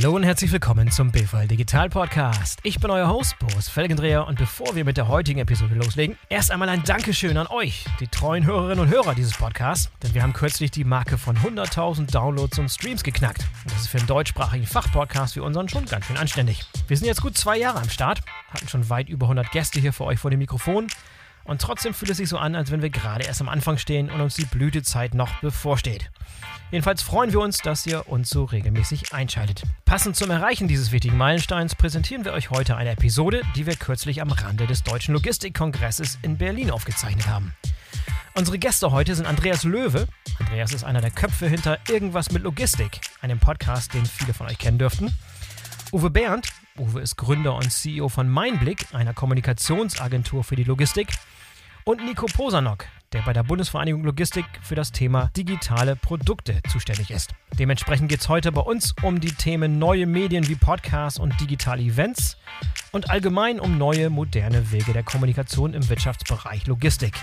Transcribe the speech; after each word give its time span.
Hallo 0.00 0.14
und 0.14 0.22
herzlich 0.22 0.52
willkommen 0.52 0.92
zum 0.92 1.10
BVL 1.10 1.48
Digital 1.48 1.88
Podcast. 1.88 2.60
Ich 2.62 2.78
bin 2.78 2.88
euer 2.88 3.08
Host 3.08 3.36
Boris 3.40 3.68
Felgendreher 3.68 4.28
und 4.28 4.38
bevor 4.38 4.76
wir 4.76 4.84
mit 4.84 4.96
der 4.96 5.08
heutigen 5.08 5.40
Episode 5.40 5.74
loslegen, 5.74 6.16
erst 6.28 6.52
einmal 6.52 6.68
ein 6.68 6.84
Dankeschön 6.84 7.36
an 7.36 7.48
euch, 7.48 7.84
die 7.98 8.06
treuen 8.06 8.46
Hörerinnen 8.46 8.78
und 8.78 8.90
Hörer 8.90 9.16
dieses 9.16 9.36
Podcasts, 9.36 9.90
denn 10.04 10.14
wir 10.14 10.22
haben 10.22 10.34
kürzlich 10.34 10.70
die 10.70 10.84
Marke 10.84 11.18
von 11.18 11.36
100.000 11.36 12.12
Downloads 12.12 12.60
und 12.60 12.68
Streams 12.68 13.02
geknackt. 13.02 13.44
Und 13.64 13.72
das 13.72 13.80
ist 13.80 13.88
für 13.88 13.98
einen 13.98 14.06
deutschsprachigen 14.06 14.66
Fachpodcast 14.66 15.34
wie 15.34 15.40
unseren 15.40 15.68
schon 15.68 15.84
ganz 15.86 16.06
schön 16.06 16.16
anständig. 16.16 16.64
Wir 16.86 16.96
sind 16.96 17.08
jetzt 17.08 17.22
gut 17.22 17.36
zwei 17.36 17.58
Jahre 17.58 17.80
am 17.80 17.90
Start, 17.90 18.20
hatten 18.54 18.68
schon 18.68 18.88
weit 18.88 19.08
über 19.08 19.24
100 19.24 19.50
Gäste 19.50 19.80
hier 19.80 19.92
für 19.92 20.04
euch 20.04 20.20
vor 20.20 20.30
dem 20.30 20.38
Mikrofon 20.38 20.86
und 21.48 21.60
trotzdem 21.60 21.94
fühlt 21.94 22.10
es 22.10 22.18
sich 22.18 22.28
so 22.28 22.38
an, 22.38 22.54
als 22.54 22.70
wenn 22.70 22.82
wir 22.82 22.90
gerade 22.90 23.24
erst 23.24 23.40
am 23.40 23.48
Anfang 23.48 23.78
stehen 23.78 24.10
und 24.10 24.20
uns 24.20 24.36
die 24.36 24.44
Blütezeit 24.44 25.14
noch 25.14 25.40
bevorsteht. 25.40 26.10
Jedenfalls 26.70 27.00
freuen 27.00 27.32
wir 27.32 27.40
uns, 27.40 27.58
dass 27.58 27.86
ihr 27.86 28.06
uns 28.08 28.28
so 28.28 28.44
regelmäßig 28.44 29.14
einschaltet. 29.14 29.62
Passend 29.86 30.16
zum 30.16 30.30
Erreichen 30.30 30.68
dieses 30.68 30.92
wichtigen 30.92 31.16
Meilensteins 31.16 31.74
präsentieren 31.74 32.26
wir 32.26 32.34
euch 32.34 32.50
heute 32.50 32.76
eine 32.76 32.90
Episode, 32.90 33.40
die 33.56 33.66
wir 33.66 33.74
kürzlich 33.74 34.20
am 34.20 34.30
Rande 34.30 34.66
des 34.66 34.84
Deutschen 34.84 35.14
Logistikkongresses 35.14 36.18
in 36.20 36.36
Berlin 36.36 36.70
aufgezeichnet 36.70 37.26
haben. 37.26 37.54
Unsere 38.34 38.58
Gäste 38.58 38.92
heute 38.92 39.14
sind 39.14 39.26
Andreas 39.26 39.64
Löwe. 39.64 40.06
Andreas 40.38 40.74
ist 40.74 40.84
einer 40.84 41.00
der 41.00 41.10
Köpfe 41.10 41.48
hinter 41.48 41.78
Irgendwas 41.88 42.30
mit 42.30 42.42
Logistik, 42.42 43.00
einem 43.22 43.38
Podcast, 43.38 43.94
den 43.94 44.04
viele 44.04 44.34
von 44.34 44.46
euch 44.46 44.58
kennen 44.58 44.78
dürften. 44.78 45.16
Uwe 45.92 46.10
Berndt. 46.10 46.52
Uwe 46.78 47.00
ist 47.00 47.16
Gründer 47.16 47.56
und 47.56 47.72
CEO 47.72 48.10
von 48.10 48.28
Meinblick, 48.28 48.86
einer 48.92 49.14
Kommunikationsagentur 49.14 50.44
für 50.44 50.54
die 50.54 50.64
Logistik. 50.64 51.08
Und 51.88 52.04
Nico 52.04 52.26
Posanok, 52.26 52.84
der 53.14 53.22
bei 53.22 53.32
der 53.32 53.42
Bundesvereinigung 53.42 54.04
Logistik 54.04 54.44
für 54.60 54.74
das 54.74 54.92
Thema 54.92 55.30
digitale 55.34 55.96
Produkte 55.96 56.60
zuständig 56.70 57.10
ist. 57.10 57.30
Dementsprechend 57.58 58.10
geht 58.10 58.20
es 58.20 58.28
heute 58.28 58.52
bei 58.52 58.60
uns 58.60 58.94
um 59.00 59.20
die 59.20 59.32
Themen 59.32 59.78
neue 59.78 60.04
Medien 60.04 60.46
wie 60.48 60.54
Podcasts 60.54 61.18
und 61.18 61.40
digitale 61.40 61.80
Events 61.80 62.36
und 62.92 63.08
allgemein 63.08 63.58
um 63.58 63.78
neue, 63.78 64.10
moderne 64.10 64.70
Wege 64.70 64.92
der 64.92 65.02
Kommunikation 65.02 65.72
im 65.72 65.88
Wirtschaftsbereich 65.88 66.66
Logistik. 66.66 67.14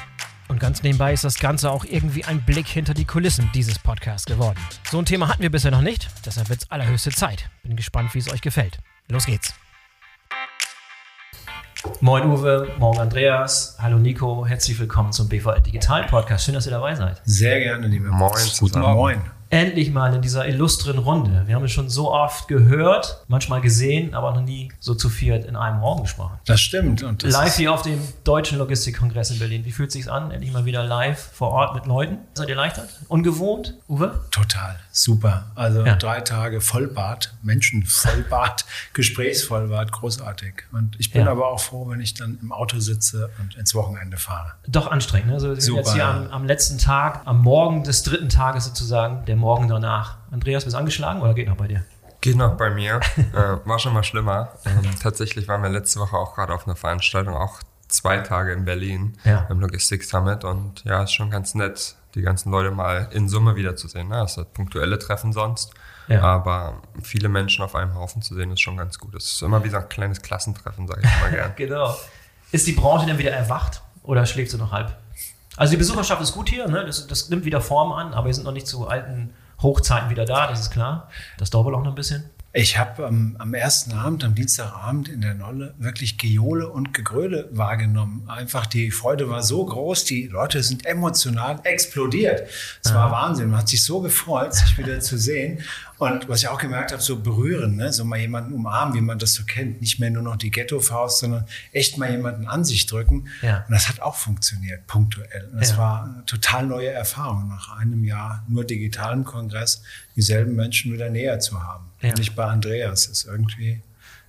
Und 0.48 0.60
ganz 0.60 0.82
nebenbei 0.82 1.14
ist 1.14 1.26
das 1.26 1.38
Ganze 1.38 1.70
auch 1.70 1.86
irgendwie 1.86 2.26
ein 2.26 2.42
Blick 2.42 2.66
hinter 2.66 2.96
die 2.96 3.06
Kulissen 3.06 3.48
dieses 3.54 3.78
Podcasts 3.78 4.26
geworden. 4.26 4.58
So 4.90 4.98
ein 4.98 5.06
Thema 5.06 5.28
hatten 5.28 5.44
wir 5.44 5.52
bisher 5.52 5.70
noch 5.70 5.82
nicht, 5.82 6.10
deshalb 6.26 6.50
wird 6.50 6.64
es 6.64 6.72
allerhöchste 6.72 7.12
Zeit. 7.12 7.52
Bin 7.62 7.76
gespannt, 7.76 8.16
wie 8.16 8.20
es 8.20 8.34
euch 8.34 8.42
gefällt. 8.42 8.80
Los 9.10 9.28
geht's! 9.28 9.54
Moin 12.02 12.26
Uwe, 12.30 12.68
morgen 12.78 13.00
Andreas, 13.00 13.76
hallo 13.80 13.98
Nico, 13.98 14.46
herzlich 14.46 14.80
willkommen 14.80 15.12
zum 15.12 15.30
BVL 15.30 15.62
Digital 15.62 16.04
Podcast. 16.06 16.46
Schön, 16.46 16.54
dass 16.54 16.66
ihr 16.66 16.72
dabei 16.72 16.96
seid. 16.96 17.22
Sehr 17.26 17.60
gerne, 17.60 17.88
liebe 17.88 18.10
Moin 18.10 18.32
Guten 18.60 18.80
Morgen. 18.80 18.96
Moin 18.96 19.35
endlich 19.50 19.92
mal 19.92 20.14
in 20.14 20.22
dieser 20.22 20.48
illustren 20.48 20.98
Runde. 20.98 21.44
Wir 21.46 21.56
haben 21.56 21.64
es 21.66 21.72
schon 21.72 21.90
so 21.90 22.12
oft 22.12 22.48
gehört, 22.48 23.24
manchmal 23.28 23.62
gesehen, 23.62 24.14
aber 24.14 24.34
noch 24.34 24.42
nie 24.42 24.72
so 24.80 24.96
zu 24.96 25.10
viert 25.10 25.46
in 25.46 25.56
einem 25.56 25.80
Raum 25.80 26.02
gesprochen. 26.02 26.40
Das 26.46 26.62
stimmt. 26.62 27.04
Und 27.04 27.24
das 27.24 27.32
live 27.32 27.56
hier 27.56 27.74
auf 27.74 27.82
dem 27.82 28.00
Deutschen 28.24 28.58
Logistikkongress 28.58 29.32
in 29.32 29.40
Berlin. 29.40 29.66
Wie 29.66 29.72
fühlt 29.72 29.90
es 29.90 29.94
sich 29.94 30.12
an? 30.12 30.32
Endlich 30.32 30.52
mal 30.52 30.66
wieder 30.66 30.84
live 30.84 31.20
vor 31.34 31.52
Ort 31.52 31.76
mit 31.76 31.86
Leuten. 31.86 32.18
Seid 32.34 32.50
ihr 32.50 32.56
erleichtert? 32.56 32.90
Ungewohnt? 33.08 33.76
Uwe? 33.88 34.20
Total. 34.32 34.80
Super. 34.92 35.52
Also 35.56 35.86
ja. 35.86 35.96
drei 35.96 36.22
Tage 36.22 36.62
Vollbad, 36.62 37.34
Menschenvollbad, 37.44 38.66
Gesprächsvollbad, 38.94 39.92
großartig. 39.92 40.64
Und 40.72 41.00
ich 41.00 41.12
bin 41.12 41.26
ja. 41.26 41.32
aber 41.32 41.50
auch 41.50 41.60
froh, 41.60 41.90
wenn 41.90 42.02
ich 42.02 42.14
dann 42.14 42.40
im 42.42 42.52
Auto 42.52 42.80
sitze 42.80 43.30
und 43.40 43.56
ins 43.56 43.76
Wochenende 43.76 44.18
fahre. 44.18 44.54
Doch 44.68 44.90
anstrengend. 44.90 45.28
Ne? 45.28 45.34
Also 45.34 45.50
wir 45.50 45.56
sind 45.56 45.64
Super, 45.64 45.80
jetzt 45.82 45.94
hier 45.94 46.06
am, 46.06 46.28
am 46.32 46.46
letzten 46.46 46.78
Tag, 46.78 47.22
am 47.26 47.42
Morgen 47.42 47.84
des 47.84 48.04
dritten 48.04 48.30
Tages 48.30 48.66
sozusagen, 48.66 49.26
der 49.26 49.35
der 49.36 49.42
Morgen 49.42 49.68
danach. 49.68 50.18
Andreas, 50.32 50.64
bist 50.64 50.76
du 50.76 50.80
angeschlagen 50.80 51.22
oder 51.22 51.34
geht 51.34 51.48
noch 51.48 51.58
bei 51.58 51.68
dir? 51.68 51.84
Geht 52.22 52.38
noch 52.38 52.56
bei 52.56 52.70
mir. 52.70 53.02
äh, 53.18 53.68
war 53.68 53.80
schon 53.80 53.94
mal 53.94 54.04
schlimmer. 54.04 54.54
Ähm, 54.66 54.90
tatsächlich 55.02 55.48
waren 55.48 55.62
wir 55.62 55.70
letzte 55.70 56.00
Woche 56.00 56.16
auch 56.16 56.36
gerade 56.36 56.54
auf 56.54 56.66
einer 56.66 56.76
Veranstaltung, 56.76 57.36
auch 57.36 57.60
zwei 57.88 58.20
Tage 58.20 58.54
in 58.54 58.66
Berlin 58.66 59.18
ja. 59.26 59.46
im 59.50 59.60
Logistik 59.60 60.04
Summit. 60.04 60.44
Und 60.44 60.84
ja, 60.86 61.04
ist 61.04 61.12
schon 61.12 61.30
ganz 61.30 61.54
nett, 61.54 61.96
die 62.16 62.22
ganzen 62.22 62.50
Leute 62.50 62.72
mal 62.72 63.10
in 63.12 63.28
Summe 63.28 63.56
wiederzusehen. 63.56 64.08
Ne? 64.08 64.16
Das 64.16 64.38
hat 64.38 64.54
punktuelle 64.54 64.98
Treffen 64.98 65.34
sonst. 65.34 65.74
Ja. 66.08 66.22
Aber 66.22 66.82
viele 67.04 67.30
Menschen 67.30 67.64
auf 67.64 67.76
einem 67.76 67.94
Haufen 67.96 68.22
zu 68.22 68.36
sehen, 68.36 68.52
ist 68.52 68.62
schon 68.62 68.78
ganz 68.78 69.00
gut. 69.00 69.16
Es 69.16 69.34
ist 69.34 69.42
immer 69.42 69.64
wie 69.64 69.70
so 69.70 69.78
ein 69.78 69.90
kleines 69.90 70.22
Klassentreffen, 70.22 70.88
sage 70.88 71.02
ich 71.04 71.22
mal 71.22 71.32
gerne. 71.32 71.54
genau. 71.56 71.96
Ist 72.52 72.68
die 72.68 72.74
Branche 72.74 73.06
denn 73.06 73.18
wieder 73.18 73.32
erwacht 73.32 73.82
oder 74.04 74.26
schläft 74.26 74.52
sie 74.52 74.58
noch 74.58 74.72
halb? 74.72 74.96
Also 75.58 75.72
die 75.72 75.78
Besucherschaft 75.78 76.22
ist 76.22 76.34
gut 76.34 76.50
hier, 76.50 76.68
ne? 76.68 76.86
das, 76.86 77.08
das 77.08 77.30
nimmt 77.30 77.46
wieder 77.46 77.62
Form 77.62 77.92
an, 77.92 78.14
aber 78.14 78.28
wir 78.28 78.34
sind 78.34 78.44
noch 78.44 78.52
nicht 78.52 78.68
zu 78.68 78.88
alten 78.88 79.34
Hochzeiten 79.62 80.10
wieder 80.10 80.26
da, 80.26 80.48
das 80.48 80.60
ist 80.60 80.72
klar. 80.72 81.10
Das 81.38 81.50
dauert 81.50 81.66
wohl 81.66 81.76
auch 81.76 81.84
noch 81.84 81.92
ein 81.92 81.96
bisschen. 81.96 82.30
Ich 82.58 82.78
habe 82.78 83.04
ähm, 83.04 83.36
am 83.38 83.54
ersten 83.54 83.92
Abend, 83.92 84.24
am 84.24 84.34
Dienstagabend 84.34 85.10
in 85.10 85.20
der 85.20 85.34
Nolle 85.34 85.74
wirklich 85.78 86.18
Geole 86.18 86.70
und 86.70 86.94
Gegröle 86.94 87.50
wahrgenommen. 87.52 88.30
Einfach 88.30 88.66
die 88.66 88.92
Freude 88.92 89.30
war 89.30 89.44
so 89.44 89.66
groß, 89.66 90.06
die 90.06 90.28
Leute 90.28 90.64
sind 90.64 90.86
emotional 90.86 91.60
explodiert. 91.64 92.48
Es 92.82 92.94
war 92.94 93.12
Wahnsinn. 93.12 93.50
Man 93.50 93.60
hat 93.60 93.68
sich 93.68 93.84
so 93.84 94.00
gefreut, 94.00 94.54
sich 94.54 94.78
wieder 94.78 95.02
zu 95.02 95.18
sehen. 95.18 95.64
Und 95.98 96.28
was 96.28 96.42
ich 96.42 96.48
auch 96.50 96.60
gemerkt 96.60 96.92
habe, 96.92 97.02
so 97.02 97.22
berühren, 97.22 97.78
ne? 97.78 97.94
so 97.94 98.04
mal 98.04 98.20
jemanden 98.20 98.54
umarmen, 98.54 98.96
wie 98.96 99.02
man 99.02 99.18
das 99.18 99.34
so 99.34 99.44
kennt. 99.44 99.82
Nicht 99.82 100.00
mehr 100.00 100.10
nur 100.10 100.24
noch 100.24 100.36
die 100.36 100.52
Ghetto-Faust, 100.52 101.20
sondern 101.20 101.46
echt 101.72 101.98
mal 101.98 102.12
jemanden 102.12 102.48
an 102.48 102.66
sich 102.66 102.86
drücken. 102.86 103.28
Ja. 103.42 103.64
Und 103.68 103.72
das 103.72 103.88
hat 103.88 104.02
auch 104.02 104.16
funktioniert, 104.16 104.86
punktuell. 104.88 105.50
Und 105.52 105.60
das 105.60 105.72
ja. 105.72 105.78
war 105.78 106.04
eine 106.04 106.26
total 106.26 106.66
neue 106.66 106.90
Erfahrung, 106.90 107.48
nach 107.48 107.78
einem 107.78 108.04
Jahr 108.04 108.44
nur 108.48 108.66
digitalen 108.66 109.24
Kongress 109.24 109.84
dieselben 110.16 110.56
Menschen 110.56 110.92
wieder 110.92 111.10
näher 111.10 111.40
zu 111.40 111.64
haben. 111.64 111.86
Ja. 112.02 112.14
Nicht 112.14 112.36
bei 112.36 112.46
Andreas, 112.46 113.08
ist 113.08 113.26
irgendwie 113.26 113.82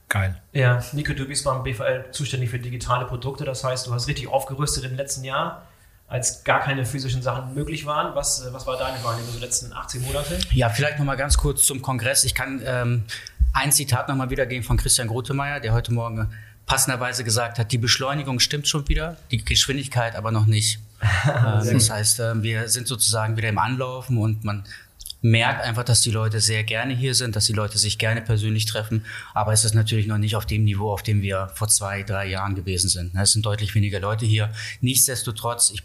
geil. 0.08 0.40
Ja, 0.52 0.82
Nico, 0.92 1.14
du 1.14 1.26
bist 1.26 1.44
beim 1.44 1.64
BVL 1.64 2.06
zuständig 2.12 2.50
für 2.50 2.60
digitale 2.60 3.06
Produkte. 3.06 3.44
Das 3.44 3.64
heißt, 3.64 3.86
du 3.86 3.92
hast 3.92 4.06
richtig 4.06 4.28
aufgerüstet 4.28 4.84
im 4.84 4.94
letzten 4.94 5.24
Jahr 5.24 5.66
als 6.08 6.44
gar 6.44 6.60
keine 6.60 6.86
physischen 6.86 7.22
Sachen 7.22 7.54
möglich 7.54 7.84
waren. 7.84 8.14
Was, 8.14 8.44
äh, 8.46 8.52
was 8.52 8.66
war 8.66 8.78
deine 8.78 9.02
Wahrnehmung 9.02 9.28
in 9.28 9.36
den 9.36 9.42
letzten 9.42 9.72
18 9.72 10.02
Monate? 10.02 10.38
Ja, 10.52 10.68
vielleicht 10.68 10.98
nochmal 10.98 11.16
ganz 11.16 11.36
kurz 11.36 11.64
zum 11.64 11.82
Kongress. 11.82 12.24
Ich 12.24 12.34
kann 12.34 12.62
ähm, 12.64 13.04
ein 13.52 13.72
Zitat 13.72 14.08
nochmal 14.08 14.30
wiedergeben 14.30 14.64
von 14.64 14.76
Christian 14.76 15.08
Grotemeyer, 15.08 15.60
der 15.60 15.72
heute 15.72 15.92
Morgen 15.92 16.32
passenderweise 16.66 17.24
gesagt 17.24 17.58
hat, 17.58 17.72
die 17.72 17.78
Beschleunigung 17.78 18.40
stimmt 18.40 18.68
schon 18.68 18.88
wieder, 18.88 19.16
die 19.30 19.44
Geschwindigkeit 19.44 20.16
aber 20.16 20.32
noch 20.32 20.46
nicht. 20.46 20.80
ähm, 21.26 21.72
das 21.72 21.90
heißt, 21.90 22.20
äh, 22.20 22.42
wir 22.42 22.68
sind 22.68 22.86
sozusagen 22.86 23.36
wieder 23.36 23.48
im 23.48 23.58
Anlaufen 23.58 24.18
und 24.18 24.44
man 24.44 24.64
merkt 25.22 25.62
einfach, 25.62 25.84
dass 25.84 26.00
die 26.02 26.10
Leute 26.10 26.40
sehr 26.40 26.64
gerne 26.64 26.94
hier 26.94 27.14
sind, 27.14 27.36
dass 27.36 27.46
die 27.46 27.52
Leute 27.52 27.78
sich 27.78 27.98
gerne 27.98 28.22
persönlich 28.22 28.66
treffen. 28.66 29.04
Aber 29.34 29.52
es 29.52 29.64
ist 29.64 29.74
natürlich 29.74 30.06
noch 30.06 30.18
nicht 30.18 30.36
auf 30.36 30.46
dem 30.46 30.64
Niveau, 30.64 30.92
auf 30.92 31.02
dem 31.02 31.22
wir 31.22 31.50
vor 31.54 31.68
zwei, 31.68 32.02
drei 32.02 32.26
Jahren 32.28 32.54
gewesen 32.54 32.88
sind. 32.88 33.14
Es 33.16 33.32
sind 33.32 33.44
deutlich 33.44 33.74
weniger 33.74 34.00
Leute 34.00 34.26
hier. 34.26 34.50
Nichtsdestotrotz, 34.80 35.70
ich 35.70 35.82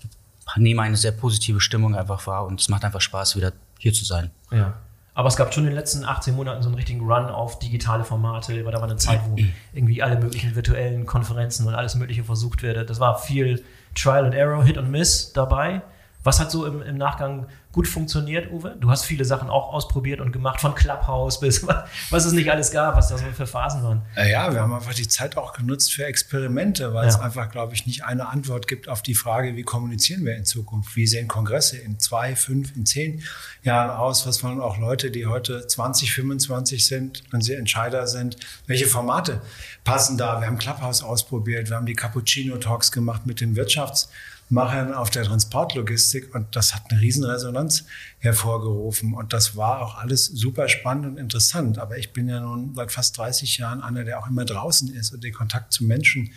nehme 0.57 0.81
eine 0.81 0.97
sehr 0.97 1.11
positive 1.11 1.61
Stimmung 1.61 1.95
einfach 1.95 2.25
wahr 2.27 2.45
und 2.45 2.59
es 2.59 2.69
macht 2.69 2.83
einfach 2.83 3.01
Spaß, 3.01 3.35
wieder 3.35 3.53
hier 3.79 3.93
zu 3.93 4.05
sein. 4.05 4.31
Ja. 4.51 4.73
Aber 5.13 5.27
es 5.27 5.35
gab 5.35 5.53
schon 5.53 5.63
in 5.63 5.71
den 5.71 5.75
letzten 5.75 6.05
18 6.05 6.35
Monaten 6.35 6.61
so 6.61 6.69
einen 6.69 6.75
richtigen 6.75 7.01
Run 7.01 7.25
auf 7.25 7.59
digitale 7.59 8.05
Formate. 8.05 8.63
Da 8.63 8.73
war 8.73 8.83
eine 8.83 8.95
Zeit, 8.95 9.19
wo 9.27 9.35
irgendwie 9.73 10.01
alle 10.01 10.17
möglichen 10.17 10.55
virtuellen 10.55 11.05
Konferenzen 11.05 11.67
und 11.67 11.75
alles 11.75 11.95
Mögliche 11.95 12.23
versucht 12.23 12.63
wurde. 12.63 12.85
Das 12.85 12.99
war 12.99 13.17
viel 13.17 13.63
Trial 13.93 14.25
and 14.25 14.33
Error, 14.33 14.63
Hit 14.63 14.77
und 14.77 14.89
Miss 14.89 15.33
dabei. 15.33 15.81
Was 16.23 16.39
hat 16.39 16.49
so 16.49 16.65
im, 16.65 16.81
im 16.81 16.97
Nachgang 16.97 17.47
gut 17.71 17.87
funktioniert, 17.87 18.51
Uwe? 18.51 18.75
Du 18.79 18.89
hast 18.89 19.05
viele 19.05 19.23
Sachen 19.23 19.49
auch 19.49 19.73
ausprobiert 19.73 20.19
und 20.19 20.31
gemacht, 20.31 20.59
von 20.59 20.75
Clubhouse 20.75 21.39
bis 21.39 21.65
was 22.09 22.25
es 22.25 22.33
nicht 22.33 22.51
alles 22.51 22.71
gab, 22.71 22.95
was 22.95 23.09
da 23.09 23.17
so 23.17 23.25
für 23.25 23.47
Phasen 23.47 23.83
waren. 23.83 24.01
Ja, 24.17 24.51
wir 24.51 24.61
haben 24.61 24.73
einfach 24.73 24.93
die 24.93 25.07
Zeit 25.07 25.37
auch 25.37 25.53
genutzt 25.53 25.93
für 25.93 26.05
Experimente, 26.05 26.93
weil 26.93 27.03
ja. 27.03 27.09
es 27.09 27.19
einfach, 27.19 27.49
glaube 27.49 27.73
ich, 27.73 27.85
nicht 27.85 28.03
eine 28.03 28.27
Antwort 28.27 28.67
gibt 28.67 28.89
auf 28.89 29.01
die 29.01 29.15
Frage, 29.15 29.55
wie 29.55 29.63
kommunizieren 29.63 30.25
wir 30.25 30.35
in 30.35 30.45
Zukunft? 30.45 30.95
Wie 30.95 31.07
sehen 31.07 31.27
Kongresse 31.27 31.77
in 31.77 31.99
zwei, 31.99 32.35
fünf, 32.35 32.75
in 32.75 32.85
zehn 32.85 33.23
Jahren 33.63 33.91
aus? 33.91 34.27
Was 34.27 34.43
wollen 34.43 34.59
auch 34.59 34.77
Leute, 34.77 35.11
die 35.11 35.25
heute 35.25 35.65
20, 35.65 36.11
25 36.13 36.85
sind, 36.85 37.23
wenn 37.31 37.41
sie 37.41 37.53
Entscheider 37.53 38.07
sind? 38.07 38.35
Welche 38.67 38.87
Formate 38.87 39.41
passen 39.83 40.17
da? 40.17 40.41
Wir 40.41 40.47
haben 40.47 40.57
Clubhouse 40.57 41.03
ausprobiert, 41.03 41.69
wir 41.69 41.77
haben 41.77 41.85
die 41.85 41.95
Cappuccino 41.95 42.57
Talks 42.57 42.91
gemacht 42.91 43.25
mit 43.25 43.39
den 43.39 43.55
Wirtschafts- 43.55 44.09
Machern 44.51 44.93
auf 44.93 45.09
der 45.09 45.23
Transportlogistik 45.23 46.35
und 46.35 46.55
das 46.55 46.75
hat 46.75 46.83
eine 46.89 46.99
Riesenresonanz 46.99 47.85
hervorgerufen 48.19 49.13
und 49.13 49.33
das 49.33 49.55
war 49.55 49.81
auch 49.81 49.97
alles 49.97 50.25
super 50.25 50.67
spannend 50.67 51.05
und 51.05 51.17
interessant. 51.17 51.77
Aber 51.77 51.97
ich 51.97 52.11
bin 52.11 52.27
ja 52.27 52.41
nun 52.41 52.75
seit 52.75 52.91
fast 52.91 53.17
30 53.17 53.57
Jahren 53.57 53.81
einer, 53.81 54.03
der 54.03 54.19
auch 54.19 54.27
immer 54.27 54.43
draußen 54.43 54.93
ist 54.93 55.13
und 55.13 55.23
den 55.23 55.33
Kontakt 55.33 55.71
zu 55.71 55.85
Menschen 55.85 56.31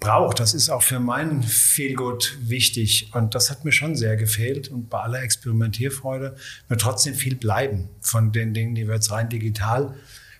braucht. 0.00 0.40
Das 0.40 0.54
ist 0.54 0.70
auch 0.70 0.82
für 0.82 0.98
meinen 0.98 1.44
Feelgood 1.44 2.36
wichtig 2.40 3.10
und 3.14 3.36
das 3.36 3.50
hat 3.50 3.64
mir 3.64 3.72
schon 3.72 3.94
sehr 3.94 4.16
gefehlt 4.16 4.68
und 4.68 4.90
bei 4.90 4.98
aller 4.98 5.22
Experimentierfreude 5.22 6.34
wird 6.66 6.80
trotzdem 6.80 7.14
viel 7.14 7.36
bleiben 7.36 7.88
von 8.00 8.32
den 8.32 8.54
Dingen, 8.54 8.74
die 8.74 8.88
wir 8.88 8.94
jetzt 8.96 9.12
rein 9.12 9.28
digital 9.28 9.94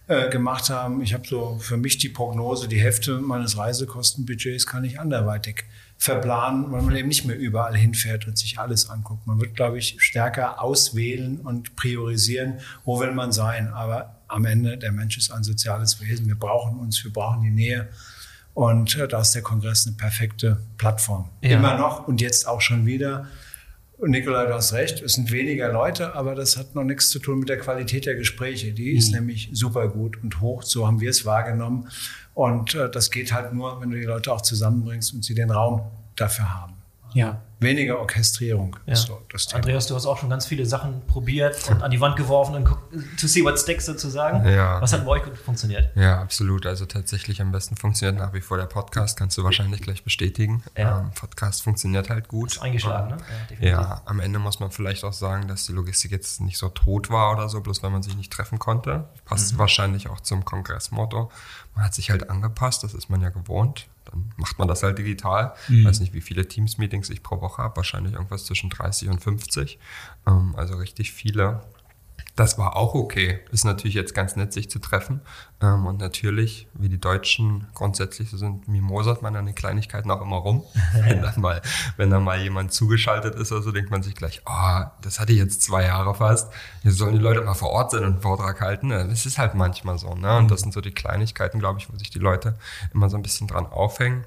äh, 0.09 0.29
gemacht 0.29 0.69
haben. 0.71 1.01
Ich 1.03 1.15
habe 1.15 1.27
so 1.27 1.59
für 1.61 1.77
mich 1.77 1.99
die 1.99 2.09
Prognose, 2.09 2.67
die 2.67 2.81
Hälfte 2.81 3.21
meines 3.21 3.57
Reisekostenbudgets 3.57 4.67
kann 4.67 4.83
ich 4.83 4.99
anderweitig 4.99 5.65
verplanen, 6.03 6.73
weil 6.73 6.83
man 6.83 6.97
eben 6.97 7.07
nicht 7.07 7.25
mehr 7.27 7.39
überall 7.39 7.77
hinfährt 7.77 8.27
und 8.27 8.37
sich 8.37 8.59
alles 8.59 8.91
anguckt. 8.91 9.25
Man 9.29 9.41
wird, 9.41 9.55
glaube 9.55 9.79
ich, 9.79 9.95
stärker 10.01 10.61
auswählen 10.61 11.39
und 11.39 11.77
priorisieren, 11.77 12.55
wo 12.85 12.99
will 12.99 13.13
man 13.13 13.31
sein. 13.31 13.69
Aber 13.69 14.17
am 14.27 14.45
Ende, 14.45 14.77
der 14.77 14.91
Mensch 14.91 15.17
ist 15.17 15.31
ein 15.31 15.45
soziales 15.45 16.01
Wesen. 16.01 16.27
Wir 16.27 16.35
brauchen 16.35 16.81
uns, 16.81 17.05
wir 17.05 17.13
brauchen 17.13 17.43
die 17.43 17.51
Nähe. 17.51 17.89
Und 18.53 18.97
äh, 18.97 19.07
da 19.07 19.21
ist 19.21 19.31
der 19.37 19.43
Kongress 19.43 19.87
eine 19.87 19.95
perfekte 19.95 20.61
Plattform. 20.77 21.31
Ja. 21.41 21.51
Immer 21.51 21.79
noch 21.79 22.09
und 22.09 22.21
jetzt 22.21 22.49
auch 22.49 22.61
schon 22.61 22.85
wieder. 22.85 23.29
Und 23.97 24.11
Nikolai, 24.11 24.47
du 24.47 24.55
hast 24.55 24.73
recht, 24.73 25.01
es 25.03 25.13
sind 25.13 25.31
weniger 25.31 25.73
Leute, 25.73 26.17
aber 26.17 26.35
das 26.35 26.57
hat 26.57 26.75
noch 26.75 26.83
nichts 26.83 27.11
zu 27.11 27.21
tun 27.21 27.39
mit 27.39 27.49
der 27.49 27.59
Qualität 27.59 28.07
der 28.07 28.17
Gespräche. 28.17 28.73
Die 28.73 28.97
ist 28.97 29.13
mhm. 29.13 29.19
nämlich 29.19 29.51
super 29.53 29.87
gut 29.87 30.21
und 30.21 30.41
hoch, 30.41 30.65
so 30.65 30.89
haben 30.89 31.01
wir 31.01 31.11
es 31.11 31.25
wahrgenommen. 31.25 31.89
Und 32.34 32.75
äh, 32.75 32.90
das 32.90 33.11
geht 33.11 33.32
halt 33.32 33.52
nur, 33.52 33.81
wenn 33.81 33.90
du 33.90 33.99
die 33.99 34.05
Leute 34.05 34.32
auch 34.32 34.40
zusammenbringst 34.40 35.14
und 35.14 35.25
sie 35.25 35.34
den 35.34 35.50
Raum 35.50 35.82
dafür 36.17 36.52
haben. 36.52 36.81
Ja 37.14 37.43
weniger 37.62 37.99
Orchestrierung. 37.99 38.76
Ja. 38.87 38.97
So 38.97 39.23
Andreas, 39.55 39.87
du 39.87 39.94
hast 39.94 40.06
auch 40.06 40.19
schon 40.19 40.29
ganz 40.29 40.47
viele 40.47 40.67
Sachen 40.67 41.06
probiert 41.06 41.70
und 41.70 41.82
an 41.82 41.91
die 41.91 42.00
Wand 42.00 42.17
geworfen 42.17 42.55
und 42.56 42.67
to 43.19 43.26
see 43.26 43.43
what 43.43 43.59
sticks 43.59 43.87
sozusagen. 43.87 44.47
Ja. 44.47 44.81
Was 44.81 44.93
hat 44.93 45.05
bei 45.05 45.12
euch 45.12 45.25
gut 45.25 45.38
funktioniert? 45.38 45.97
Ja, 45.97 46.20
absolut. 46.20 46.67
Also 46.67 46.85
tatsächlich 46.85 47.41
am 47.41 47.53
besten 47.53 47.76
funktioniert 47.76 48.19
nach 48.19 48.35
wie 48.35 48.41
vor 48.41 48.59
der 48.59 48.67
Podcast, 48.67 49.19
kannst 49.19 49.38
du 49.38 49.44
wahrscheinlich 49.44 49.81
gleich 49.81 50.05
bestätigen. 50.05 50.62
Ja. 50.76 51.00
Ähm, 51.00 51.11
Podcast 51.14 51.62
funktioniert 51.62 52.11
halt 52.11 52.29
gut. 52.29 52.53
Ist 52.53 52.62
eingeschlagen, 52.62 53.17
ne? 53.17 53.17
Ja, 53.61 53.69
ja, 53.69 54.03
am 54.05 54.20
Ende 54.20 54.38
muss 54.38 54.61
man 54.61 54.70
vielleicht 54.70 55.05
auch 55.05 55.12
sagen, 55.12 55.49
dass 55.49 55.67
die 55.67 55.73
Logistik 55.73 56.11
jetzt 56.11 56.41
nicht 56.41 56.58
so 56.58 56.69
tot 56.69 57.11
war 57.11 57.32
oder 57.32 57.49
so, 57.49 57.61
bloß 57.61 57.82
weil 57.82 57.91
man 57.91 58.03
sich 58.03 58.17
nicht 58.17 58.32
treffen 58.32 58.58
konnte. 58.58 59.08
Passt 59.25 59.55
mhm. 59.55 59.58
wahrscheinlich 59.58 60.08
auch 60.08 60.20
zum 60.20 60.44
Kongressmotto. 60.44 61.31
Man 61.75 61.85
hat 61.85 61.94
sich 61.94 62.11
halt 62.11 62.29
angepasst, 62.29 62.82
das 62.82 62.93
ist 62.94 63.08
man 63.08 63.20
ja 63.20 63.31
gewohnt 63.31 63.87
dann 64.05 64.33
macht 64.37 64.59
man 64.59 64.69
das 64.69 64.83
halt 64.83 64.99
digital. 64.99 65.55
Mhm. 65.69 65.85
Weiß 65.85 66.01
nicht, 66.01 66.15
wie 66.15 66.21
viele 66.21 66.47
Teams-Meetings 66.47 67.11
ich 67.11 67.23
pro 67.23 67.41
Woche 67.41 67.63
habe, 67.63 67.77
wahrscheinlich 67.77 68.15
irgendwas 68.15 68.45
zwischen 68.45 68.71
30 68.71 69.09
und 69.09 69.21
50. 69.21 69.79
Ähm, 70.27 70.55
also 70.57 70.77
richtig 70.77 71.13
viele. 71.13 71.63
Das 72.35 72.59
war 72.59 72.77
auch 72.77 72.95
okay. 72.95 73.41
Ist 73.51 73.65
natürlich 73.65 73.95
jetzt 73.95 74.15
ganz 74.15 74.37
nett, 74.37 74.53
sich 74.53 74.71
zu 74.71 74.79
treffen. 74.79 75.21
Ähm, 75.61 75.87
und 75.87 76.01
natürlich, 76.01 76.67
wie 76.75 76.89
die 76.89 77.01
Deutschen 77.01 77.67
grundsätzlich 77.75 78.31
so 78.31 78.37
sind, 78.37 78.69
mimosert 78.69 79.23
man 79.23 79.37
an 79.37 79.47
den 79.47 79.55
Kleinigkeiten 79.55 80.11
auch 80.11 80.23
immer 80.23 80.37
rum. 80.37 80.65
wenn, 80.95 81.23
dann 81.23 81.41
mal, 81.41 81.61
wenn 81.97 82.11
dann 82.11 82.25
mal 82.25 82.41
jemand 82.41 82.73
zugeschaltet 82.73 83.35
ist 83.35 83.53
oder 83.53 83.63
so, 83.63 83.73
denkt 83.73 83.91
man 83.91 84.03
sich 84.03 84.15
gleich, 84.15 84.43
oh, 84.47 84.81
das 85.03 85.21
hatte 85.21 85.33
ich 85.33 85.39
jetzt 85.39 85.63
zwei 85.63 85.85
Jahre 85.85 86.15
fast. 86.15 86.53
Jetzt 86.83 86.97
sollen 86.97 87.13
die 87.13 87.21
Leute 87.21 87.43
mal 87.43 87.55
vor 87.55 87.71
Ort 87.71 87.91
sein 87.91 88.05
und 88.05 88.13
einen 88.13 88.23
Vortrag 88.23 88.61
halten. 88.61 88.91
Das 88.91 89.27
ist 89.27 89.39
halt 89.39 89.55
manchmal 89.55 89.99
so. 89.99 90.15
Ne? 90.15 90.37
Und 90.39 90.51
das 90.51 90.61
sind 90.61 90.73
so 90.73 90.81
die 90.81 90.93
Kleinigkeiten, 90.93 91.59
glaube 91.59 91.81
ich, 91.81 91.93
wo 91.93 91.97
sich 91.97 92.11
die 92.11 92.19
Leute 92.19 92.59
immer 92.95 93.11
so 93.11 93.17
ein 93.17 93.23
bisschen 93.23 93.47
dran 93.47 93.67
aufhängen. 93.67 94.25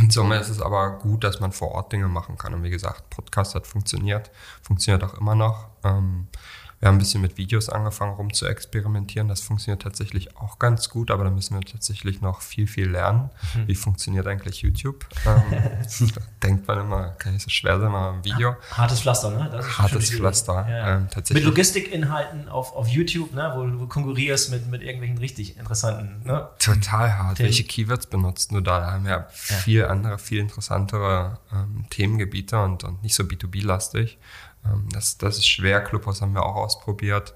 In 0.00 0.10
Summe 0.10 0.36
ist 0.36 0.48
es 0.48 0.60
aber 0.60 0.98
gut, 0.98 1.24
dass 1.24 1.40
man 1.40 1.52
vor 1.52 1.72
Ort 1.72 1.92
Dinge 1.92 2.08
machen 2.08 2.36
kann. 2.36 2.52
Und 2.54 2.62
wie 2.62 2.70
gesagt, 2.70 3.08
Podcast 3.10 3.54
hat 3.54 3.66
funktioniert, 3.66 4.30
funktioniert 4.62 5.02
auch 5.04 5.14
immer 5.14 5.34
noch. 5.34 5.68
Ähm, 5.84 6.28
wir 6.78 6.88
haben 6.88 6.96
ein 6.96 6.98
bisschen 6.98 7.22
mit 7.22 7.38
Videos 7.38 7.70
angefangen, 7.70 8.14
rum 8.14 8.34
zu 8.34 8.46
experimentieren. 8.46 9.28
Das 9.28 9.40
funktioniert 9.40 9.80
tatsächlich 9.80 10.36
auch 10.36 10.58
ganz 10.58 10.90
gut, 10.90 11.10
aber 11.10 11.24
da 11.24 11.30
müssen 11.30 11.54
wir 11.54 11.62
tatsächlich 11.62 12.20
noch 12.20 12.42
viel, 12.42 12.66
viel 12.66 12.90
lernen. 12.90 13.30
Mhm. 13.54 13.68
Wie 13.68 13.74
funktioniert 13.74 14.26
eigentlich 14.26 14.60
YouTube? 14.60 15.06
Ähm, 15.24 15.80
denkt 16.42 16.68
man 16.68 16.80
immer, 16.80 17.08
kann 17.12 17.32
nicht 17.32 17.42
so 17.42 17.50
schwer 17.50 17.80
sein, 17.80 17.90
mal 17.90 18.12
ein 18.12 18.24
Video. 18.24 18.56
Hartes 18.72 19.00
Pflaster, 19.00 19.30
ne? 19.30 19.50
Hartes 19.78 20.10
Pflaster. 20.10 20.66
Ja. 20.68 20.96
Ähm, 20.96 21.08
tatsächlich. 21.10 21.44
Mit 21.44 21.54
Logistikinhalten 21.54 22.48
auf, 22.50 22.74
auf 22.74 22.88
YouTube, 22.88 23.32
ne? 23.32 23.52
wo 23.54 23.64
du 23.64 23.88
konkurrierst 23.88 24.50
mit, 24.50 24.66
mit 24.66 24.82
irgendwelchen 24.82 25.16
richtig 25.16 25.56
interessanten. 25.56 26.26
Ne? 26.26 26.46
Total 26.58 27.16
hart. 27.16 27.38
Themen. 27.38 27.48
Welche 27.48 27.64
Keywords 27.64 28.06
benutzt 28.06 28.52
du 28.52 28.60
da? 28.60 28.80
Da 28.80 28.92
haben 28.92 29.04
wir 29.04 29.10
ja 29.12 29.26
viel 29.30 29.86
andere, 29.86 30.18
viel 30.18 30.40
interessantere 30.40 31.38
ähm, 31.52 31.86
Themengebiete 31.88 32.62
und, 32.62 32.84
und 32.84 33.02
nicht 33.02 33.14
so 33.14 33.22
B2B-lastig. 33.22 34.18
Ähm, 34.72 34.88
das, 34.92 35.18
das 35.18 35.38
ist 35.38 35.46
schwer. 35.48 35.82
Clubhouse 35.82 36.22
haben 36.22 36.34
wir 36.34 36.44
auch 36.44 36.56
ausprobiert. 36.56 37.34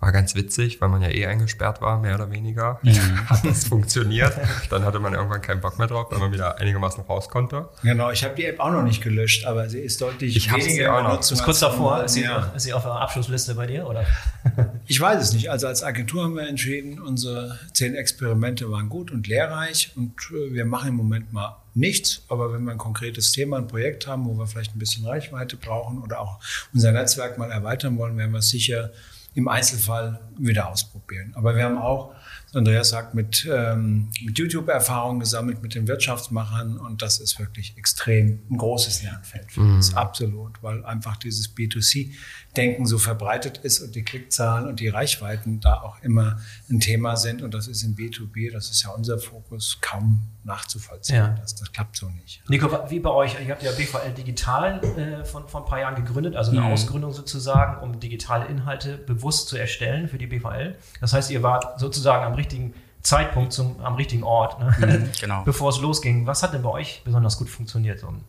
War 0.00 0.12
ganz 0.12 0.34
witzig, 0.34 0.80
weil 0.80 0.88
man 0.88 1.02
ja 1.02 1.10
eh 1.10 1.26
eingesperrt 1.26 1.82
war, 1.82 2.00
mehr 2.00 2.14
oder 2.14 2.30
weniger. 2.30 2.80
Mhm. 2.82 3.20
Hat 3.28 3.44
das 3.44 3.64
funktioniert. 3.64 4.32
Dann 4.70 4.82
hatte 4.84 4.98
man 4.98 5.12
irgendwann 5.12 5.42
keinen 5.42 5.60
Bock 5.60 5.78
mehr 5.78 5.88
drauf, 5.88 6.06
weil 6.10 6.18
man 6.18 6.32
wieder 6.32 6.58
einigermaßen 6.58 7.04
raus 7.04 7.28
konnte. 7.28 7.68
Genau, 7.82 8.10
ich 8.10 8.24
habe 8.24 8.34
die 8.34 8.46
App 8.46 8.60
auch 8.60 8.70
noch 8.70 8.82
nicht 8.82 9.02
gelöscht, 9.02 9.44
aber 9.44 9.68
sie 9.68 9.80
ist 9.80 10.00
deutlich 10.00 10.34
ich 10.36 10.50
weniger 10.50 10.96
auch 10.96 11.02
noch. 11.02 11.20
Ist 11.20 11.42
kurz 11.42 11.60
davor, 11.60 12.02
ist 12.04 12.14
sie, 12.14 12.22
ja. 12.22 12.50
ist 12.56 12.62
sie 12.62 12.72
auf 12.72 12.82
der 12.82 12.92
Abschlussliste 12.92 13.54
bei 13.54 13.66
dir, 13.66 13.86
oder? 13.86 14.06
ich 14.86 14.98
weiß 14.98 15.22
es 15.22 15.34
nicht. 15.34 15.50
Also 15.50 15.66
als 15.66 15.82
Agentur 15.82 16.24
haben 16.24 16.34
wir 16.34 16.48
entschieden, 16.48 16.98
unsere 16.98 17.58
zehn 17.74 17.94
Experimente 17.94 18.70
waren 18.70 18.88
gut 18.88 19.10
und 19.10 19.26
lehrreich 19.26 19.92
und 19.96 20.14
äh, 20.30 20.54
wir 20.54 20.64
machen 20.64 20.88
im 20.88 20.94
Moment 20.94 21.32
mal 21.32 21.56
nichts, 21.74 22.22
aber 22.28 22.52
wenn 22.52 22.64
wir 22.64 22.72
ein 22.72 22.78
konkretes 22.78 23.32
Thema, 23.32 23.58
ein 23.58 23.68
Projekt 23.68 24.06
haben, 24.06 24.24
wo 24.24 24.34
wir 24.34 24.46
vielleicht 24.46 24.74
ein 24.74 24.78
bisschen 24.78 25.06
Reichweite 25.06 25.56
brauchen 25.56 26.02
oder 26.02 26.20
auch 26.20 26.40
unser 26.72 26.92
Netzwerk 26.92 27.38
mal 27.38 27.50
erweitern 27.50 27.96
wollen, 27.98 28.16
werden 28.16 28.32
wir 28.32 28.38
es 28.38 28.48
sicher 28.48 28.90
im 29.34 29.48
Einzelfall 29.48 30.20
wieder 30.38 30.68
ausprobieren. 30.68 31.32
Aber 31.36 31.54
wir 31.56 31.64
haben 31.64 31.78
auch 31.78 32.14
Andreas 32.52 32.88
sagt, 32.88 33.14
mit, 33.14 33.48
ähm, 33.50 34.08
mit 34.24 34.38
YouTube 34.38 34.68
Erfahrung 34.68 35.20
gesammelt, 35.20 35.62
mit 35.62 35.74
den 35.74 35.86
Wirtschaftsmachern 35.86 36.78
und 36.78 37.00
das 37.00 37.20
ist 37.20 37.38
wirklich 37.38 37.76
extrem 37.76 38.40
ein 38.50 38.56
großes 38.56 39.02
Lernfeld 39.04 39.52
für 39.52 39.60
uns, 39.60 39.92
mhm. 39.92 39.98
absolut, 39.98 40.62
weil 40.62 40.84
einfach 40.84 41.16
dieses 41.16 41.54
B2C-Denken 41.54 42.86
so 42.86 42.98
verbreitet 42.98 43.58
ist 43.58 43.80
und 43.80 43.94
die 43.94 44.02
Klickzahlen 44.02 44.66
und 44.66 44.80
die 44.80 44.88
Reichweiten 44.88 45.60
da 45.60 45.80
auch 45.80 46.02
immer 46.02 46.40
ein 46.68 46.80
Thema 46.80 47.16
sind 47.16 47.42
und 47.42 47.54
das 47.54 47.68
ist 47.68 47.84
im 47.84 47.94
B2B, 47.94 48.52
das 48.52 48.70
ist 48.70 48.82
ja 48.82 48.90
unser 48.90 49.18
Fokus, 49.18 49.78
kaum 49.80 50.20
nachzuvollziehen. 50.42 51.18
Ja. 51.18 51.28
Das, 51.40 51.54
das 51.54 51.70
klappt 51.72 51.96
so 51.96 52.08
nicht. 52.08 52.42
Nico, 52.48 52.68
wie 52.88 52.98
bei 52.98 53.10
euch, 53.10 53.36
ihr 53.40 53.50
habt 53.50 53.62
ja 53.62 53.70
BVL 53.72 54.12
Digital 54.16 54.80
äh, 54.96 55.24
von, 55.24 55.46
von 55.48 55.62
ein 55.62 55.68
paar 55.68 55.80
Jahren 55.80 55.94
gegründet, 55.94 56.34
also 56.34 56.50
eine 56.50 56.62
mhm. 56.62 56.72
Ausgründung 56.72 57.12
sozusagen, 57.12 57.82
um 57.82 58.00
digitale 58.00 58.46
Inhalte 58.46 58.96
bewusst 58.96 59.48
zu 59.48 59.56
erstellen 59.56 60.08
für 60.08 60.18
die 60.18 60.26
BVL. 60.26 60.76
Das 61.00 61.12
heißt, 61.12 61.30
ihr 61.30 61.42
wart 61.42 61.78
sozusagen 61.78 62.24
am 62.24 62.34
richtigen 62.40 62.74
Zeitpunkt 63.02 63.52
zum, 63.52 63.80
am 63.80 63.94
richtigen 63.94 64.22
Ort, 64.24 64.60
ne? 64.60 64.74
mhm, 64.78 65.10
genau. 65.20 65.44
bevor 65.44 65.70
es 65.70 65.80
losging. 65.80 66.26
Was 66.26 66.42
hat 66.42 66.52
denn 66.52 66.62
bei 66.62 66.70
euch 66.70 67.02
besonders 67.04 67.38
gut 67.38 67.48
funktioniert 67.48 68.02
um, 68.04 68.24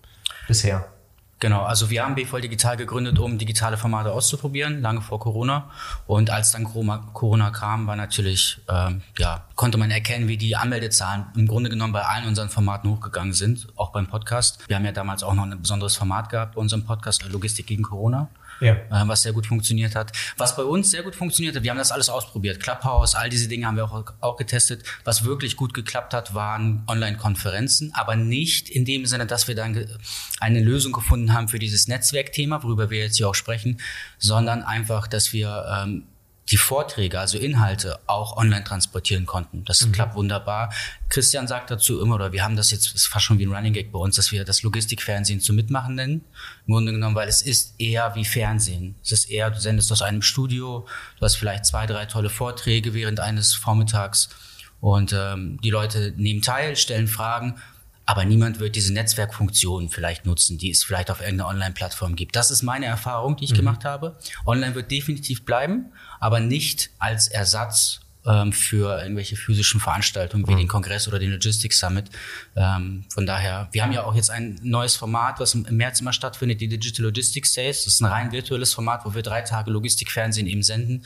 bisher? 0.48 0.86
Genau, 1.42 1.64
also 1.64 1.90
wir 1.90 2.04
haben 2.04 2.14
BVL 2.14 2.42
Digital 2.42 2.78
gegründet, 2.78 3.18
um 3.18 3.40
digitale 3.40 3.76
Formate 3.76 4.12
auszuprobieren, 4.12 4.80
lange 4.80 5.02
vor 5.02 5.20
Corona. 5.20 5.72
Und 6.06 6.30
als 6.30 6.52
dann 6.52 6.66
Corona 6.66 7.50
kam, 7.50 7.88
war 7.88 7.96
natürlich, 7.96 8.62
ähm, 8.70 9.02
ja, 9.18 9.46
konnte 9.56 9.80
man 9.80 9.90
erkennen, 9.90 10.28
wie 10.28 10.38
die 10.38 10.56
Anmeldezahlen 10.56 11.26
im 11.36 11.48
Grunde 11.48 11.72
genommen 11.72 11.94
bei 11.94 12.04
allen 12.04 12.28
unseren 12.28 12.50
Formaten 12.50 12.92
hochgegangen 12.92 13.34
sind, 13.34 13.68
auch 13.76 13.92
beim 13.92 14.06
Podcast. 14.06 14.70
Wir 14.70 14.76
haben 14.76 14.86
ja 14.86 14.92
damals 14.92 15.24
auch 15.24 15.34
noch 15.34 15.44
ein 15.44 15.60
besonderes 15.60 15.96
Format 15.96 16.30
gehabt 16.30 16.54
bei 16.54 16.62
unserem 16.62 16.86
Podcast, 16.86 17.28
Logistik 17.28 17.66
gegen 17.66 17.82
Corona 17.82 18.30
ja. 18.62 18.74
äh, 18.74 19.08
was 19.08 19.24
sehr 19.24 19.34
gut 19.34 19.48
funktioniert 19.48 19.96
hat. 19.96 20.12
Was 20.38 20.56
bei 20.56 20.64
uns 20.64 20.92
sehr 20.92 21.04
gut 21.04 21.16
funktioniert 21.16 21.56
hat, 21.56 21.64
wir 21.64 21.72
haben 21.72 21.78
das 21.78 21.92
alles 21.92 22.10
ausprobiert. 22.10 22.62
Clubhouse, 22.62 23.16
all 23.16 23.30
diese 23.30 23.48
Dinge 23.48 23.66
haben 23.66 23.76
wir 23.76 23.86
auch, 23.86 24.14
auch 24.22 24.38
getestet. 24.38 24.84
Was 25.04 25.26
wirklich 25.26 25.58
gut 25.58 25.74
geklappt 25.74 26.14
hat, 26.14 26.34
waren 26.34 26.84
Online-Konferenzen, 26.88 27.92
aber 27.94 28.16
nicht 28.16 28.70
in 28.70 28.86
dem 28.86 29.06
Sinne, 29.06 29.26
dass 29.26 29.48
wir 29.48 29.56
dann 29.56 29.86
eine 30.40 30.62
Lösung 30.62 30.94
gefunden 30.94 31.34
haben 31.34 31.48
für 31.48 31.60
dieses 31.60 31.88
Netzwerkthema, 31.88 32.64
worüber 32.64 32.90
wir 32.90 33.00
jetzt 33.00 33.18
hier 33.18 33.28
auch 33.28 33.36
sprechen, 33.36 33.80
sondern 34.18 34.64
einfach, 34.64 35.08
dass 35.08 35.34
wir 35.34 35.66
ähm, 35.84 36.04
die 36.52 36.58
Vorträge, 36.58 37.20
also 37.20 37.38
Inhalte, 37.38 38.00
auch 38.08 38.36
online 38.36 38.64
transportieren 38.64 39.26
konnten. 39.26 39.64
Das 39.66 39.86
mhm. 39.86 39.94
klappt 39.94 40.16
wunderbar. 40.16 40.74
Christian 41.10 41.48
sagt 41.48 41.72
dazu 41.72 42.02
immer, 42.02 42.16
oder 42.16 42.34
wir 42.34 42.44
haben 42.44 42.56
das 42.56 42.72
jetzt, 42.72 42.94
ist 42.94 43.08
fast 43.08 43.26
schon 43.26 43.40
wie 43.40 43.46
ein 43.46 43.54
Running 43.54 43.74
Gag 43.74 43.92
bei 43.92 44.00
uns, 44.00 44.18
dass 44.18 44.32
wir 44.32 44.44
das 44.44 44.62
Logistikfernsehen 44.62 45.40
zu 45.40 45.54
mitmachen 45.54 45.96
nennen. 45.96 46.26
Im 46.68 46.74
Grunde 46.74 46.92
genommen, 46.92 47.16
weil 47.16 47.30
es 47.30 47.42
ist 47.42 47.76
eher 47.80 48.16
wie 48.16 48.26
Fernsehen. 48.26 48.96
Es 49.02 49.12
ist 49.12 49.30
eher, 49.30 49.50
du 49.50 49.60
sendest 49.60 49.92
aus 49.92 50.02
einem 50.02 50.22
Studio, 50.22 50.86
du 51.18 51.26
hast 51.26 51.36
vielleicht 51.36 51.66
zwei, 51.66 51.86
drei 51.86 52.06
tolle 52.06 52.30
Vorträge 52.30 52.94
während 52.94 53.20
eines 53.20 53.54
Vormittags 53.54 54.30
und 54.82 55.14
ähm, 55.14 55.60
die 55.64 55.70
Leute 55.70 56.14
nehmen 56.18 56.42
teil, 56.42 56.76
stellen 56.76 57.08
Fragen 57.08 57.62
aber 58.12 58.26
niemand 58.26 58.60
wird 58.60 58.76
diese 58.76 58.92
Netzwerkfunktion 58.92 59.88
vielleicht 59.88 60.26
nutzen, 60.26 60.58
die 60.58 60.70
es 60.70 60.84
vielleicht 60.84 61.10
auf 61.10 61.22
irgendeiner 61.22 61.48
Online-Plattform 61.48 62.18
gibt. 62.18 62.36
Das 62.36 62.52
ist 62.52 62.62
meine 62.62 62.86
Erfahrung, 62.86 63.38
die 63.38 63.46
ich 63.46 63.52
mhm. 63.52 63.56
gemacht 63.56 63.86
habe. 63.86 64.18
Online 64.46 64.76
wird 64.76 64.92
definitiv 64.92 65.46
bleiben, 65.46 65.94
aber 66.20 66.42
nicht 66.42 66.90
als 67.00 67.30
Ersatz 67.30 68.02
ähm, 68.26 68.52
für 68.52 69.02
irgendwelche 69.02 69.38
physischen 69.38 69.80
Veranstaltungen 69.80 70.46
wie 70.46 70.56
mhm. 70.56 70.58
den 70.58 70.68
Kongress 70.68 71.08
oder 71.08 71.20
den 71.20 71.32
Logistics 71.32 71.80
Summit. 71.80 72.10
Ähm, 72.58 73.06
von 73.08 73.26
daher, 73.26 73.70
wir 73.72 73.82
haben 73.82 73.94
ja 73.94 74.04
auch 74.04 74.14
jetzt 74.14 74.30
ein 74.30 74.60
neues 74.62 74.98
Format, 74.98 75.40
was 75.40 75.56
im 75.56 75.66
März 75.78 76.02
immer 76.02 76.12
stattfindet, 76.12 76.60
die 76.60 76.68
Digital 76.68 77.06
Logistics 77.06 77.54
Days. 77.54 77.86
Das 77.86 77.94
ist 77.94 78.02
ein 78.02 78.08
rein 78.08 78.34
virtuelles 78.34 78.74
Format, 78.74 79.06
wo 79.06 79.16
wir 79.16 79.22
drei 79.22 79.42
Tage 79.42 79.72
Logistikfernsehen 79.72 80.48
eben 80.48 80.64
senden. 80.64 81.06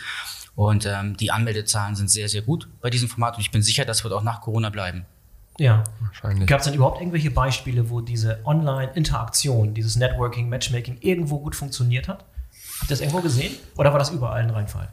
Und 0.56 0.88
ähm, 0.88 1.16
die 1.18 1.30
Anmeldezahlen 1.30 1.96
sind 1.96 2.10
sehr, 2.10 2.30
sehr 2.30 2.42
gut 2.42 2.68
bei 2.82 2.90
diesem 2.90 3.10
Format 3.10 3.36
und 3.36 3.42
ich 3.42 3.52
bin 3.52 3.62
sicher, 3.62 3.86
das 3.86 4.04
wird 4.04 4.12
auch 4.12 4.24
nach 4.24 4.42
Corona 4.42 4.72
bleiben. 4.72 5.06
Ja, 5.58 5.84
wahrscheinlich. 6.02 6.48
Gab 6.48 6.60
es 6.60 6.66
denn 6.66 6.74
überhaupt 6.74 7.00
irgendwelche 7.00 7.32
Beispiele, 7.32 7.90
wo 7.90 8.02
diese 8.02 8.46
Online-Interaktion, 8.46 9.74
dieses 9.74 9.96
Networking, 9.96 10.50
Matchmaking 10.50 10.98
irgendwo 11.00 11.40
gut 11.40 11.56
funktioniert 11.56 12.08
hat? 12.08 12.26
Habt 12.80 12.84
ihr 12.84 12.90
das 12.90 13.02
irgendwo 13.02 13.22
gesehen? 13.22 13.54
Oder 13.78 13.92
war 13.92 14.00
das 14.00 14.10
überall 14.10 14.42
ein 14.42 14.50
Reinfall? 14.50 14.90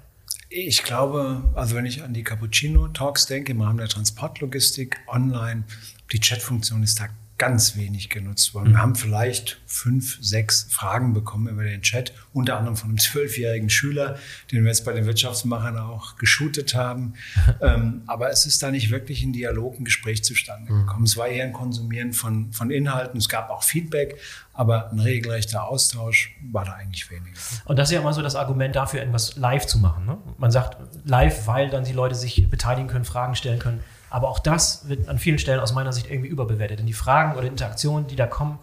Ich 0.49 0.83
glaube, 0.85 1.51
also 1.55 1.75
wenn 1.75 1.87
ich 1.87 2.03
an 2.03 2.13
die 2.13 2.23
Cappuccino-Talks 2.23 3.27
denke 3.27 3.53
im 3.53 3.63
Rahmen 3.63 3.79
der 3.79 3.89
Transportlogistik 3.89 4.99
online, 5.09 5.65
die 6.13 6.21
Chatfunktion 6.21 6.83
ist 6.83 7.01
da 7.01 7.09
ganz 7.39 7.77
wenig 7.77 8.09
genutzt 8.09 8.55
worden. 8.55 8.69
Wir 8.69 8.79
mhm. 8.79 8.83
haben 8.83 8.95
vielleicht 8.95 9.61
fünf, 9.67 10.19
sechs 10.21 10.69
Fragen 10.71 11.13
bekommen 11.13 11.49
über 11.49 11.65
den 11.65 11.83
Chat, 11.83 12.13
unter 12.33 12.57
anderem 12.57 12.77
von 12.77 12.91
einem 12.91 12.99
zwölfjährigen 12.99 13.69
Schüler, 13.69 14.17
den 14.53 14.63
wir 14.63 14.69
jetzt 14.69 14.85
bei 14.85 14.93
den 14.93 15.07
Wirtschaftsmachern 15.07 15.77
auch 15.77 16.17
geshootet 16.17 16.75
haben. 16.75 17.15
ähm, 17.61 18.03
aber 18.07 18.31
es 18.31 18.47
ist 18.47 18.63
da 18.63 18.71
nicht 18.71 18.91
wirklich 18.91 19.25
ein 19.25 19.33
Dialog, 19.33 19.81
ein 19.81 19.85
Gespräch 19.85 20.23
zustande 20.23 20.73
mhm. 20.73 20.87
gekommen. 20.87 21.05
Es 21.05 21.17
war 21.17 21.27
eher 21.27 21.45
ein 21.45 21.53
Konsumieren 21.53 22.13
von, 22.13 22.53
von 22.53 22.71
Inhalten. 22.71 23.19
Es 23.19 23.29
gab 23.29 23.51
auch 23.51 23.65
Feedback, 23.65 24.17
aber 24.53 24.93
ein 24.93 25.01
regelrechter 25.01 25.65
Austausch 25.65 26.37
war 26.53 26.65
da 26.65 26.75
eigentlich 26.75 27.11
weniger. 27.11 27.37
Und 27.65 27.79
das 27.79 27.89
ist 27.89 27.95
ja 27.95 28.01
immer 28.01 28.13
so 28.13 28.23
das 28.23 28.37
Argument 28.37 28.77
dafür, 28.77 29.03
etwas 29.03 29.37
live 29.37 29.67
zu 29.67 29.79
machen. 29.79 30.07
Ne? 30.07 30.19
Man 30.39 30.51
sagt 30.51 30.77
live, 31.05 31.47
weil 31.47 31.71
dann 31.71 31.85
die 31.85 31.93
Leute 31.93 32.15
sich 32.15 32.49
beteiligen 32.49 32.89
können, 32.89 33.05
Fragen 33.05 33.35
stellen 33.35 33.59
können. 33.59 33.81
Aber 34.13 34.29
auch 34.29 34.39
das 34.39 34.89
wird 34.89 35.09
an 35.09 35.19
vielen 35.19 35.39
Stellen 35.39 35.59
aus 35.59 35.73
meiner 35.73 35.93
Sicht 35.93 36.11
irgendwie 36.11 36.29
überbewertet. 36.29 36.79
Denn 36.79 36.87
die 36.87 36.93
Fragen 36.93 37.35
oder 37.37 37.47
Interaktionen, 37.47 38.07
die 38.07 38.17
da 38.17 38.27
kommen, 38.27 38.59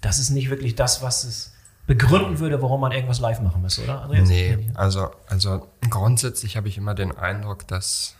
das 0.00 0.20
ist 0.20 0.30
nicht 0.30 0.50
wirklich 0.50 0.76
das, 0.76 1.02
was 1.02 1.24
es 1.24 1.52
begründen 1.88 2.38
würde, 2.38 2.62
warum 2.62 2.80
man 2.80 2.92
irgendwas 2.92 3.18
live 3.18 3.40
machen 3.40 3.60
müsste, 3.60 3.82
oder? 3.82 4.02
Andreas? 4.02 4.28
Nee, 4.28 4.70
also, 4.74 5.10
also 5.26 5.66
grundsätzlich 5.90 6.56
habe 6.56 6.68
ich 6.68 6.78
immer 6.78 6.94
den 6.94 7.10
Eindruck, 7.10 7.66
dass 7.66 8.14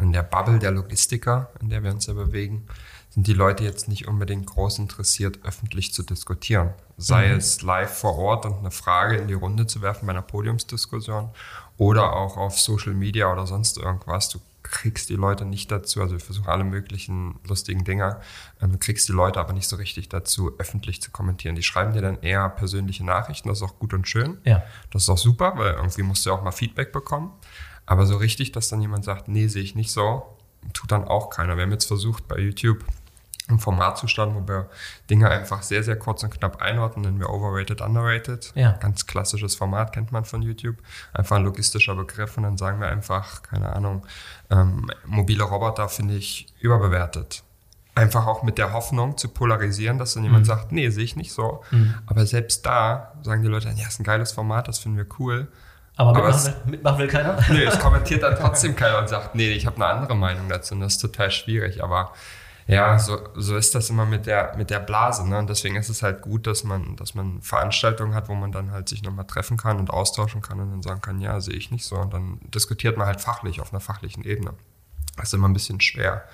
in 0.00 0.12
der 0.12 0.24
Bubble 0.24 0.58
der 0.58 0.72
Logistiker, 0.72 1.48
in 1.60 1.70
der 1.70 1.84
wir 1.84 1.92
uns 1.92 2.06
ja 2.06 2.14
bewegen, 2.14 2.66
sind 3.10 3.28
die 3.28 3.32
Leute 3.32 3.62
jetzt 3.62 3.88
nicht 3.88 4.08
unbedingt 4.08 4.46
groß 4.46 4.80
interessiert, 4.80 5.38
öffentlich 5.44 5.94
zu 5.94 6.02
diskutieren. 6.02 6.74
Sei 6.98 7.28
mhm. 7.28 7.38
es 7.38 7.62
live 7.62 7.96
vor 7.96 8.18
Ort 8.18 8.44
und 8.46 8.58
eine 8.58 8.72
Frage 8.72 9.16
in 9.16 9.28
die 9.28 9.34
Runde 9.34 9.66
zu 9.68 9.80
werfen 9.80 10.06
bei 10.06 10.12
einer 10.12 10.22
Podiumsdiskussion 10.22 11.30
oder 11.78 12.14
auch 12.14 12.36
auf 12.36 12.58
Social 12.58 12.94
Media 12.94 13.32
oder 13.32 13.46
sonst 13.46 13.78
irgendwas. 13.78 14.28
Du 14.28 14.40
kriegst 14.70 15.08
die 15.08 15.16
Leute 15.16 15.44
nicht 15.44 15.70
dazu, 15.70 16.00
also 16.00 16.14
wir 16.14 16.20
versuchen 16.20 16.48
alle 16.48 16.64
möglichen 16.64 17.38
lustigen 17.46 17.84
Dinger, 17.84 18.20
ähm, 18.60 18.78
kriegst 18.78 19.08
die 19.08 19.12
Leute 19.12 19.40
aber 19.40 19.52
nicht 19.52 19.68
so 19.68 19.76
richtig 19.76 20.08
dazu, 20.08 20.52
öffentlich 20.58 21.00
zu 21.02 21.10
kommentieren. 21.10 21.56
Die 21.56 21.62
schreiben 21.62 21.92
dir 21.92 22.02
dann 22.02 22.20
eher 22.22 22.48
persönliche 22.48 23.04
Nachrichten, 23.04 23.48
das 23.48 23.58
ist 23.58 23.64
auch 23.64 23.78
gut 23.78 23.94
und 23.94 24.08
schön. 24.08 24.38
Ja. 24.44 24.62
Das 24.90 25.02
ist 25.02 25.08
auch 25.08 25.18
super, 25.18 25.54
weil 25.56 25.74
irgendwie 25.74 26.02
musst 26.02 26.24
du 26.24 26.30
ja 26.30 26.36
auch 26.36 26.42
mal 26.42 26.52
Feedback 26.52 26.92
bekommen. 26.92 27.32
Aber 27.86 28.06
so 28.06 28.16
richtig, 28.16 28.52
dass 28.52 28.68
dann 28.68 28.80
jemand 28.80 29.04
sagt, 29.04 29.28
nee, 29.28 29.46
sehe 29.46 29.62
ich 29.62 29.74
nicht 29.74 29.92
so, 29.92 30.36
tut 30.72 30.90
dann 30.90 31.04
auch 31.04 31.30
keiner. 31.30 31.56
Wir 31.56 31.62
haben 31.62 31.72
jetzt 31.72 31.86
versucht 31.86 32.26
bei 32.26 32.38
YouTube 32.38 32.84
im 33.48 33.58
Formatzustand, 33.58 34.34
wo 34.34 34.46
wir 34.48 34.68
Dinge 35.08 35.30
einfach 35.30 35.62
sehr, 35.62 35.82
sehr 35.82 35.96
kurz 35.96 36.22
und 36.22 36.30
knapp 36.30 36.60
einordnen, 36.60 37.04
nennen 37.04 37.20
wir 37.20 37.30
Overrated, 37.30 37.80
Underrated. 37.80 38.52
Ja. 38.54 38.72
Ganz 38.72 39.06
klassisches 39.06 39.54
Format 39.54 39.92
kennt 39.92 40.12
man 40.12 40.24
von 40.24 40.42
YouTube. 40.42 40.76
Einfach 41.12 41.36
ein 41.36 41.44
logistischer 41.44 41.94
Begriff 41.94 42.36
und 42.36 42.42
dann 42.42 42.56
sagen 42.56 42.80
wir 42.80 42.88
einfach, 42.88 43.42
keine 43.42 43.74
Ahnung, 43.74 44.04
ähm, 44.50 44.90
mobile 45.04 45.44
Roboter 45.44 45.88
finde 45.88 46.14
ich 46.14 46.48
überbewertet. 46.60 47.44
Einfach 47.94 48.26
auch 48.26 48.42
mit 48.42 48.58
der 48.58 48.72
Hoffnung 48.72 49.16
zu 49.16 49.28
polarisieren, 49.28 49.98
dass 49.98 50.14
dann 50.14 50.24
jemand 50.24 50.42
mhm. 50.42 50.46
sagt, 50.46 50.72
nee, 50.72 50.90
sehe 50.90 51.04
ich 51.04 51.16
nicht 51.16 51.32
so. 51.32 51.62
Mhm. 51.70 51.94
Aber 52.06 52.26
selbst 52.26 52.66
da 52.66 53.12
sagen 53.22 53.42
die 53.42 53.48
Leute, 53.48 53.68
ja, 53.74 53.86
ist 53.86 54.00
ein 54.00 54.04
geiles 54.04 54.32
Format, 54.32 54.68
das 54.68 54.80
finden 54.80 54.98
wir 54.98 55.06
cool. 55.18 55.48
Aber, 55.94 56.10
Aber 56.10 56.28
mitmachen, 56.28 56.54
will, 56.64 56.70
mitmachen 56.72 56.98
will 56.98 57.08
keiner? 57.08 57.38
Nee, 57.48 57.64
es 57.64 57.78
kommentiert 57.78 58.22
dann 58.22 58.36
trotzdem 58.36 58.76
keiner 58.76 58.98
und 58.98 59.08
sagt, 59.08 59.34
nee, 59.34 59.52
ich 59.52 59.64
habe 59.64 59.76
eine 59.76 59.86
andere 59.86 60.14
Meinung 60.14 60.48
dazu 60.48 60.74
und 60.74 60.80
das 60.80 60.94
ist 60.94 60.98
total 60.98 61.30
schwierig. 61.30 61.82
Aber 61.82 62.12
ja, 62.68 62.98
so, 62.98 63.18
so 63.36 63.56
ist 63.56 63.74
das 63.76 63.90
immer 63.90 64.06
mit 64.06 64.26
der, 64.26 64.54
mit 64.56 64.70
der 64.70 64.80
Blase. 64.80 65.28
Ne? 65.28 65.38
Und 65.38 65.48
deswegen 65.48 65.76
ist 65.76 65.88
es 65.88 66.02
halt 66.02 66.22
gut, 66.22 66.48
dass 66.48 66.64
man, 66.64 66.96
dass 66.96 67.14
man 67.14 67.40
Veranstaltungen 67.40 68.14
hat, 68.14 68.28
wo 68.28 68.34
man 68.34 68.50
dann 68.50 68.72
halt 68.72 68.88
sich 68.88 69.02
nochmal 69.02 69.26
treffen 69.26 69.56
kann 69.56 69.78
und 69.78 69.90
austauschen 69.90 70.42
kann 70.42 70.58
und 70.58 70.70
dann 70.70 70.82
sagen 70.82 71.00
kann, 71.00 71.20
ja, 71.20 71.40
sehe 71.40 71.54
ich 71.54 71.70
nicht 71.70 71.84
so. 71.84 71.96
Und 71.96 72.12
dann 72.12 72.40
diskutiert 72.52 72.96
man 72.96 73.06
halt 73.06 73.20
fachlich, 73.20 73.60
auf 73.60 73.72
einer 73.72 73.80
fachlichen 73.80 74.24
Ebene. 74.24 74.54
Das 75.16 75.28
ist 75.28 75.34
immer 75.34 75.48
ein 75.48 75.52
bisschen 75.52 75.80
schwer, 75.80 76.24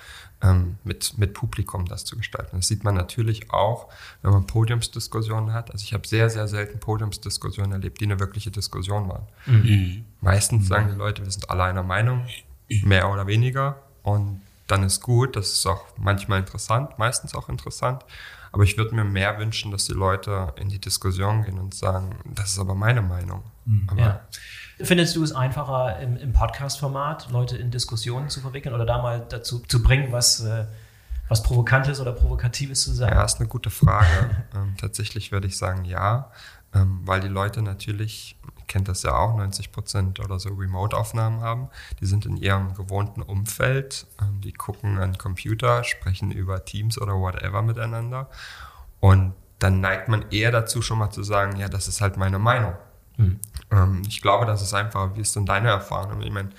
ähm, 0.41 0.77
mit, 0.83 1.17
mit 1.19 1.35
Publikum 1.35 1.85
das 1.85 2.03
zu 2.03 2.17
gestalten. 2.17 2.57
Das 2.57 2.67
sieht 2.67 2.83
man 2.83 2.95
natürlich 2.95 3.51
auch, 3.51 3.89
wenn 4.23 4.31
man 4.31 4.47
Podiumsdiskussionen 4.47 5.53
hat. 5.53 5.71
Also 5.71 5.83
ich 5.83 5.93
habe 5.93 6.07
sehr, 6.07 6.31
sehr 6.31 6.47
selten 6.47 6.79
Podiumsdiskussionen 6.79 7.71
erlebt, 7.71 8.01
die 8.01 8.05
eine 8.05 8.19
wirkliche 8.19 8.49
Diskussion 8.49 9.07
waren. 9.07 9.27
Mhm. 9.45 10.05
Meistens 10.19 10.67
sagen 10.67 10.89
die 10.91 10.97
Leute, 10.97 11.23
wir 11.23 11.31
sind 11.31 11.49
alle 11.49 11.63
einer 11.63 11.83
Meinung, 11.83 12.25
mehr 12.67 13.09
oder 13.09 13.27
weniger. 13.27 13.83
Und 14.01 14.41
dann 14.67 14.83
ist 14.83 15.01
gut. 15.01 15.35
Das 15.35 15.51
ist 15.51 15.65
auch 15.65 15.85
manchmal 15.97 16.39
interessant, 16.39 16.97
meistens 16.97 17.35
auch 17.35 17.49
interessant. 17.49 18.03
Aber 18.51 18.63
ich 18.63 18.77
würde 18.77 18.93
mir 18.93 19.03
mehr 19.03 19.39
wünschen, 19.39 19.71
dass 19.71 19.85
die 19.85 19.93
Leute 19.93 20.53
in 20.57 20.69
die 20.69 20.79
Diskussion 20.79 21.43
gehen 21.43 21.57
und 21.57 21.73
sagen, 21.73 22.19
das 22.23 22.51
ist 22.51 22.59
aber 22.59 22.75
meine 22.75 23.01
Meinung. 23.01 23.43
Mhm. 23.65 23.87
Aber 23.89 23.99
ja. 23.99 24.21
Findest 24.79 25.15
du 25.15 25.23
es 25.23 25.31
einfacher 25.33 25.99
im, 25.99 26.17
im 26.17 26.33
Podcast-Format, 26.33 27.31
Leute 27.31 27.57
in 27.57 27.71
Diskussionen 27.71 28.29
zu 28.29 28.41
verwickeln 28.41 28.75
oder 28.75 28.85
da 28.85 29.01
mal 29.01 29.25
dazu 29.27 29.59
zu 29.59 29.81
bringen, 29.81 30.11
was, 30.11 30.41
äh, 30.41 30.65
was 31.29 31.41
Provokantes 31.41 31.99
oder 31.99 32.11
Provokatives 32.11 32.83
zu 32.83 32.91
sagen? 32.91 33.15
Ja, 33.15 33.23
ist 33.23 33.39
eine 33.39 33.49
gute 33.49 33.69
Frage. 33.69 34.45
ähm, 34.55 34.75
tatsächlich 34.79 35.31
würde 35.31 35.47
ich 35.47 35.57
sagen, 35.57 35.85
ja, 35.85 36.31
ähm, 36.75 37.01
weil 37.05 37.21
die 37.21 37.27
Leute 37.27 37.61
natürlich 37.61 38.37
kennt 38.67 38.87
das 38.87 39.03
ja 39.03 39.15
auch, 39.15 39.35
90 39.35 39.71
Prozent 39.71 40.19
oder 40.19 40.39
so 40.39 40.49
Remote-Aufnahmen 40.49 41.41
haben. 41.41 41.69
Die 41.99 42.05
sind 42.05 42.25
in 42.25 42.37
ihrem 42.37 42.73
gewohnten 42.73 43.21
Umfeld, 43.21 44.07
ähm, 44.21 44.41
die 44.41 44.53
gucken 44.53 44.99
an 44.99 45.17
Computer, 45.17 45.83
sprechen 45.83 46.31
über 46.31 46.65
Teams 46.65 46.99
oder 46.99 47.13
whatever 47.13 47.61
miteinander. 47.61 48.29
Und 48.99 49.33
dann 49.59 49.81
neigt 49.81 50.09
man 50.09 50.25
eher 50.31 50.51
dazu, 50.51 50.81
schon 50.81 50.97
mal 50.97 51.11
zu 51.11 51.23
sagen, 51.23 51.57
ja, 51.57 51.69
das 51.69 51.87
ist 51.87 52.01
halt 52.01 52.17
meine 52.17 52.39
Meinung. 52.39 52.73
Mhm. 53.15 53.39
ich 54.07 54.23
glaube, 54.23 54.47
das 54.47 54.63
ist 54.63 54.73
einfach, 54.73 55.15
wie 55.15 55.21
ist 55.21 55.35
denn 55.35 55.45
deine 55.45 55.69
Erfahrung? 55.69 56.23
Ich 56.23 56.31
meine, 56.31 56.49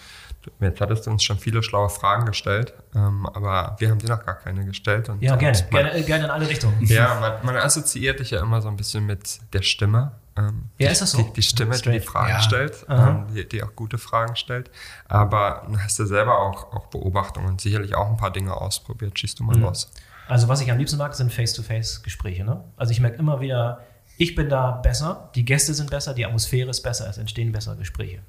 Jetzt 0.61 0.81
hattest 0.81 1.07
du 1.07 1.11
uns 1.11 1.23
schon 1.23 1.39
viele 1.39 1.63
schlaue 1.63 1.89
Fragen 1.89 2.27
gestellt, 2.27 2.75
ähm, 2.95 3.27
aber 3.27 3.77
wir 3.79 3.91
haben 3.91 3.99
dir 3.99 4.09
noch 4.09 4.25
gar 4.25 4.35
keine 4.35 4.65
gestellt. 4.65 5.09
Und, 5.09 5.23
ja, 5.23 5.37
gerne, 5.37 5.59
man, 5.71 5.85
gerne, 5.85 6.03
gerne 6.05 6.25
in 6.25 6.31
alle 6.31 6.49
Richtungen. 6.49 6.77
Ja, 6.85 7.19
man, 7.21 7.33
man, 7.45 7.57
assoziiert 7.57 8.21
dich 8.21 8.31
ja 8.31 8.41
immer 8.41 8.61
so 8.61 8.69
ein 8.69 8.77
bisschen 8.77 9.07
mit 9.07 9.41
der 9.53 9.63
Stimme. 9.63 10.13
Ähm, 10.37 10.71
ja, 10.79 10.91
ist 10.91 11.01
das 11.01 11.13
so? 11.13 11.23
Die, 11.23 11.33
die 11.33 11.43
Stimme, 11.43 11.75
Straight. 11.75 11.95
die 11.95 12.01
die 12.01 12.07
Fragen 12.07 12.29
ja. 12.31 12.41
stellt, 12.41 12.87
ähm, 12.89 13.27
die, 13.35 13.49
die, 13.49 13.63
auch 13.63 13.75
gute 13.77 13.99
Fragen 13.99 14.35
stellt. 14.37 14.71
Aber 15.07 15.67
du 15.69 15.79
hast 15.79 15.99
ja 15.99 16.07
selber 16.07 16.39
auch, 16.41 16.73
auch 16.73 16.87
Beobachtungen 16.87 17.47
und 17.47 17.61
sicherlich 17.61 17.95
auch 17.95 18.09
ein 18.09 18.17
paar 18.17 18.33
Dinge 18.33 18.55
ausprobiert. 18.55 19.19
Schießt 19.19 19.39
du 19.39 19.45
mal 19.45 19.57
mhm. 19.57 19.63
los. 19.63 19.91
Also 20.27 20.49
was 20.49 20.61
ich 20.61 20.71
am 20.71 20.79
liebsten 20.79 20.99
mag, 20.99 21.15
sind 21.15 21.33
Face-to-Face-Gespräche. 21.33 22.45
Ne? 22.45 22.65
Also 22.77 22.93
ich 22.93 23.01
merke 23.01 23.19
immer 23.19 23.41
wieder, 23.41 23.85
ich 24.17 24.35
bin 24.35 24.49
da 24.49 24.73
besser, 24.73 25.31
die 25.35 25.45
Gäste 25.45 25.75
sind 25.75 25.91
besser, 25.91 26.15
die 26.15 26.25
Atmosphäre 26.25 26.71
ist 26.71 26.83
besser, 26.83 27.09
es 27.09 27.19
entstehen 27.19 27.53
bessere 27.53 27.77
Gespräche. 27.77 28.21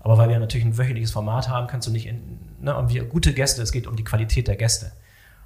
Aber 0.00 0.18
weil 0.18 0.28
wir 0.28 0.38
natürlich 0.38 0.66
ein 0.66 0.78
wöchentliches 0.78 1.10
Format 1.10 1.48
haben, 1.48 1.66
kannst 1.66 1.86
du 1.86 1.92
nicht, 1.92 2.06
in, 2.06 2.38
ne, 2.60 2.76
und 2.76 2.90
wir 2.90 3.04
gute 3.04 3.32
Gäste, 3.32 3.62
es 3.62 3.72
geht 3.72 3.86
um 3.86 3.96
die 3.96 4.04
Qualität 4.04 4.48
der 4.48 4.56
Gäste. 4.56 4.92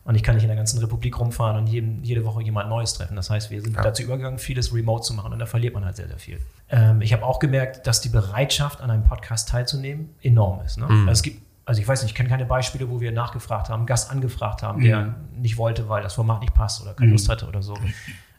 Und 0.04 0.16
ich 0.16 0.22
kann 0.22 0.34
nicht 0.34 0.44
in 0.44 0.48
der 0.48 0.56
ganzen 0.56 0.78
Republik 0.80 1.18
rumfahren 1.18 1.56
und 1.56 1.66
jeden, 1.66 2.04
jede 2.04 2.24
Woche 2.26 2.42
jemand 2.42 2.68
Neues 2.68 2.92
treffen. 2.92 3.16
Das 3.16 3.30
heißt, 3.30 3.50
wir 3.50 3.62
sind 3.62 3.74
ja. 3.74 3.82
dazu 3.82 4.02
übergegangen, 4.02 4.38
vieles 4.38 4.74
remote 4.74 5.02
zu 5.02 5.14
machen 5.14 5.32
und 5.32 5.38
da 5.38 5.46
verliert 5.46 5.72
man 5.72 5.84
halt 5.84 5.96
sehr, 5.96 6.08
sehr 6.08 6.18
viel. 6.18 6.38
Ähm, 6.68 7.00
ich 7.00 7.12
habe 7.14 7.24
auch 7.24 7.38
gemerkt, 7.38 7.86
dass 7.86 8.02
die 8.02 8.10
Bereitschaft, 8.10 8.82
an 8.82 8.90
einem 8.90 9.04
Podcast 9.04 9.48
teilzunehmen, 9.48 10.10
enorm 10.22 10.60
ist. 10.64 10.76
Ne? 10.76 10.86
Mhm. 10.86 11.08
Also 11.08 11.12
es 11.12 11.22
gibt, 11.22 11.42
also 11.64 11.80
ich 11.80 11.88
weiß 11.88 12.02
nicht, 12.02 12.10
ich 12.10 12.14
kenne 12.14 12.28
keine 12.28 12.44
Beispiele, 12.44 12.90
wo 12.90 13.00
wir 13.00 13.12
nachgefragt 13.12 13.70
haben, 13.70 13.86
Gast 13.86 14.10
angefragt 14.10 14.62
haben, 14.62 14.82
der 14.82 15.00
mhm. 15.00 15.14
nicht 15.40 15.56
wollte, 15.56 15.88
weil 15.88 16.02
das 16.02 16.14
Format 16.14 16.42
nicht 16.42 16.52
passt 16.52 16.82
oder 16.82 16.92
keine 16.92 17.06
mhm. 17.06 17.12
Lust 17.12 17.28
hatte 17.30 17.46
oder 17.46 17.62
so. 17.62 17.74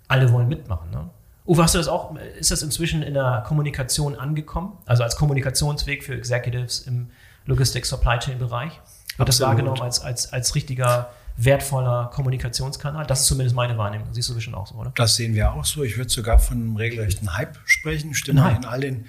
Alle 0.07 0.31
wollen 0.31 0.47
mitmachen. 0.47 0.91
Ne? 0.91 1.09
Uwe, 1.47 1.63
hast 1.63 1.75
du 1.75 1.79
das 1.79 1.87
auch, 1.87 2.15
ist 2.39 2.51
das 2.51 2.63
inzwischen 2.63 3.03
in 3.03 3.13
der 3.13 3.43
Kommunikation 3.47 4.15
angekommen? 4.15 4.77
Also 4.85 5.03
als 5.03 5.15
Kommunikationsweg 5.15 6.03
für 6.03 6.15
Executives 6.15 6.79
im 6.79 7.09
Logistics 7.45 7.89
Supply 7.89 8.17
Chain 8.19 8.39
Bereich? 8.39 8.71
Wird 9.17 9.29
Absolut. 9.29 9.29
das 9.29 9.41
wahrgenommen 9.41 9.81
als, 9.81 10.01
als, 10.01 10.33
als 10.33 10.55
richtiger, 10.55 11.09
wertvoller 11.37 12.09
Kommunikationskanal? 12.13 13.05
Das 13.05 13.21
ist 13.21 13.27
zumindest 13.27 13.55
meine 13.55 13.77
Wahrnehmung. 13.77 14.07
Siehst 14.11 14.29
du 14.29 14.35
bestimmt 14.35 14.55
auch 14.55 14.67
so, 14.67 14.75
oder? 14.75 14.91
Das 14.95 15.15
sehen 15.15 15.33
wir 15.33 15.53
auch 15.53 15.65
so. 15.65 15.83
Ich 15.83 15.97
würde 15.97 16.09
sogar 16.09 16.39
von 16.39 16.57
einem 16.57 16.75
regelrechten 16.75 17.35
Hype 17.37 17.57
sprechen. 17.65 18.13
Stimme 18.13 18.55
in 18.55 18.65
all 18.65 18.81
den 18.81 19.05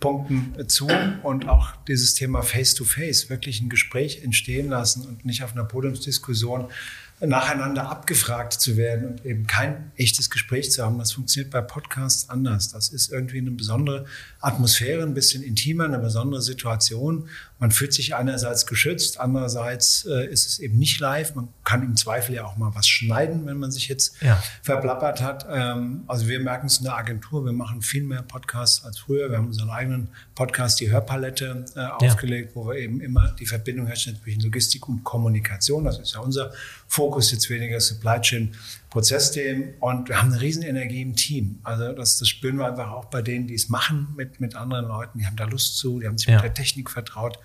Punkten 0.00 0.68
zu 0.68 0.88
und 1.22 1.48
auch 1.48 1.74
dieses 1.88 2.14
Thema 2.14 2.42
Face-to-Face, 2.42 3.24
-face, 3.24 3.30
wirklich 3.30 3.60
ein 3.60 3.68
Gespräch 3.68 4.22
entstehen 4.22 4.68
lassen 4.68 5.06
und 5.06 5.24
nicht 5.24 5.42
auf 5.42 5.52
einer 5.52 5.64
Podiumsdiskussion 5.64 6.68
nacheinander 7.20 7.90
abgefragt 7.90 8.52
zu 8.52 8.76
werden 8.76 9.08
und 9.08 9.26
eben 9.26 9.46
kein 9.48 9.90
echtes 9.96 10.30
Gespräch 10.30 10.70
zu 10.70 10.84
haben. 10.84 10.98
Das 10.98 11.12
funktioniert 11.12 11.50
bei 11.50 11.60
Podcasts 11.60 12.30
anders. 12.30 12.70
Das 12.70 12.90
ist 12.90 13.10
irgendwie 13.10 13.38
eine 13.38 13.50
besondere 13.50 14.06
Atmosphäre, 14.40 15.02
ein 15.02 15.14
bisschen 15.14 15.42
intimer, 15.42 15.84
eine 15.84 15.98
besondere 15.98 16.40
Situation. 16.40 17.28
Man 17.58 17.72
fühlt 17.72 17.92
sich 17.92 18.14
einerseits 18.14 18.66
geschützt, 18.66 19.18
andererseits 19.18 20.06
äh, 20.06 20.26
ist 20.30 20.46
es 20.46 20.58
eben 20.60 20.78
nicht 20.78 21.00
live. 21.00 21.34
Man 21.34 21.48
kann 21.64 21.82
im 21.82 21.96
Zweifel 21.96 22.36
ja 22.36 22.44
auch 22.44 22.56
mal 22.56 22.70
was 22.72 22.86
schneiden, 22.86 23.46
wenn 23.46 23.56
man 23.56 23.72
sich 23.72 23.88
jetzt 23.88 24.22
ja. 24.22 24.40
verplappert 24.62 25.20
hat. 25.22 25.44
Ähm, 25.50 26.04
also 26.06 26.28
wir 26.28 26.38
merken 26.38 26.68
es 26.68 26.78
in 26.78 26.84
der 26.84 26.96
Agentur, 26.96 27.44
wir 27.44 27.52
machen 27.52 27.82
viel 27.82 28.04
mehr 28.04 28.22
Podcasts 28.22 28.84
als 28.84 29.00
früher. 29.00 29.28
Wir 29.28 29.38
haben 29.38 29.48
unseren 29.48 29.70
eigenen 29.70 30.08
Podcast, 30.36 30.78
die 30.78 30.88
Hörpalette, 30.88 31.64
äh, 31.74 31.80
aufgelegt, 31.80 32.50
ja. 32.50 32.54
wo 32.54 32.68
wir 32.68 32.76
eben 32.76 33.00
immer 33.00 33.34
die 33.40 33.46
Verbindung 33.46 33.88
herstellen 33.88 34.18
zwischen 34.22 34.42
Logistik 34.42 34.88
und 34.88 35.02
Kommunikation. 35.02 35.84
Das 35.84 35.98
ist 35.98 36.14
ja 36.14 36.20
unser 36.20 36.52
Fokus, 36.86 37.32
jetzt 37.32 37.50
weniger 37.50 37.80
Supply 37.80 38.20
Chain 38.20 38.54
Prozessthemen 38.90 39.74
und 39.80 40.08
wir 40.08 40.20
haben 40.20 40.32
eine 40.32 40.40
riesen 40.40 40.62
Energie 40.62 41.02
im 41.02 41.14
Team. 41.14 41.60
Also 41.62 41.92
das, 41.92 42.18
das 42.18 42.28
spüren 42.28 42.56
wir 42.56 42.66
einfach 42.66 42.90
auch 42.90 43.06
bei 43.06 43.22
denen, 43.22 43.46
die 43.46 43.54
es 43.54 43.68
machen 43.68 44.08
mit, 44.16 44.40
mit 44.40 44.54
anderen 44.54 44.86
Leuten. 44.86 45.18
Die 45.18 45.26
haben 45.26 45.36
da 45.36 45.44
Lust 45.44 45.76
zu, 45.76 46.00
die 46.00 46.06
haben 46.06 46.18
sich 46.18 46.28
ja. 46.28 46.36
mit 46.36 46.44
der 46.44 46.54
Technik 46.54 46.90
vertraut 46.90 47.38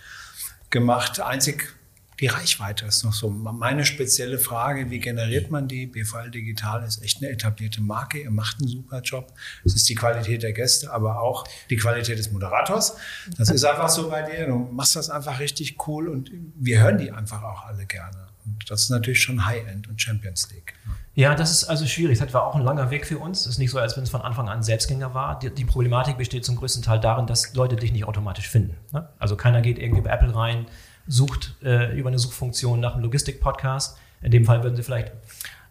gemacht. 0.69 1.19
Einzig 1.19 1.75
die 2.19 2.27
Reichweite 2.27 2.85
ist 2.85 3.03
noch 3.03 3.13
so 3.13 3.29
meine 3.29 3.85
spezielle 3.85 4.38
Frage. 4.38 4.89
Wie 4.89 5.00
generiert 5.00 5.50
man 5.50 5.67
die? 5.67 5.88
BVL 5.88 6.29
Digital 6.31 6.83
ist 6.83 7.01
echt 7.03 7.17
eine 7.21 7.31
etablierte 7.31 7.81
Marke. 7.81 8.19
Ihr 8.19 8.31
macht 8.31 8.59
einen 8.59 8.67
super 8.67 9.01
Job. 9.01 9.33
Es 9.65 9.75
ist 9.75 9.89
die 9.89 9.95
Qualität 9.95 10.43
der 10.43 10.53
Gäste, 10.53 10.93
aber 10.93 11.21
auch 11.21 11.43
die 11.69 11.75
Qualität 11.75 12.19
des 12.19 12.31
Moderators. 12.31 12.95
Das 13.38 13.50
ist 13.50 13.65
einfach 13.65 13.89
so 13.89 14.09
bei 14.09 14.21
dir. 14.21 14.45
Du 14.45 14.55
machst 14.55 14.95
das 14.95 15.09
einfach 15.09 15.39
richtig 15.39 15.88
cool 15.88 16.07
und 16.07 16.31
wir 16.55 16.81
hören 16.81 16.97
die 16.97 17.12
einfach 17.12 17.43
auch 17.43 17.65
alle 17.65 17.85
gerne. 17.85 18.27
Und 18.45 18.69
das 18.69 18.83
ist 18.83 18.89
natürlich 18.89 19.21
schon 19.21 19.45
High-End 19.45 19.88
und 19.88 20.01
Champions 20.01 20.50
League. 20.51 20.75
Ja, 21.15 21.36
das 21.36 21.51
ist 21.51 21.65
also 21.65 21.86
schwierig. 21.86 22.17
Das 22.17 22.34
war 22.34 22.48
auch 22.48 22.55
ein 22.55 22.63
langer 22.63 22.89
Weg 22.89 23.05
für 23.05 23.20
uns. 23.20 23.41
Es 23.41 23.48
ist 23.48 23.58
nicht 23.60 23.70
so, 23.70 23.77
als 23.77 23.96
wenn 23.96 24.03
es 24.03 24.10
von 24.10 24.22
Anfang 24.22 24.50
an 24.50 24.63
Selbstgänger 24.63 25.13
war. 25.13 25.38
Die, 25.38 25.53
die, 25.53 25.65
Problematik 25.65 26.17
besteht 26.17 26.43
zum 26.43 26.55
größten 26.55 26.82
Teil 26.82 27.00
darin, 27.00 27.27
dass 27.27 27.53
Leute 27.53 27.75
dich 27.75 27.91
nicht 27.91 28.05
automatisch 28.05 28.50
finden. 28.50 28.77
Ne? 28.91 29.08
Also 29.20 29.36
keiner 29.36 29.62
geht 29.62 29.77
irgendwie 29.77 30.01
bei 30.01 30.10
Apple 30.10 30.36
rein, 30.36 30.65
sucht 31.08 31.55
äh, 31.63 31.96
über 31.96 32.10
eine 32.10 32.17
Suchfunktion 32.17 32.79
nach 32.79 32.96
einem 32.96 33.03
Logistik-Podcast. 33.03 33.98
In 34.22 34.32
dem 34.32 34.46
Fall 34.46 34.63
würden 34.63 34.75
sie 34.75 34.82
vielleicht 34.82 35.12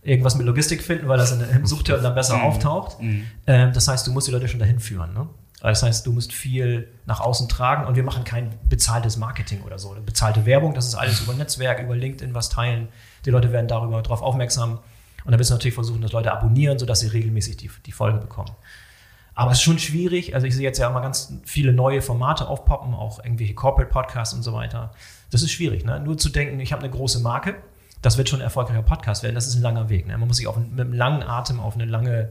irgendwas 0.03 0.37
mit 0.37 0.47
Logistik 0.47 0.83
finden, 0.83 1.09
weil 1.09 1.19
das 1.19 1.33
in, 1.33 1.41
im 1.41 1.67
Suchterm 1.67 2.03
dann 2.03 2.15
besser 2.15 2.37
mhm. 2.37 2.43
auftaucht. 2.43 3.01
Mhm. 3.01 3.27
Ähm, 3.47 3.73
das 3.73 3.89
heißt, 3.89 4.07
du 4.07 4.13
musst 4.13 4.29
die 4.29 4.33
Leute 4.33 4.47
schon 4.47 4.61
dahin 4.61 4.79
führen. 4.79 5.13
Ne? 5.13 5.29
Das 5.61 5.83
heißt, 5.83 6.07
du 6.07 6.13
musst 6.13 6.33
viel 6.33 6.89
nach 7.07 7.21
außen 7.21 7.49
tragen 7.49 7.87
und 7.87 7.95
wir 7.97 8.03
machen 8.03 8.25
kein 8.25 8.51
bezahltes 8.69 9.17
Marketing 9.17 9.63
oder 9.63 9.79
so. 9.79 9.97
Bezahlte 10.05 10.45
Werbung, 10.45 10.75
das 10.75 10.87
ist 10.87 10.95
alles 10.95 11.21
über 11.21 11.35
Netzwerk, 11.35 11.81
über 11.81 11.97
LinkedIn 11.97 12.35
was 12.35 12.49
teilen. 12.49 12.89
Die 13.25 13.31
Leute 13.31 13.53
werden 13.53 13.69
darüber 13.69 14.03
darauf 14.03 14.23
aufmerksam. 14.23 14.81
Und 15.25 15.33
dann 15.33 15.39
wirst 15.39 15.51
du 15.51 15.55
natürlich 15.55 15.75
versuchen, 15.75 16.01
dass 16.01 16.13
Leute 16.13 16.33
abonnieren, 16.33 16.79
sodass 16.79 17.01
sie 17.01 17.09
regelmäßig 17.09 17.57
die, 17.57 17.71
die 17.87 17.93
Folge 17.93 18.19
bekommen. 18.19 18.51
Aber 19.35 19.51
es 19.53 19.59
ist 19.59 19.65
schon 19.65 19.79
schwierig. 19.79 20.35
Also 20.35 20.47
ich 20.47 20.55
sehe 20.55 20.63
jetzt 20.63 20.79
ja 20.79 20.89
immer 20.89 21.01
ganz 21.01 21.33
viele 21.45 21.73
neue 21.73 22.03
Formate 22.03 22.49
aufpoppen, 22.49 22.95
auch 22.95 23.25
irgendwelche 23.25 23.55
Corporate 23.55 23.91
Podcasts 23.91 24.35
und 24.35 24.43
so 24.43 24.53
weiter. 24.53 24.93
Das 25.31 25.43
ist 25.43 25.53
schwierig. 25.53 25.85
Ne? 25.85 26.01
Nur 26.01 26.19
zu 26.19 26.29
denken, 26.29 26.61
ich 26.61 26.73
habe 26.73 26.83
eine 26.83 26.91
große 26.91 27.21
Marke, 27.21 27.57
das 28.03 28.19
wird 28.19 28.29
schon 28.29 28.41
ein 28.41 28.45
erfolgreicher 28.45 28.83
Podcast 28.83 29.23
werden. 29.23 29.35
Das 29.35 29.47
ist 29.47 29.55
ein 29.55 29.63
langer 29.63 29.89
Weg. 29.89 30.07
Ne? 30.07 30.19
Man 30.19 30.29
muss 30.29 30.37
sich 30.37 30.47
auf, 30.47 30.57
mit 30.57 30.79
einem 30.79 30.93
langen 30.93 31.23
Atem 31.23 31.61
auf 31.61 31.75
eine 31.75 31.87
lange, 31.87 32.31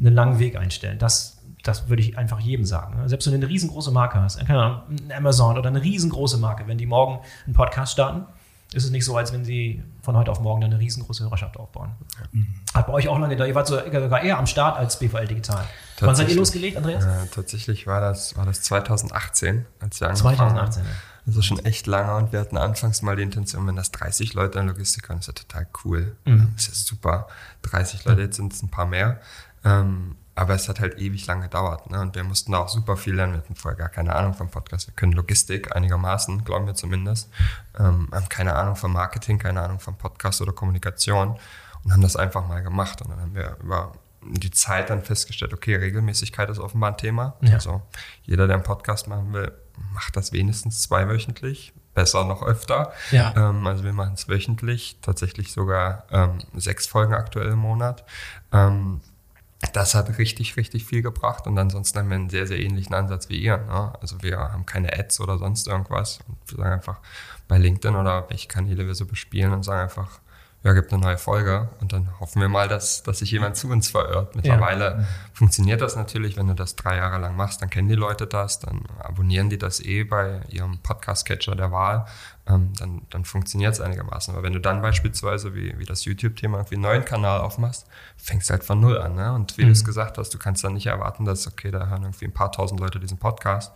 einen 0.00 0.14
langen 0.14 0.38
Weg 0.38 0.56
einstellen. 0.56 0.98
Das, 0.98 1.38
das 1.62 1.88
würde 1.88 2.02
ich 2.02 2.18
einfach 2.18 2.40
jedem 2.40 2.66
sagen. 2.66 3.00
Ne? 3.00 3.08
Selbst 3.08 3.26
wenn 3.26 3.32
du 3.32 3.46
eine 3.46 3.48
riesengroße 3.48 3.90
Marke 3.90 4.20
hast, 4.20 4.44
keine 4.44 4.60
Ahnung, 4.60 4.82
Amazon 5.16 5.56
oder 5.56 5.68
eine 5.68 5.82
riesengroße 5.82 6.36
Marke, 6.36 6.66
wenn 6.66 6.78
die 6.78 6.86
morgen 6.86 7.20
einen 7.46 7.54
Podcast 7.54 7.92
starten, 7.92 8.26
ist 8.74 8.84
es 8.84 8.90
nicht 8.90 9.04
so, 9.04 9.16
als 9.16 9.32
wenn 9.32 9.44
sie 9.44 9.82
von 10.02 10.16
heute 10.16 10.30
auf 10.30 10.40
morgen 10.40 10.64
eine 10.64 10.78
riesengroße 10.78 11.24
Hörerschaft 11.24 11.56
aufbauen. 11.56 11.92
Mhm. 12.32 12.46
Hat 12.74 12.86
bei 12.86 12.92
euch 12.92 13.08
auch 13.08 13.18
lange 13.18 13.36
da, 13.36 13.46
ihr 13.46 13.54
wart 13.54 13.66
sogar 13.66 14.22
eher 14.22 14.38
am 14.38 14.46
Start 14.46 14.76
als 14.76 14.98
BVL 14.98 15.26
Digital. 15.26 15.64
Wann 16.00 16.16
seid 16.16 16.28
ihr 16.28 16.36
losgelegt, 16.36 16.76
Andreas? 16.76 17.04
Äh, 17.04 17.26
tatsächlich 17.32 17.86
war 17.86 18.00
das, 18.00 18.36
war 18.36 18.44
das 18.44 18.62
2018, 18.62 19.66
als 19.80 20.00
wir 20.00 20.08
angefangen 20.08 20.36
2018, 20.36 20.82
haben. 20.82 20.88
ja. 20.88 20.96
Also 21.26 21.40
schon 21.40 21.64
echt 21.64 21.86
lange 21.86 22.16
und 22.16 22.32
wir 22.32 22.40
hatten 22.40 22.58
anfangs 22.58 23.00
mal 23.00 23.16
die 23.16 23.22
Intention, 23.22 23.66
wenn 23.66 23.76
das 23.76 23.90
30 23.92 24.34
Leute 24.34 24.58
in 24.58 24.66
Logistik 24.66 25.08
waren, 25.08 25.20
ist 25.20 25.28
ja 25.28 25.32
total 25.32 25.66
cool. 25.84 26.16
Mhm. 26.26 26.52
Das 26.54 26.68
ist 26.68 26.88
ja 26.90 26.96
super. 26.96 27.28
30 27.62 28.04
Leute, 28.04 28.22
jetzt 28.22 28.36
sind 28.36 28.52
es 28.52 28.62
ein 28.62 28.68
paar 28.68 28.84
mehr. 28.84 29.20
Ähm, 29.64 30.16
aber 30.34 30.54
es 30.54 30.68
hat 30.68 30.80
halt 30.80 30.98
ewig 30.98 31.26
lang 31.26 31.40
gedauert. 31.42 31.90
Ne? 31.90 32.00
Und 32.00 32.14
wir 32.14 32.24
mussten 32.24 32.52
da 32.52 32.58
auch 32.58 32.68
super 32.68 32.96
viel 32.96 33.14
lernen. 33.14 33.34
Wir 33.34 33.38
hatten 33.38 33.54
vorher 33.54 33.78
gar 33.78 33.88
keine 33.88 34.14
Ahnung 34.14 34.34
vom 34.34 34.50
Podcast. 34.50 34.88
Wir 34.88 34.94
können 34.94 35.12
Logistik 35.12 35.74
einigermaßen, 35.74 36.44
glauben 36.44 36.66
wir 36.66 36.74
zumindest. 36.74 37.30
Ähm, 37.78 38.08
haben 38.12 38.28
keine 38.28 38.54
Ahnung 38.54 38.76
vom 38.76 38.92
Marketing, 38.92 39.38
keine 39.38 39.62
Ahnung 39.62 39.78
vom 39.78 39.96
Podcast 39.96 40.40
oder 40.42 40.52
Kommunikation 40.52 41.38
und 41.84 41.92
haben 41.92 42.02
das 42.02 42.16
einfach 42.16 42.46
mal 42.48 42.62
gemacht. 42.62 43.00
Und 43.02 43.10
dann 43.10 43.20
haben 43.20 43.34
wir 43.34 43.56
über 43.62 43.92
die 44.22 44.50
Zeit 44.50 44.90
dann 44.90 45.02
festgestellt, 45.02 45.52
okay, 45.52 45.76
Regelmäßigkeit 45.76 46.48
ist 46.50 46.58
offenbar 46.58 46.92
ein 46.92 46.96
Thema. 46.96 47.36
Ja. 47.42 47.54
Also 47.54 47.82
jeder, 48.22 48.46
der 48.46 48.56
einen 48.56 48.64
Podcast 48.64 49.06
machen 49.06 49.32
will, 49.32 49.52
macht 49.92 50.16
das 50.16 50.32
wenigstens 50.32 50.82
zweiwöchentlich, 50.82 51.74
besser 51.94 52.24
noch 52.24 52.42
öfter. 52.42 52.92
Ja. 53.10 53.34
Ähm, 53.36 53.66
also 53.66 53.84
wir 53.84 53.92
machen 53.92 54.14
es 54.14 54.28
wöchentlich, 54.28 54.98
tatsächlich 55.02 55.52
sogar 55.52 56.04
ähm, 56.10 56.38
sechs 56.54 56.86
Folgen 56.86 57.14
aktuell 57.14 57.48
im 57.52 57.58
Monat. 57.58 58.04
Ähm, 58.52 59.00
das 59.66 59.94
hat 59.94 60.18
richtig, 60.18 60.56
richtig 60.56 60.84
viel 60.84 61.02
gebracht 61.02 61.46
und 61.46 61.58
ansonsten 61.58 61.98
haben 61.98 62.08
wir 62.08 62.16
einen 62.16 62.30
sehr, 62.30 62.46
sehr 62.46 62.58
ähnlichen 62.58 62.94
Ansatz 62.94 63.28
wie 63.28 63.38
ihr. 63.38 63.58
Ne? 63.58 63.92
Also 64.00 64.22
wir 64.22 64.38
haben 64.38 64.66
keine 64.66 64.92
Ads 64.92 65.20
oder 65.20 65.38
sonst 65.38 65.68
irgendwas 65.68 66.20
und 66.26 66.36
wir 66.46 66.56
sagen 66.58 66.74
einfach 66.74 67.00
bei 67.48 67.58
LinkedIn 67.58 67.96
oder 67.96 68.28
welche 68.30 68.48
Kanäle 68.48 68.86
wir 68.86 68.94
so 68.94 69.06
bespielen 69.06 69.52
und 69.52 69.62
sagen 69.62 69.82
einfach, 69.82 70.20
ja, 70.64 70.72
gibt 70.72 70.94
eine 70.94 71.02
neue 71.02 71.18
Folge 71.18 71.68
und 71.82 71.92
dann 71.92 72.08
hoffen 72.20 72.40
wir 72.40 72.48
mal, 72.48 72.68
dass, 72.68 73.02
dass 73.02 73.18
sich 73.18 73.30
jemand 73.30 73.54
zu 73.54 73.68
uns 73.68 73.90
verirrt. 73.90 74.34
Mittlerweile 74.34 74.84
ja. 74.84 75.04
funktioniert 75.34 75.82
das 75.82 75.94
natürlich, 75.94 76.38
wenn 76.38 76.48
du 76.48 76.54
das 76.54 76.74
drei 76.74 76.96
Jahre 76.96 77.18
lang 77.18 77.36
machst, 77.36 77.60
dann 77.60 77.68
kennen 77.68 77.86
die 77.86 77.94
Leute 77.94 78.26
das, 78.26 78.60
dann 78.60 78.80
abonnieren 78.98 79.50
die 79.50 79.58
das 79.58 79.80
eh 79.80 80.04
bei 80.04 80.40
ihrem 80.48 80.78
Podcast-Catcher 80.78 81.54
der 81.54 81.70
Wahl, 81.70 82.06
ähm, 82.46 82.72
dann, 82.78 83.02
dann 83.10 83.26
funktioniert 83.26 83.74
es 83.74 83.82
einigermaßen. 83.82 84.32
Aber 84.32 84.42
wenn 84.42 84.54
du 84.54 84.58
dann 84.58 84.80
beispielsweise, 84.80 85.54
wie, 85.54 85.78
wie 85.78 85.84
das 85.84 86.06
YouTube-Thema, 86.06 86.56
irgendwie 86.56 86.76
einen 86.76 86.84
neuen 86.84 87.04
Kanal 87.04 87.40
aufmachst, 87.40 87.86
fängst 88.16 88.48
du 88.48 88.52
halt 88.52 88.64
von 88.64 88.80
Null 88.80 88.98
an. 88.98 89.16
Ne? 89.16 89.34
Und 89.34 89.58
wie 89.58 89.64
mhm. 89.64 89.66
du 89.66 89.72
es 89.72 89.84
gesagt 89.84 90.16
hast, 90.16 90.32
du 90.32 90.38
kannst 90.38 90.64
dann 90.64 90.72
nicht 90.72 90.86
erwarten, 90.86 91.26
dass, 91.26 91.46
okay, 91.46 91.72
da 91.72 91.88
hören 91.88 92.04
irgendwie 92.04 92.24
ein 92.24 92.32
paar 92.32 92.50
tausend 92.50 92.80
Leute 92.80 92.98
diesen 92.98 93.18
Podcast, 93.18 93.70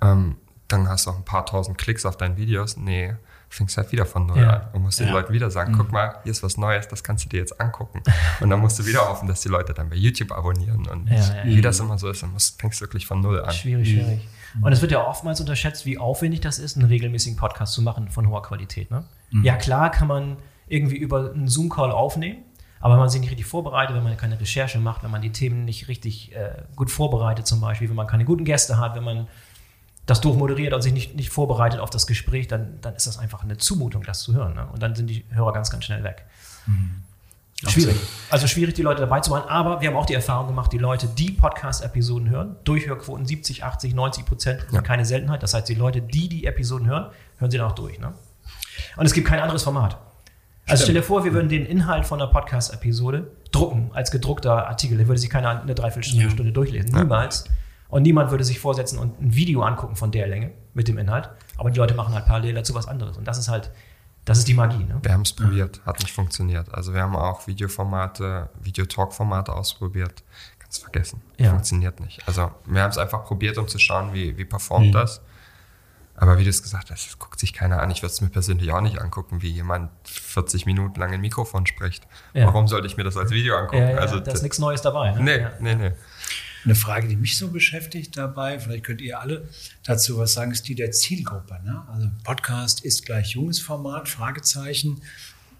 ähm, 0.00 0.38
dann 0.66 0.88
hast 0.88 1.06
du 1.06 1.10
auch 1.10 1.18
ein 1.18 1.24
paar 1.24 1.46
tausend 1.46 1.78
Klicks 1.78 2.04
auf 2.04 2.16
deinen 2.16 2.36
Videos. 2.36 2.76
Nee, 2.76 3.14
fängst 3.54 3.76
halt 3.76 3.92
wieder 3.92 4.06
von 4.06 4.26
neu 4.26 4.40
ja. 4.40 4.50
an 4.50 4.68
und 4.72 4.82
musst 4.82 4.98
den 4.98 5.08
ja. 5.08 5.12
Leuten 5.12 5.32
wieder 5.32 5.50
sagen, 5.50 5.72
mhm. 5.72 5.78
guck 5.78 5.92
mal, 5.92 6.16
hier 6.22 6.32
ist 6.32 6.42
was 6.42 6.56
Neues, 6.56 6.88
das 6.88 7.04
kannst 7.04 7.24
du 7.24 7.28
dir 7.28 7.40
jetzt 7.40 7.60
angucken. 7.60 8.02
Und 8.40 8.50
dann 8.50 8.60
musst 8.60 8.78
du 8.78 8.86
wieder 8.86 9.08
hoffen, 9.08 9.28
dass 9.28 9.42
die 9.42 9.48
Leute 9.48 9.74
dann 9.74 9.90
bei 9.90 9.96
YouTube 9.96 10.32
abonnieren. 10.32 10.86
Und 10.86 11.08
ja, 11.08 11.44
wie 11.44 11.60
das 11.60 11.78
immer 11.80 11.98
so 11.98 12.08
ist, 12.08 12.22
dann 12.22 12.32
musst, 12.32 12.60
fängst 12.60 12.80
du 12.80 12.84
wirklich 12.84 13.06
von 13.06 13.20
null 13.20 13.42
an. 13.42 13.52
Schwierig, 13.52 13.88
mhm. 13.88 14.00
schwierig. 14.00 14.28
Und 14.60 14.72
es 14.72 14.80
wird 14.82 14.92
ja 14.92 15.06
oftmals 15.06 15.40
unterschätzt, 15.40 15.86
wie 15.86 15.98
aufwendig 15.98 16.40
das 16.40 16.58
ist, 16.58 16.76
einen 16.76 16.86
regelmäßigen 16.86 17.38
Podcast 17.38 17.72
zu 17.72 17.82
machen 17.82 18.10
von 18.10 18.28
hoher 18.28 18.42
Qualität. 18.42 18.90
Ne? 18.90 19.04
Mhm. 19.30 19.44
Ja, 19.44 19.56
klar 19.56 19.90
kann 19.90 20.08
man 20.08 20.36
irgendwie 20.66 20.96
über 20.96 21.32
einen 21.32 21.48
Zoom-Call 21.48 21.90
aufnehmen, 21.90 22.42
aber 22.80 22.94
wenn 22.94 23.00
man 23.00 23.08
sich 23.08 23.20
nicht 23.20 23.30
richtig 23.30 23.46
vorbereitet, 23.46 23.94
wenn 23.94 24.02
man 24.02 24.16
keine 24.16 24.40
Recherche 24.40 24.78
macht, 24.78 25.02
wenn 25.02 25.10
man 25.10 25.22
die 25.22 25.32
Themen 25.32 25.64
nicht 25.64 25.88
richtig 25.88 26.34
äh, 26.34 26.62
gut 26.76 26.90
vorbereitet 26.90 27.46
zum 27.46 27.60
Beispiel, 27.60 27.88
wenn 27.88 27.96
man 27.96 28.06
keine 28.06 28.24
guten 28.24 28.44
Gäste 28.44 28.78
hat, 28.78 28.94
wenn 28.94 29.04
man 29.04 29.28
das 30.06 30.20
durchmoderiert 30.20 30.74
und 30.74 30.82
sich 30.82 30.92
nicht, 30.92 31.14
nicht 31.14 31.30
vorbereitet 31.30 31.80
auf 31.80 31.90
das 31.90 32.06
Gespräch, 32.06 32.48
dann, 32.48 32.80
dann 32.80 32.94
ist 32.94 33.06
das 33.06 33.18
einfach 33.18 33.44
eine 33.44 33.56
Zumutung, 33.56 34.02
das 34.02 34.22
zu 34.22 34.34
hören. 34.34 34.54
Ne? 34.54 34.66
Und 34.72 34.82
dann 34.82 34.94
sind 34.94 35.08
die 35.08 35.24
Hörer 35.30 35.52
ganz, 35.52 35.70
ganz 35.70 35.84
schnell 35.84 36.02
weg. 36.02 36.26
Mhm. 36.66 37.04
Schwierig. 37.68 37.96
Also 38.28 38.48
schwierig, 38.48 38.74
die 38.74 38.82
Leute 38.82 39.02
dabei 39.02 39.20
zu 39.20 39.30
machen. 39.30 39.48
Aber 39.48 39.80
wir 39.80 39.88
haben 39.88 39.96
auch 39.96 40.06
die 40.06 40.14
Erfahrung 40.14 40.48
gemacht, 40.48 40.72
die 40.72 40.78
Leute, 40.78 41.06
die 41.06 41.30
Podcast-Episoden 41.30 42.28
hören, 42.28 42.56
Durchhörquoten 42.64 43.24
70, 43.24 43.62
80, 43.62 43.94
90 43.94 44.24
Prozent, 44.26 44.66
ja. 44.72 44.80
keine 44.80 45.04
Seltenheit. 45.04 45.42
Das 45.44 45.54
heißt, 45.54 45.68
die 45.68 45.74
Leute, 45.74 46.02
die 46.02 46.28
die 46.28 46.46
Episoden 46.46 46.88
hören, 46.88 47.10
hören 47.38 47.50
sie 47.50 47.58
dann 47.58 47.70
auch 47.70 47.74
durch. 47.74 48.00
Ne? 48.00 48.14
Und 48.96 49.06
es 49.06 49.12
gibt 49.12 49.28
kein 49.28 49.38
anderes 49.38 49.62
Format. 49.62 49.96
Also 50.66 50.84
stell 50.84 50.94
dir 50.94 51.02
vor, 51.02 51.24
wir 51.24 51.32
würden 51.32 51.48
den 51.48 51.66
Inhalt 51.66 52.06
von 52.06 52.20
einer 52.20 52.30
Podcast-Episode 52.30 53.30
drucken 53.50 53.90
als 53.92 54.10
gedruckter 54.10 54.68
Artikel. 54.68 54.96
Der 54.96 55.06
würde 55.06 55.20
sich 55.20 55.30
keiner 55.30 55.62
eine 55.62 55.74
Dreiviertelstunde 55.74 56.44
ja. 56.44 56.50
durchlesen. 56.50 56.90
Niemals. 56.92 57.44
Ja. 57.46 57.52
Und 57.92 58.04
niemand 58.04 58.30
würde 58.30 58.42
sich 58.42 58.58
vorsetzen 58.58 58.98
und 58.98 59.20
ein 59.20 59.34
Video 59.34 59.60
angucken 59.60 59.96
von 59.96 60.10
der 60.10 60.26
Länge 60.26 60.52
mit 60.72 60.88
dem 60.88 60.96
Inhalt. 60.96 61.28
Aber 61.58 61.70
die 61.70 61.78
Leute 61.78 61.92
machen 61.92 62.14
halt 62.14 62.24
parallel 62.24 62.54
dazu 62.54 62.74
was 62.74 62.88
anderes. 62.88 63.18
Und 63.18 63.28
das 63.28 63.36
ist 63.36 63.50
halt, 63.50 63.70
das 64.24 64.38
ist 64.38 64.48
die 64.48 64.54
Magie. 64.54 64.82
Ne? 64.82 64.98
Wir 65.02 65.12
haben 65.12 65.20
es 65.20 65.34
probiert, 65.34 65.82
hat 65.84 66.00
nicht 66.00 66.10
funktioniert. 66.10 66.72
Also 66.72 66.94
wir 66.94 67.02
haben 67.02 67.14
auch 67.14 67.46
Videoformate, 67.46 68.48
Videotalk-Formate 68.62 69.52
ausprobiert. 69.52 70.24
Ganz 70.58 70.78
vergessen. 70.78 71.20
Ja. 71.36 71.50
Funktioniert 71.50 72.00
nicht. 72.00 72.26
Also 72.26 72.50
wir 72.64 72.80
haben 72.80 72.88
es 72.88 72.96
einfach 72.96 73.26
probiert, 73.26 73.58
um 73.58 73.68
zu 73.68 73.78
schauen, 73.78 74.14
wie, 74.14 74.38
wie 74.38 74.46
performt 74.46 74.86
mhm. 74.86 74.92
das. 74.92 75.20
Aber 76.14 76.38
wie 76.38 76.44
du 76.44 76.50
es 76.50 76.62
gesagt 76.62 76.90
hast, 76.90 77.06
das 77.06 77.18
guckt 77.18 77.38
sich 77.38 77.52
keiner 77.52 77.82
an. 77.82 77.90
Ich 77.90 78.00
würde 78.00 78.12
es 78.14 78.22
mir 78.22 78.30
persönlich 78.30 78.72
auch 78.72 78.80
nicht 78.80 79.02
angucken, 79.02 79.42
wie 79.42 79.50
jemand 79.50 79.90
40 80.04 80.64
Minuten 80.64 80.98
lang 80.98 81.12
ein 81.12 81.20
Mikrofon 81.20 81.66
spricht. 81.66 82.06
Ja. 82.32 82.46
Warum 82.46 82.68
sollte 82.68 82.86
ich 82.86 82.96
mir 82.96 83.04
das 83.04 83.18
als 83.18 83.32
Video 83.32 83.54
angucken? 83.54 83.82
Ja, 83.82 83.90
ja, 83.90 83.98
also, 83.98 84.18
da 84.18 84.32
ist 84.32 84.42
nichts 84.42 84.58
Neues 84.58 84.80
dabei. 84.80 85.10
Ne? 85.10 85.20
Nee, 85.20 85.46
nee, 85.60 85.74
nee. 85.74 85.92
Eine 86.64 86.74
Frage, 86.76 87.08
die 87.08 87.16
mich 87.16 87.36
so 87.36 87.48
beschäftigt 87.48 88.16
dabei, 88.16 88.60
vielleicht 88.60 88.84
könnt 88.84 89.00
ihr 89.00 89.18
alle 89.18 89.48
dazu 89.82 90.18
was 90.18 90.32
sagen, 90.34 90.52
ist 90.52 90.68
die 90.68 90.76
der 90.76 90.92
Zielgruppe. 90.92 91.58
Ne? 91.64 91.82
Also 91.92 92.08
Podcast 92.22 92.84
ist 92.84 93.04
gleich 93.04 93.30
junges 93.30 93.58
Format, 93.58 94.08
Fragezeichen. 94.08 95.00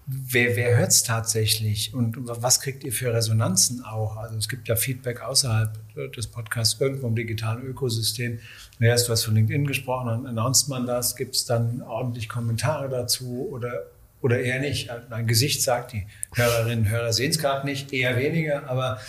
Wer, 0.05 0.55
wer 0.55 0.77
hört 0.77 0.89
es 0.89 1.03
tatsächlich 1.03 1.93
und 1.93 2.17
was 2.19 2.59
kriegt 2.59 2.83
ihr 2.83 2.91
für 2.91 3.13
Resonanzen 3.13 3.83
auch? 3.83 4.17
Also 4.17 4.37
es 4.37 4.49
gibt 4.49 4.67
ja 4.67 4.75
Feedback 4.75 5.21
außerhalb 5.21 5.77
des 6.13 6.27
Podcasts 6.27 6.79
irgendwo 6.79 7.07
im 7.07 7.15
digitalen 7.15 7.63
Ökosystem. 7.63 8.39
Du 8.79 8.91
hast 8.91 9.09
was 9.09 9.23
von 9.23 9.35
LinkedIn 9.35 9.65
gesprochen, 9.65 10.07
dann 10.07 10.25
announced 10.25 10.67
man 10.67 10.85
das, 10.85 11.15
gibt 11.15 11.35
es 11.35 11.45
dann 11.45 11.81
ordentlich 11.81 12.27
Kommentare 12.27 12.89
dazu 12.89 13.47
oder, 13.49 13.87
oder 14.21 14.39
eher 14.39 14.59
nicht? 14.59 14.89
Ein 14.89 15.27
Gesicht 15.27 15.61
sagt, 15.61 15.93
die 15.93 16.05
Hörerinnen 16.33 16.85
und 16.85 16.89
Hörer 16.89 17.13
sehen 17.13 17.31
es 17.31 17.39
gerade 17.39 17.65
nicht, 17.65 17.93
eher 17.93 18.17
weniger, 18.17 18.69
aber 18.69 18.99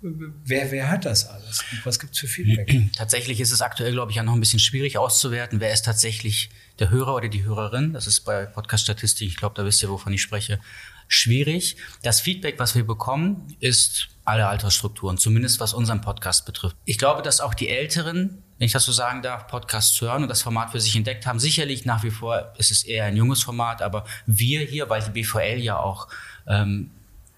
Wer, 0.00 0.70
wer 0.70 0.90
hat 0.90 1.04
das 1.04 1.28
alles? 1.28 1.64
was 1.84 1.98
gibt 1.98 2.14
es 2.14 2.20
für 2.20 2.28
Feedback? 2.28 2.92
Tatsächlich 2.96 3.40
ist 3.40 3.50
es 3.50 3.62
aktuell, 3.62 3.92
glaube 3.92 4.12
ich, 4.12 4.16
ja 4.16 4.22
noch 4.22 4.34
ein 4.34 4.40
bisschen 4.40 4.60
schwierig 4.60 4.96
auszuwerten, 4.96 5.60
wer 5.60 5.72
ist 5.72 5.84
tatsächlich 5.84 6.50
der 6.78 6.90
Hörer 6.90 7.14
oder 7.16 7.28
die 7.28 7.44
Hörerin. 7.44 7.92
Das 7.94 8.06
ist 8.06 8.20
bei 8.20 8.46
Podcast-Statistik, 8.46 9.28
ich 9.28 9.36
glaube, 9.36 9.56
da 9.56 9.64
wisst 9.64 9.82
ihr, 9.82 9.88
wovon 9.88 10.12
ich 10.12 10.22
spreche, 10.22 10.60
schwierig. 11.08 11.76
Das 12.02 12.20
Feedback, 12.20 12.58
was 12.58 12.74
wir 12.74 12.86
bekommen, 12.86 13.56
ist 13.58 14.08
alle 14.24 14.46
Altersstrukturen, 14.46 15.18
zumindest 15.18 15.58
was 15.58 15.74
unseren 15.74 16.00
Podcast 16.00 16.46
betrifft. 16.46 16.76
Ich 16.84 16.98
glaube, 16.98 17.22
dass 17.22 17.40
auch 17.40 17.54
die 17.54 17.68
Älteren, 17.68 18.42
wenn 18.58 18.66
ich 18.66 18.72
das 18.72 18.84
so 18.84 18.92
sagen 18.92 19.22
darf, 19.22 19.46
Podcasts 19.48 20.00
hören 20.00 20.22
und 20.22 20.28
das 20.28 20.42
Format 20.42 20.70
für 20.70 20.80
sich 20.80 20.94
entdeckt 20.94 21.26
haben. 21.26 21.40
Sicherlich 21.40 21.86
nach 21.86 22.04
wie 22.04 22.10
vor 22.10 22.52
ist 22.58 22.70
es 22.70 22.84
eher 22.84 23.06
ein 23.06 23.16
junges 23.16 23.42
Format, 23.42 23.82
aber 23.82 24.04
wir 24.26 24.60
hier, 24.60 24.88
weil 24.90 25.02
die 25.02 25.10
BVL 25.10 25.58
ja 25.58 25.78
auch 25.78 26.08
ähm, 26.46 26.90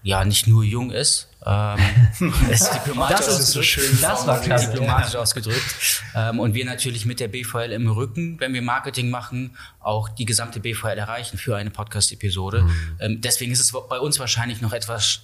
ja 0.03 0.25
nicht 0.25 0.47
nur 0.47 0.63
jung 0.63 0.91
ist, 0.91 1.30
ähm, 1.43 1.79
ist 2.51 2.71
diplomatisch 2.73 3.25
das 3.25 3.39
ist 3.39 3.51
so 3.51 3.63
schön. 3.63 3.97
Das 3.99 4.27
war 4.27 4.39
klasse. 4.39 4.69
Diplomatisch 4.69 5.13
ja. 5.13 5.19
ausgedrückt. 5.19 6.03
Ähm, 6.15 6.39
und 6.39 6.53
wir 6.53 6.65
natürlich 6.65 7.05
mit 7.05 7.19
der 7.19 7.29
BVL 7.29 7.71
im 7.71 7.89
Rücken, 7.89 8.39
wenn 8.39 8.53
wir 8.53 8.61
Marketing 8.61 9.09
machen, 9.09 9.57
auch 9.79 10.09
die 10.09 10.25
gesamte 10.25 10.59
BVL 10.59 10.97
erreichen 10.97 11.37
für 11.37 11.55
eine 11.55 11.71
Podcast-Episode. 11.71 12.63
Mhm. 12.63 12.97
Ähm, 12.99 13.21
deswegen 13.21 13.51
ist 13.51 13.59
es 13.59 13.71
bei 13.71 13.99
uns 13.99 14.19
wahrscheinlich 14.19 14.61
noch 14.61 14.73
etwas, 14.73 15.21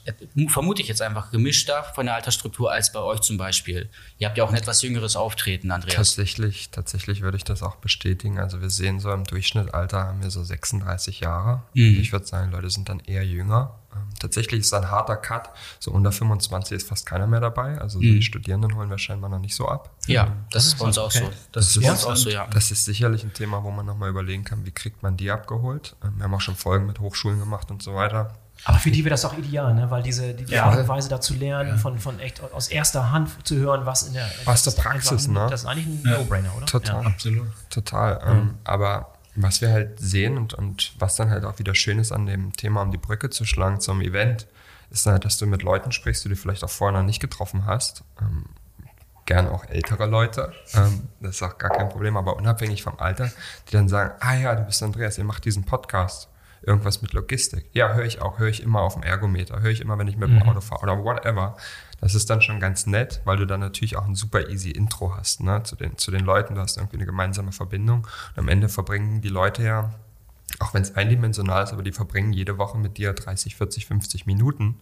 vermute 0.48 0.82
ich 0.82 0.88
jetzt 0.88 1.02
einfach, 1.02 1.32
gemischter 1.32 1.84
von 1.94 2.08
der 2.08 2.16
Altersstruktur 2.16 2.72
als 2.72 2.92
bei 2.92 3.00
euch 3.00 3.22
zum 3.22 3.38
Beispiel. 3.38 3.90
Ihr 4.18 4.28
habt 4.28 4.38
ja 4.38 4.44
auch 4.44 4.50
ein 4.50 4.56
etwas 4.56 4.82
jüngeres 4.82 5.16
Auftreten, 5.16 5.70
Andreas. 5.70 5.96
Tatsächlich, 5.96 6.70
tatsächlich 6.72 7.22
würde 7.22 7.38
ich 7.38 7.44
das 7.44 7.62
auch 7.62 7.76
bestätigen. 7.76 8.40
Also 8.40 8.62
wir 8.62 8.72
sehen 8.72 9.00
so 9.00 9.12
im 9.12 9.24
Durchschnitt 9.24 9.74
Alter 9.74 10.06
haben 10.06 10.24
wir 10.24 10.32
so 10.32 10.44
36 10.44 11.20
Jahre. 11.20 11.64
Mhm. 11.74 12.00
Ich 12.00 12.12
würde 12.12 12.26
sagen, 12.26 12.52
Leute 12.52 12.70
sind 12.70 12.90
dann 12.90 13.00
eher 13.02 13.24
jünger. 13.24 13.80
Ähm, 13.94 14.10
tatsächlich 14.20 14.62
ist 14.62 14.68
es 14.68 14.74
ein 14.74 14.90
harter 14.90 15.18
Cut. 15.18 15.50
So 15.80 15.92
unter 16.08 16.18
25 16.18 16.78
ist 16.78 16.88
fast 16.88 17.06
keiner 17.06 17.28
mehr 17.28 17.40
dabei. 17.40 17.80
Also 17.80 18.00
mhm. 18.00 18.04
die 18.04 18.22
Studierenden 18.22 18.76
holen 18.76 18.90
wir 18.90 18.98
scheinbar 18.98 19.30
noch 19.30 19.40
nicht 19.40 19.56
so 19.56 19.68
ab. 19.68 19.92
Ja, 20.08 20.34
das 20.52 20.68
ist 20.68 20.80
bei 20.80 20.86
uns 20.86 20.98
auch 20.98 21.08
okay. 21.08 21.20
so. 21.20 21.26
Das, 21.26 21.66
das 21.66 21.78
ist 21.78 21.84
bei 21.84 21.92
uns 21.92 22.06
auch 22.06 22.16
so, 22.16 22.30
ja. 22.30 22.48
Das 22.48 22.72
ist 22.72 22.86
sicherlich 22.86 23.24
ein 23.24 23.34
Thema, 23.34 23.64
wo 23.64 23.72
man 23.72 23.86
nochmal 23.86 24.10
überlegen 24.10 24.44
kann, 24.44 24.66
wie 24.66 24.72
kriegt 24.72 25.04
man 25.04 25.18
die 25.18 25.32
abgeholt. 25.32 25.96
Ähm, 26.04 26.14
wir 26.18 26.24
haben 26.24 26.34
auch 26.34 26.42
schon 26.42 26.56
Folgen 26.56 26.86
mit 26.86 27.00
Hochschulen 27.00 27.40
gemacht 27.40 27.70
und 27.72 27.84
so 27.84 27.96
weiter. 27.96 28.34
Aber 28.64 28.80
für 28.80 28.90
die 28.90 29.04
wäre 29.04 29.12
das 29.12 29.24
auch 29.24 29.38
ideal, 29.38 29.74
ne? 29.76 29.92
weil 29.92 30.02
diese 30.02 30.34
die 30.34 30.52
ja. 30.52 30.64
Art 30.64 30.80
und 30.80 30.88
Weise 30.88 31.10
da 31.10 31.22
zu 31.22 31.36
lernen, 31.36 31.72
ja. 31.72 31.78
von, 31.78 32.00
von 32.00 32.20
echt 32.20 32.42
aus 32.42 32.70
erster 32.70 33.12
Hand 33.12 33.30
zu 33.44 33.56
hören, 33.56 33.86
was 33.86 34.04
in 34.04 34.14
der, 34.14 34.28
was 34.46 34.64
der 34.64 34.72
Praxis, 34.72 35.28
einfach, 35.28 35.44
ne? 35.44 35.50
Das 35.52 35.62
ist 35.62 35.68
eigentlich 35.68 35.86
ein 35.86 36.02
ja. 36.04 36.18
No-Brainer, 36.18 36.52
oder? 36.58 36.66
Total, 36.66 37.06
absolut. 37.06 37.48
Total. 37.70 38.16
Mhm. 38.16 38.40
Ähm, 38.40 38.54
aber 38.64 39.14
was 39.36 39.62
wir 39.62 39.70
halt 39.70 40.00
sehen 40.00 40.38
und, 40.38 40.56
und 40.56 40.94
was 40.98 41.16
dann 41.16 41.30
halt 41.30 41.46
auch 41.46 41.60
wieder 41.60 41.76
schön 41.76 42.00
ist 42.00 42.12
an 42.12 42.26
dem 42.26 42.54
Thema, 42.54 42.82
um 42.82 42.90
die 42.90 42.98
Brücke 42.98 43.30
zu 43.30 43.46
schlagen 43.46 43.80
zum 43.80 44.02
Event, 44.02 44.48
ist 44.90 45.06
halt, 45.06 45.26
dass 45.26 45.38
du 45.38 45.46
mit 45.46 45.64
Leuten 45.64 45.92
sprichst, 45.92 46.24
die 46.26 46.30
du 46.30 46.36
vielleicht 46.36 46.64
auch 46.64 46.70
vorher 46.70 47.00
noch 47.00 47.06
nicht 47.06 47.20
getroffen 47.20 47.66
hast. 47.66 48.04
Ähm, 48.22 48.46
gern 49.26 49.48
auch 49.48 49.66
ältere 49.66 50.06
Leute, 50.06 50.54
ähm, 50.74 51.10
das 51.20 51.36
ist 51.36 51.44
auch 51.44 51.58
gar 51.58 51.70
kein 51.70 51.90
Problem, 51.90 52.18
aber 52.18 52.38
unabhängig 52.38 52.82
vom 52.82 52.98
Alter, 52.98 53.30
die 53.68 53.74
dann 53.74 53.90
sagen, 53.90 54.16
ah 54.22 54.36
ja, 54.36 54.56
du 54.56 54.64
bist 54.64 54.82
Andreas, 54.82 55.18
ihr 55.18 55.26
macht 55.26 55.46
diesen 55.46 55.66
Podcast, 55.66 56.30
irgendwas 56.62 57.02
mit 57.02 57.14
Logistik. 57.14 57.70
Ja, 57.74 57.94
höre 57.94 58.06
ich 58.06 58.22
auch, 58.22 58.40
höre 58.40 58.48
ich 58.48 58.64
immer 58.64 58.82
auf 58.82 58.94
dem 58.94 59.04
Ergometer, 59.04 59.62
höre 59.62 59.72
ich 59.72 59.82
immer, 59.82 59.98
wenn 59.98 60.08
ich 60.08 60.18
mit 60.18 60.30
dem 60.30 60.38
mhm. 60.38 60.44
Auto 60.44 60.62
fahre 60.62 60.84
oder 60.84 61.04
whatever. 61.04 61.58
Das 62.00 62.16
ist 62.16 62.30
dann 62.30 62.42
schon 62.42 62.60
ganz 62.60 62.86
nett, 62.86 63.22
weil 63.26 63.38
du 63.38 63.46
dann 63.46 63.60
natürlich 63.60 63.98
auch 63.98 64.06
ein 64.06 64.16
super 64.16 64.50
easy 64.50 64.72
Intro 64.72 65.16
hast 65.16 65.42
ne, 65.42 65.64
zu, 65.64 65.76
den, 65.76 65.98
zu 65.98 66.12
den 66.12 66.24
Leuten. 66.24 66.56
Du 66.56 66.62
hast 66.62 66.78
irgendwie 66.78 66.98
eine 66.98 67.06
gemeinsame 67.06 67.52
Verbindung. 67.52 68.08
Und 68.36 68.40
am 68.40 68.48
Ende 68.48 68.70
verbringen 68.70 69.22
die 69.22 69.30
Leute 69.30 69.64
ja, 69.64 69.94
auch 70.60 70.74
wenn 70.74 70.82
es 70.82 70.96
eindimensional 70.96 71.64
ist, 71.64 71.74
aber 71.74 71.84
die 71.84 71.92
verbringen 71.92 72.34
jede 72.34 72.58
Woche 72.58 72.78
mit 72.78 72.98
dir 72.98 73.14
30, 73.14 73.56
40, 73.56 73.86
50 73.86 74.26
Minuten. 74.26 74.80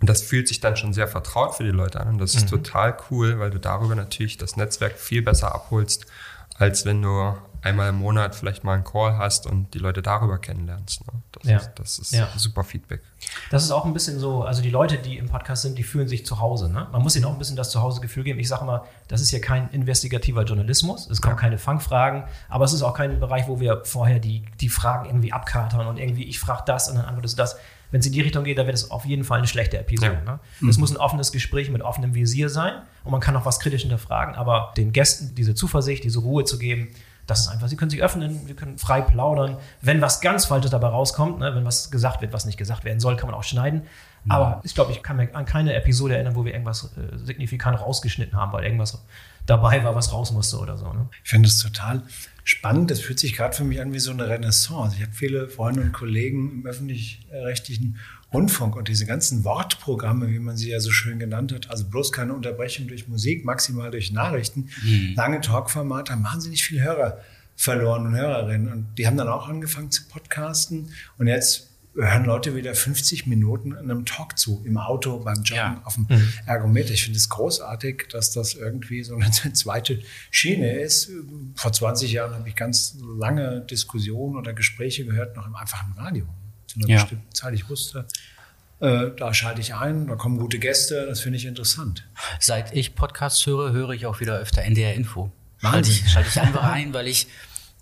Und 0.00 0.08
das 0.08 0.22
fühlt 0.22 0.48
sich 0.48 0.60
dann 0.60 0.76
schon 0.76 0.92
sehr 0.92 1.08
vertraut 1.08 1.54
für 1.54 1.64
die 1.64 1.70
Leute 1.70 2.00
an. 2.00 2.08
Und 2.08 2.18
das 2.18 2.34
ist 2.34 2.44
mhm. 2.44 2.62
total 2.62 2.96
cool, 3.10 3.38
weil 3.38 3.50
du 3.50 3.58
darüber 3.58 3.94
natürlich 3.94 4.38
das 4.38 4.56
Netzwerk 4.56 4.98
viel 4.98 5.22
besser 5.22 5.54
abholst, 5.54 6.06
als 6.54 6.84
wenn 6.84 7.02
du 7.02 7.36
einmal 7.62 7.90
im 7.90 7.96
Monat 7.96 8.34
vielleicht 8.34 8.64
mal 8.64 8.74
einen 8.74 8.84
Call 8.84 9.18
hast 9.18 9.46
und 9.46 9.74
die 9.74 9.78
Leute 9.78 10.02
darüber 10.02 10.38
kennenlernst. 10.38 11.06
Ne? 11.06 11.12
Das, 11.32 11.48
ja. 11.48 11.56
ist, 11.56 11.70
das 11.74 11.98
ist 11.98 12.12
ja. 12.12 12.28
super 12.36 12.64
Feedback. 12.64 13.02
Das 13.50 13.64
ist 13.64 13.70
auch 13.70 13.84
ein 13.84 13.92
bisschen 13.92 14.18
so, 14.18 14.42
also 14.42 14.62
die 14.62 14.70
Leute, 14.70 14.98
die 14.98 15.18
im 15.18 15.28
Podcast 15.28 15.62
sind, 15.62 15.76
die 15.76 15.82
fühlen 15.82 16.08
sich 16.08 16.24
zu 16.24 16.40
Hause. 16.40 16.70
Ne? 16.70 16.88
Man 16.90 17.02
muss 17.02 17.16
ihnen 17.16 17.26
auch 17.26 17.32
ein 17.32 17.38
bisschen 17.38 17.56
das 17.56 17.70
Zuhause-Gefühl 17.70 18.24
geben. 18.24 18.38
Ich 18.40 18.48
sage 18.48 18.64
mal, 18.64 18.82
das 19.08 19.20
ist 19.20 19.30
hier 19.30 19.40
kein 19.40 19.68
investigativer 19.70 20.44
Journalismus, 20.44 21.08
es 21.10 21.20
kommen 21.20 21.36
ja. 21.36 21.40
keine 21.40 21.58
Fangfragen, 21.58 22.24
aber 22.48 22.64
es 22.64 22.72
ist 22.72 22.82
auch 22.82 22.94
kein 22.94 23.20
Bereich, 23.20 23.46
wo 23.48 23.60
wir 23.60 23.82
vorher 23.84 24.18
die, 24.18 24.44
die 24.60 24.68
Fragen 24.68 25.06
irgendwie 25.06 25.32
abkatern 25.32 25.86
und 25.86 25.98
irgendwie, 25.98 26.24
ich 26.24 26.40
frage 26.40 26.62
das 26.66 26.88
und 26.88 26.96
dann 26.96 27.04
antwortest 27.04 27.38
du 27.38 27.42
das. 27.42 27.56
Wenn 27.90 28.00
es 28.00 28.06
in 28.06 28.12
die 28.12 28.20
Richtung 28.20 28.44
geht, 28.44 28.56
dann 28.56 28.66
wird 28.66 28.76
es 28.76 28.90
auf 28.92 29.04
jeden 29.04 29.24
Fall 29.24 29.38
eine 29.38 29.48
schlechte 29.48 29.76
Episode. 29.76 30.22
Ja. 30.24 30.32
Ne? 30.32 30.40
Es 30.68 30.76
mhm. 30.76 30.80
muss 30.80 30.90
ein 30.92 30.96
offenes 30.96 31.32
Gespräch 31.32 31.70
mit 31.70 31.82
offenem 31.82 32.14
Visier 32.14 32.48
sein 32.48 32.82
und 33.02 33.10
man 33.10 33.20
kann 33.20 33.36
auch 33.36 33.44
was 33.44 33.58
kritisch 33.58 33.82
hinterfragen, 33.82 34.36
aber 34.36 34.72
den 34.76 34.92
Gästen 34.92 35.34
diese 35.34 35.54
Zuversicht, 35.54 36.04
diese 36.04 36.20
Ruhe 36.20 36.44
zu 36.44 36.58
geben, 36.58 36.88
das 37.30 37.42
ist 37.42 37.48
einfach, 37.48 37.68
sie 37.68 37.76
können 37.76 37.90
sich 37.90 38.02
öffnen, 38.02 38.46
wir 38.46 38.56
können 38.56 38.76
frei 38.76 39.00
plaudern. 39.00 39.56
Wenn 39.80 40.00
was 40.00 40.20
ganz 40.20 40.46
Falsches 40.46 40.70
dabei 40.70 40.88
rauskommt, 40.88 41.38
ne, 41.38 41.54
wenn 41.54 41.64
was 41.64 41.90
gesagt 41.90 42.20
wird, 42.20 42.32
was 42.32 42.44
nicht 42.44 42.58
gesagt 42.58 42.84
werden 42.84 42.98
soll, 42.98 43.16
kann 43.16 43.28
man 43.30 43.38
auch 43.38 43.44
schneiden. 43.44 43.82
Mhm. 44.24 44.30
Aber 44.32 44.60
ich 44.64 44.74
glaube, 44.74 44.92
ich 44.92 45.02
kann 45.02 45.16
mich 45.16 45.34
an 45.34 45.44
keine 45.44 45.74
Episode 45.74 46.14
erinnern, 46.14 46.34
wo 46.34 46.44
wir 46.44 46.52
irgendwas 46.52 46.90
äh, 46.96 47.16
signifikant 47.16 47.80
rausgeschnitten 47.80 48.36
haben, 48.36 48.52
weil 48.52 48.64
irgendwas 48.64 49.00
dabei 49.46 49.84
war, 49.84 49.94
was 49.94 50.12
raus 50.12 50.32
musste 50.32 50.58
oder 50.58 50.76
so. 50.76 50.92
Ne? 50.92 51.08
Ich 51.24 51.30
finde 51.30 51.48
es 51.48 51.58
total 51.58 52.02
spannend. 52.44 52.90
Das 52.90 53.00
fühlt 53.00 53.20
sich 53.20 53.36
gerade 53.36 53.54
für 53.54 53.64
mich 53.64 53.80
an 53.80 53.92
wie 53.92 53.98
so 53.98 54.10
eine 54.10 54.28
Renaissance. 54.28 54.96
Ich 54.96 55.02
habe 55.02 55.12
viele 55.12 55.48
Freunde 55.48 55.82
und 55.82 55.92
Kollegen 55.92 56.50
im 56.50 56.66
öffentlich-rechtlichen 56.66 57.98
Rundfunk 58.32 58.76
und 58.76 58.88
diese 58.88 59.06
ganzen 59.06 59.44
Wortprogramme, 59.44 60.28
wie 60.28 60.38
man 60.38 60.56
sie 60.56 60.70
ja 60.70 60.80
so 60.80 60.90
schön 60.90 61.18
genannt 61.18 61.52
hat, 61.52 61.70
also 61.70 61.84
bloß 61.84 62.12
keine 62.12 62.32
Unterbrechung 62.32 62.86
durch 62.86 63.08
Musik, 63.08 63.44
maximal 63.44 63.90
durch 63.90 64.12
Nachrichten, 64.12 64.68
mhm. 64.82 65.14
lange 65.16 65.40
Talkformate, 65.40 66.12
haben 66.12 66.24
wahnsinnig 66.24 66.62
viele 66.64 66.82
Hörer 66.82 67.18
verloren 67.56 68.06
und 68.06 68.14
Hörerinnen. 68.14 68.72
Und 68.72 68.98
die 68.98 69.06
haben 69.06 69.16
dann 69.16 69.28
auch 69.28 69.48
angefangen 69.48 69.90
zu 69.90 70.08
podcasten. 70.08 70.92
Und 71.18 71.26
jetzt 71.26 71.70
hören 71.94 72.24
Leute 72.24 72.54
wieder 72.54 72.74
50 72.74 73.26
Minuten 73.26 73.72
in 73.72 73.90
einem 73.90 74.06
Talk 74.06 74.38
zu, 74.38 74.62
im 74.64 74.78
Auto, 74.78 75.18
beim 75.18 75.42
Joggen, 75.42 75.56
ja. 75.56 75.82
auf 75.84 75.94
dem 75.94 76.06
mhm. 76.08 76.32
Ergometer. 76.46 76.92
Ich 76.92 77.04
finde 77.04 77.18
es 77.18 77.28
großartig, 77.28 78.08
dass 78.10 78.30
das 78.30 78.54
irgendwie 78.54 79.02
so 79.02 79.16
eine 79.16 79.30
zweite 79.52 80.00
Schiene 80.30 80.80
ist. 80.80 81.10
Vor 81.56 81.72
20 81.72 82.12
Jahren 82.12 82.34
habe 82.34 82.48
ich 82.48 82.54
ganz 82.54 82.96
lange 83.18 83.60
Diskussionen 83.62 84.36
oder 84.36 84.52
Gespräche 84.52 85.04
gehört, 85.04 85.36
noch 85.36 85.46
im 85.46 85.54
einfachen 85.54 85.92
Radio. 85.98 86.26
Zu 86.70 86.78
einer 86.78 86.88
ja. 86.88 87.00
bestimmten 87.00 87.34
Zeit. 87.34 87.54
Ich 87.54 87.68
wusste, 87.68 88.06
äh, 88.78 89.10
da 89.16 89.34
schalte 89.34 89.60
ich 89.60 89.74
ein, 89.74 90.06
da 90.06 90.14
kommen 90.14 90.38
gute 90.38 90.58
Gäste, 90.58 91.06
das 91.06 91.20
finde 91.20 91.38
ich 91.38 91.46
interessant. 91.46 92.06
Seit 92.38 92.74
ich 92.74 92.94
Podcasts 92.94 93.44
höre, 93.44 93.72
höre 93.72 93.90
ich 93.90 94.06
auch 94.06 94.20
wieder 94.20 94.36
öfter 94.38 94.62
NDR 94.62 94.94
Info. 94.94 95.32
Schalte 95.58 95.90
ich, 95.90 96.08
schalte 96.08 96.28
ich 96.28 96.40
einfach 96.40 96.62
ein, 96.62 96.94
weil 96.94 97.08
ich 97.08 97.26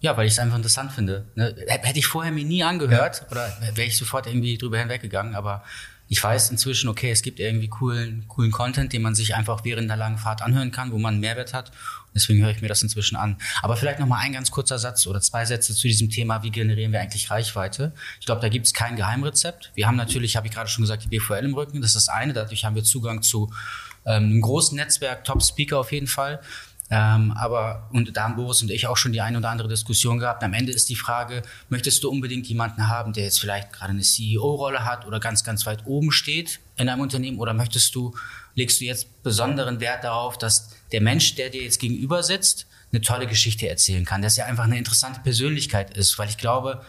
ja, 0.01 0.16
weil 0.16 0.27
ich 0.27 0.35
es 0.35 0.38
einfach 0.38 0.57
interessant 0.57 0.92
finde. 0.92 1.27
Ne? 1.35 1.55
Hätte 1.66 1.98
ich 1.98 2.07
vorher 2.07 2.33
mir 2.33 2.44
nie 2.44 2.62
angehört 2.62 3.22
ja. 3.22 3.31
oder 3.31 3.53
wäre 3.74 3.87
ich 3.87 3.96
sofort 3.96 4.27
irgendwie 4.27 4.57
drüber 4.57 4.79
hinweggegangen, 4.79 5.35
aber 5.35 5.64
ich 6.09 6.22
weiß 6.22 6.51
inzwischen, 6.51 6.88
okay, 6.88 7.11
es 7.11 7.22
gibt 7.22 7.38
irgendwie 7.38 7.68
coolen, 7.68 8.24
coolen 8.29 8.51
Content, 8.51 8.92
den 8.92 9.03
man 9.03 9.14
sich 9.14 9.35
einfach 9.35 9.64
während 9.64 9.90
der 9.90 9.96
langen 9.96 10.16
Fahrt 10.16 10.40
anhören 10.40 10.70
kann, 10.70 10.92
wo 10.92 10.98
man 10.98 11.14
einen 11.14 11.20
Mehrwert 11.20 11.53
hat. 11.53 11.70
Deswegen 12.14 12.42
höre 12.42 12.51
ich 12.51 12.61
mir 12.61 12.68
das 12.68 12.83
inzwischen 12.83 13.16
an. 13.16 13.37
Aber 13.62 13.77
vielleicht 13.77 14.01
noch 14.01 14.07
mal 14.07 14.18
ein 14.18 14.33
ganz 14.33 14.51
kurzer 14.51 14.79
Satz 14.79 15.07
oder 15.07 15.21
zwei 15.21 15.44
Sätze 15.44 15.75
zu 15.75 15.87
diesem 15.87 16.11
Thema, 16.11 16.42
wie 16.42 16.51
generieren 16.51 16.92
wir 16.92 17.01
eigentlich 17.01 17.31
Reichweite? 17.31 17.92
Ich 18.21 18.27
glaube, 18.27 18.40
da 18.40 18.49
gibt 18.49 18.66
es 18.66 18.75
kein 18.75 18.97
Geheimrezept. 18.97 19.73
Wir 19.75 19.87
haben 19.87 19.97
natürlich, 19.97 20.37
habe 20.37 20.47
ich 20.47 20.53
gerade 20.53 20.68
schon 20.68 20.83
gesagt, 20.83 21.05
die 21.05 21.09
BVL 21.09 21.44
im 21.44 21.55
Rücken. 21.55 21.81
Das 21.81 21.90
ist 21.90 21.97
das 21.97 22.09
eine. 22.09 22.33
Dadurch 22.33 22.64
haben 22.64 22.75
wir 22.75 22.85
Zugang 22.85 23.23
zu 23.23 23.53
ähm, 24.07 24.25
einem 24.25 24.40
großen 24.40 24.77
Netzwerk, 24.77 25.25
Top-Speaker 25.25 25.79
auf 25.79 25.92
jeden 25.92 26.07
Fall. 26.07 26.40
Ähm, 26.90 27.33
aber, 27.33 27.88
und 27.92 28.16
da 28.16 28.25
haben 28.25 28.37
Boris 28.37 28.62
und 28.62 28.71
ich 28.71 28.87
auch 28.87 28.97
schon 28.97 29.12
die 29.12 29.21
eine 29.21 29.38
oder 29.38 29.51
andere 29.51 29.68
Diskussion 29.68 30.18
gehabt. 30.18 30.42
Am 30.42 30.55
Ende 30.55 30.73
ist 30.73 30.88
die 30.88 30.97
Frage, 30.97 31.42
möchtest 31.68 32.03
du 32.03 32.11
unbedingt 32.11 32.47
jemanden 32.47 32.88
haben, 32.88 33.12
der 33.12 33.25
jetzt 33.25 33.40
vielleicht 33.40 33.73
gerade 33.73 33.90
eine 33.90 34.01
CEO-Rolle 34.01 34.85
hat 34.85 35.07
oder 35.07 35.21
ganz, 35.21 35.44
ganz 35.44 35.66
weit 35.66 35.85
oben 35.85 36.11
steht 36.12 36.61
in 36.77 36.88
einem 36.88 37.03
Unternehmen 37.03 37.38
oder 37.38 37.53
möchtest 37.53 37.94
du, 37.94 38.14
legst 38.55 38.81
du 38.81 38.87
jetzt 38.87 39.23
besonderen 39.23 39.81
Wert 39.81 40.05
darauf, 40.05 40.38
dass 40.38 40.71
der 40.92 41.01
Mensch, 41.01 41.35
der 41.35 41.51
dir 41.51 41.62
jetzt 41.62 41.81
gegenüber 41.81 42.22
sitzt, 42.22 42.66
eine 42.92 43.01
tolle 43.01 43.27
Geschichte 43.27 43.68
erzählen 43.68 44.05
kann, 44.05 44.22
dass 44.22 44.38
er 44.38 44.46
einfach 44.46 44.64
eine 44.64 44.79
interessante 44.79 45.20
Persönlichkeit 45.20 45.96
ist, 45.96 46.18
weil 46.18 46.29
ich 46.29 46.38
glaube, 46.38 46.83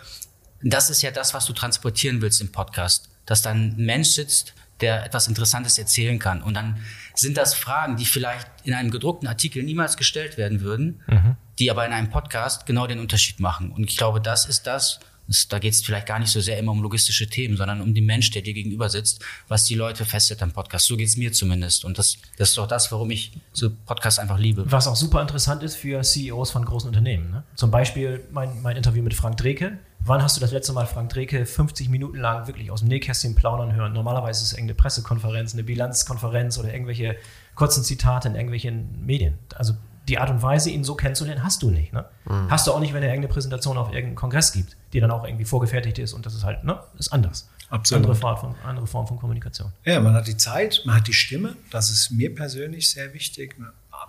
das 0.62 0.90
ist 0.90 1.02
ja 1.02 1.12
das, 1.12 1.34
was 1.34 1.46
du 1.46 1.54
transportieren 1.54 2.22
willst 2.22 2.42
im 2.42 2.52
Podcast, 2.52 3.10
dass 3.26 3.42
dann 3.42 3.76
ein 3.78 3.86
Mensch 3.86 4.10
sitzt, 4.10 4.54
der 4.82 5.06
etwas 5.06 5.28
Interessantes 5.28 5.78
erzählen 5.78 6.20
kann. 6.20 6.42
Und 6.42 6.54
dann 6.54 6.78
sind 7.14 7.38
das 7.38 7.54
Fragen, 7.54 7.98
die 7.98 8.06
vielleicht 8.06 8.48
in 8.64 8.74
einem 8.74 8.92
gedruckten 8.92 9.28
Artikel 9.28 9.64
niemals 9.64 9.98
gestellt 9.98 10.38
werden 10.38 10.62
würden, 10.62 11.02
mhm. 11.08 11.36
die 11.60 11.70
aber 11.70 11.86
in 11.86 11.92
einem 11.92 12.10
Podcast 12.10 12.66
genau 12.66 12.88
den 12.88 13.00
Unterschied 13.00 13.40
machen. 13.40 13.72
Und 13.72 13.90
ich 13.90 13.98
glaube, 13.98 14.22
das 14.22 14.46
ist 14.46 14.68
das, 14.68 15.00
das 15.30 15.48
da 15.48 15.60
geht 15.60 15.74
es 15.74 15.82
vielleicht 15.82 16.08
gar 16.08 16.20
nicht 16.20 16.32
so 16.32 16.42
sehr 16.42 16.58
immer 16.58 16.74
um 16.74 16.82
logistische 16.82 17.30
Themen, 17.30 17.56
sondern 17.56 17.82
um 17.82 17.94
den 17.94 18.06
Mensch, 18.06 18.32
der 18.32 18.42
dir 18.42 18.54
gegenüber 18.54 18.90
sitzt, 18.90 19.24
was 19.48 19.64
die 19.64 19.76
Leute 19.76 20.04
festhält 20.04 20.44
am 20.44 20.52
Podcast. 20.52 20.88
So 20.88 20.98
geht 20.98 21.08
es 21.08 21.16
mir 21.16 21.32
zumindest. 21.32 21.86
Und 21.86 21.98
das, 21.98 22.18
das 22.38 22.50
ist 22.50 22.60
auch 22.60 22.68
das, 22.68 22.92
warum 22.92 23.12
ich 23.12 23.32
so 23.54 23.70
Podcasts 23.70 24.20
einfach 24.20 24.38
liebe. 24.38 24.70
Was 24.70 24.88
auch 24.88 24.96
super 24.96 25.22
interessant 25.22 25.64
ist 25.64 25.76
für 25.76 26.02
CEOs 26.02 26.52
von 26.52 26.66
großen 26.66 26.88
Unternehmen. 26.90 27.32
Ne? 27.32 27.44
Zum 27.56 27.72
Beispiel 27.72 28.26
mein, 28.32 28.62
mein 28.62 28.76
Interview 28.76 29.04
mit 29.04 29.14
Frank 29.14 29.38
Dreke 29.38 29.80
Wann 30.06 30.24
hast 30.24 30.38
du 30.38 30.42
das 30.42 30.52
letzte 30.52 30.72
Mal 30.74 30.88
Frank 30.88 31.10
Dreke 31.10 31.46
50 31.46 31.90
Minuten 31.90 32.18
lang 32.18 32.48
wirklich 32.48 32.72
aus 32.72 32.80
dem 32.80 32.88
Nähkästchen 32.88 33.36
plaudern 33.36 33.76
hören? 33.76 33.94
Normalerweise 33.94 34.44
ist 34.44 34.52
es 34.52 34.54
irgendeine 34.54 34.76
Pressekonferenz, 34.76 35.54
eine 35.54 35.64
Bilanzkonferenz 35.64 36.58
oder 36.58 36.74
irgendwelche 36.74 37.18
kurzen 37.56 37.84
Zitate 37.84 38.30
in 38.30 38.36
irgendwelchen 38.36 39.06
Medien. 39.06 39.38
Also 39.56 39.74
die 40.08 40.18
Art 40.18 40.30
und 40.30 40.42
Weise, 40.42 40.70
ihn 40.72 40.84
so 40.84 40.96
kennenzulernen, 40.96 41.44
hast 41.44 41.62
du 41.62 41.70
nicht. 41.70 41.94
Ne? 41.94 42.06
Mhm. 42.26 42.50
Hast 42.50 42.66
du 42.66 42.72
auch 42.72 42.80
nicht, 42.80 42.94
wenn 42.94 43.04
er 43.04 43.10
irgendeine 43.10 43.34
Präsentation 43.34 43.78
auf 43.78 43.90
irgendeinen 43.90 44.16
Kongress 44.16 44.54
gibt, 44.54 44.78
die 44.94 45.00
dann 45.00 45.12
auch 45.12 45.24
irgendwie 45.24 45.46
vorgefertigt 45.46 46.00
ist 46.00 46.14
und 46.14 46.26
das 46.26 46.34
ist 46.36 46.44
halt, 46.44 46.64
ne, 46.64 46.80
ist 46.98 47.12
anders. 47.14 47.48
Absolut. 47.70 48.04
Andere 48.04 48.20
Form, 48.20 48.38
von, 48.38 48.56
andere 48.66 48.88
Form 48.88 49.08
von 49.08 49.18
Kommunikation. 49.18 49.72
Ja, 49.86 50.00
man 50.00 50.14
hat 50.14 50.28
die 50.28 50.38
Zeit, 50.38 50.82
man 50.86 50.96
hat 50.96 51.08
die 51.08 51.14
Stimme. 51.14 51.56
Das 51.70 51.92
ist 51.92 52.10
mir 52.10 52.34
persönlich 52.34 52.90
sehr 52.90 53.14
wichtig. 53.14 53.56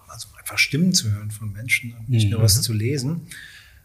Also 0.09 0.29
einfach 0.39 0.59
Stimmen 0.59 0.93
zu 0.95 1.13
hören 1.13 1.31
von 1.31 1.53
Menschen 1.53 1.95
und 1.95 2.09
nicht 2.09 2.25
mhm. 2.25 2.33
nur 2.33 2.43
was 2.43 2.63
zu 2.63 2.73
lesen. 2.73 3.29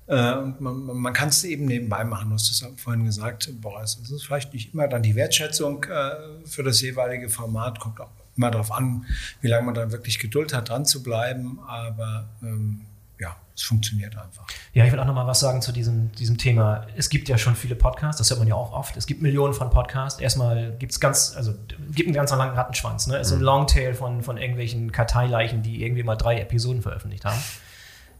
Äh, 0.07 0.35
man, 0.59 0.85
man 0.85 1.13
kann 1.13 1.29
es 1.29 1.43
eben 1.43 1.65
nebenbei 1.65 2.03
machen. 2.03 2.29
Du 2.29 2.35
hast 2.35 2.49
es 2.49 2.65
vorhin 2.77 3.05
gesagt, 3.05 3.49
Boris. 3.59 3.99
Es 4.01 4.11
ist 4.11 4.25
vielleicht 4.25 4.53
nicht 4.53 4.73
immer 4.73 4.87
dann 4.87 5.03
die 5.03 5.15
Wertschätzung 5.15 5.83
äh, 5.83 6.45
für 6.45 6.63
das 6.63 6.81
jeweilige 6.81 7.29
Format, 7.29 7.79
kommt 7.79 7.99
auch 7.99 8.11
immer 8.37 8.51
darauf 8.51 8.71
an, 8.71 9.05
wie 9.41 9.47
lange 9.47 9.65
man 9.65 9.75
dann 9.75 9.91
wirklich 9.91 10.19
Geduld 10.19 10.53
hat, 10.53 10.69
dran 10.69 10.85
zu 10.85 11.03
bleiben. 11.03 11.59
Aber 11.67 12.29
ähm, 12.41 12.81
ja, 13.19 13.35
es 13.55 13.63
funktioniert 13.63 14.17
einfach. 14.17 14.45
Ja, 14.73 14.85
ich 14.85 14.91
will 14.91 14.99
auch 14.99 15.05
noch 15.05 15.13
mal 15.13 15.27
was 15.27 15.39
sagen 15.39 15.61
zu 15.61 15.71
diesem, 15.71 16.11
diesem 16.13 16.37
Thema. 16.37 16.85
Es 16.95 17.09
gibt 17.09 17.29
ja 17.29 17.37
schon 17.37 17.55
viele 17.55 17.75
Podcasts, 17.75 18.17
das 18.17 18.29
hört 18.29 18.39
man 18.39 18.47
ja 18.47 18.55
auch 18.55 18.73
oft. 18.73 18.97
Es 18.97 19.05
gibt 19.07 19.21
Millionen 19.21 19.53
von 19.53 19.69
Podcasts. 19.69 20.19
Erstmal 20.19 20.73
gibt 20.77 20.91
es 20.91 20.99
ganz, 20.99 21.33
also 21.35 21.53
gibt 21.91 22.07
einen 22.07 22.15
ganz 22.15 22.31
langen 22.31 22.55
Rattenschwanz. 22.55 23.07
Ne? 23.07 23.17
Es 23.17 23.27
ist 23.27 23.33
ein 23.33 23.39
mhm. 23.39 23.45
Longtail 23.45 23.93
von, 23.93 24.21
von 24.21 24.37
irgendwelchen 24.37 24.91
Karteileichen, 24.91 25.63
die 25.63 25.83
irgendwie 25.83 26.03
mal 26.03 26.15
drei 26.15 26.39
Episoden 26.39 26.81
veröffentlicht 26.81 27.23
haben. 27.23 27.39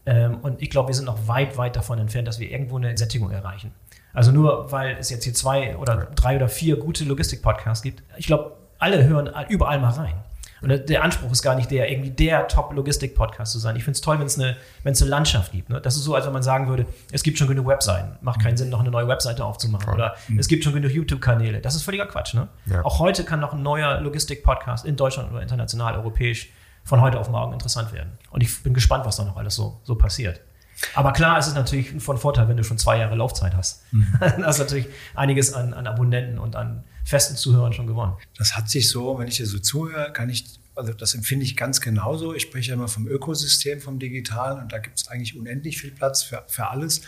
Ähm, 0.06 0.38
und 0.38 0.62
ich 0.62 0.70
glaube, 0.70 0.90
wir 0.90 0.96
sind 0.96 1.06
noch 1.06 1.28
weit, 1.28 1.58
weit 1.58 1.76
davon 1.76 2.00
entfernt, 2.00 2.28
dass 2.28 2.40
wir 2.40 2.50
irgendwo 2.50 2.78
eine 2.78 2.98
Sättigung 2.98 3.32
erreichen. 3.32 3.74
Also 4.14 4.32
nur 4.32 4.72
weil 4.72 4.96
es 4.98 5.10
jetzt 5.10 5.26
hier 5.26 5.34
zwei 5.34 5.76
oder 5.76 6.08
drei 6.16 6.38
oder 6.38 6.48
vier 6.48 6.78
gute 6.78 7.04
Logistik-Podcasts 7.04 7.84
gibt. 7.84 8.04
Ich 8.16 8.28
glaube, 8.28 8.56
alle 8.80 9.04
hören 9.04 9.30
überall 9.50 9.80
mal 9.80 9.92
rein. 9.92 10.16
Und 10.62 10.90
der 10.90 11.04
Anspruch 11.04 11.32
ist 11.32 11.42
gar 11.42 11.56
nicht 11.56 11.70
der, 11.70 11.92
irgendwie 11.92 12.12
der 12.12 12.48
Top-Logistik-Podcast 12.48 13.52
zu 13.52 13.60
sein. 13.60 13.76
Ich 13.76 13.84
finde 13.84 13.96
es 13.96 14.02
toll, 14.02 14.20
wenn 14.20 14.26
es 14.26 14.40
eine, 14.40 14.56
eine 14.84 14.96
Landschaft 15.10 15.52
gibt. 15.52 15.70
Ne? 15.70 15.82
Das 15.82 15.96
ist 15.96 16.04
so, 16.04 16.16
als 16.16 16.26
wenn 16.26 16.34
man 16.34 16.44
sagen 16.44 16.68
würde, 16.68 16.86
es 17.12 17.24
gibt 17.24 17.38
schon 17.38 17.48
genug 17.48 17.68
Webseiten. 17.68 18.18
Macht 18.22 18.42
keinen 18.42 18.58
Sinn, 18.58 18.70
noch 18.70 18.80
eine 18.80 18.90
neue 18.90 19.08
Webseite 19.08 19.44
aufzumachen. 19.44 19.94
Oder 19.94 20.16
mhm. 20.28 20.40
es 20.40 20.48
gibt 20.48 20.64
schon 20.64 20.74
genug 20.74 20.92
YouTube-Kanäle. 20.92 21.60
Das 21.62 21.76
ist 21.76 21.84
völliger 21.84 22.06
Quatsch. 22.06 22.34
Ne? 22.34 22.48
Ja. 22.68 22.84
Auch 22.86 23.00
heute 23.00 23.26
kann 23.26 23.40
noch 23.40 23.54
ein 23.54 23.62
neuer 23.64 24.00
Logistik-Podcast 24.02 24.86
in 24.86 24.96
Deutschland 24.96 25.32
oder 25.32 25.42
international, 25.42 25.96
europäisch 25.96 26.50
von 26.84 27.02
heute 27.02 27.20
auf 27.20 27.30
morgen 27.30 27.54
interessant 27.54 27.92
werden. 27.92 28.12
Und 28.30 28.42
ich 28.42 28.64
bin 28.64 28.74
gespannt, 28.74 29.06
was 29.06 29.18
da 29.18 29.26
noch 29.26 29.38
alles 29.38 29.56
so, 29.56 29.80
so 29.84 29.96
passiert. 29.96 30.40
Aber 30.94 31.14
klar, 31.14 31.38
es 31.38 31.48
ist 31.48 31.56
natürlich 31.56 31.92
von 32.02 32.18
Vorteil, 32.18 32.48
wenn 32.48 32.58
du 32.58 32.64
schon 32.64 32.78
zwei 32.78 32.98
Jahre 33.00 33.16
Laufzeit 33.16 33.56
hast. 33.56 33.84
Mhm. 33.92 34.08
Dann 34.20 34.46
hast 34.46 34.60
du 34.60 34.64
natürlich 34.64 34.88
einiges 35.16 35.54
an, 35.54 35.74
an 35.74 35.88
Abonnenten 35.88 36.38
und 36.38 36.56
an 36.56 36.84
festen 37.06 37.38
Zuhörern 37.38 37.72
schon 37.72 37.88
gewonnen. 37.88 38.14
Das 38.38 38.58
hat 38.58 38.70
sich 38.70 38.90
so, 38.90 39.18
wenn 39.18 39.28
ich 39.28 39.38
dir 39.38 39.46
so 39.46 39.60
zuhöre, 39.60 40.12
kann 40.12 40.30
ich, 40.30 40.46
also 40.76 40.92
das 40.92 41.14
empfinde 41.14 41.46
ich 41.46 41.56
ganz 41.56 41.80
genauso. 41.80 42.34
Ich 42.34 42.42
spreche 42.42 42.70
ja 42.70 42.74
immer 42.74 42.88
vom 42.88 43.08
Ökosystem, 43.08 43.80
vom 43.80 44.00
Digitalen 44.00 44.62
und 44.62 44.72
da 44.72 44.80
gibt 44.80 45.00
es 45.00 45.08
eigentlich 45.08 45.38
unendlich 45.38 45.78
viel 45.80 45.92
Platz 45.92 46.24
für, 46.24 46.44
für 46.48 46.68
alles. 46.68 47.02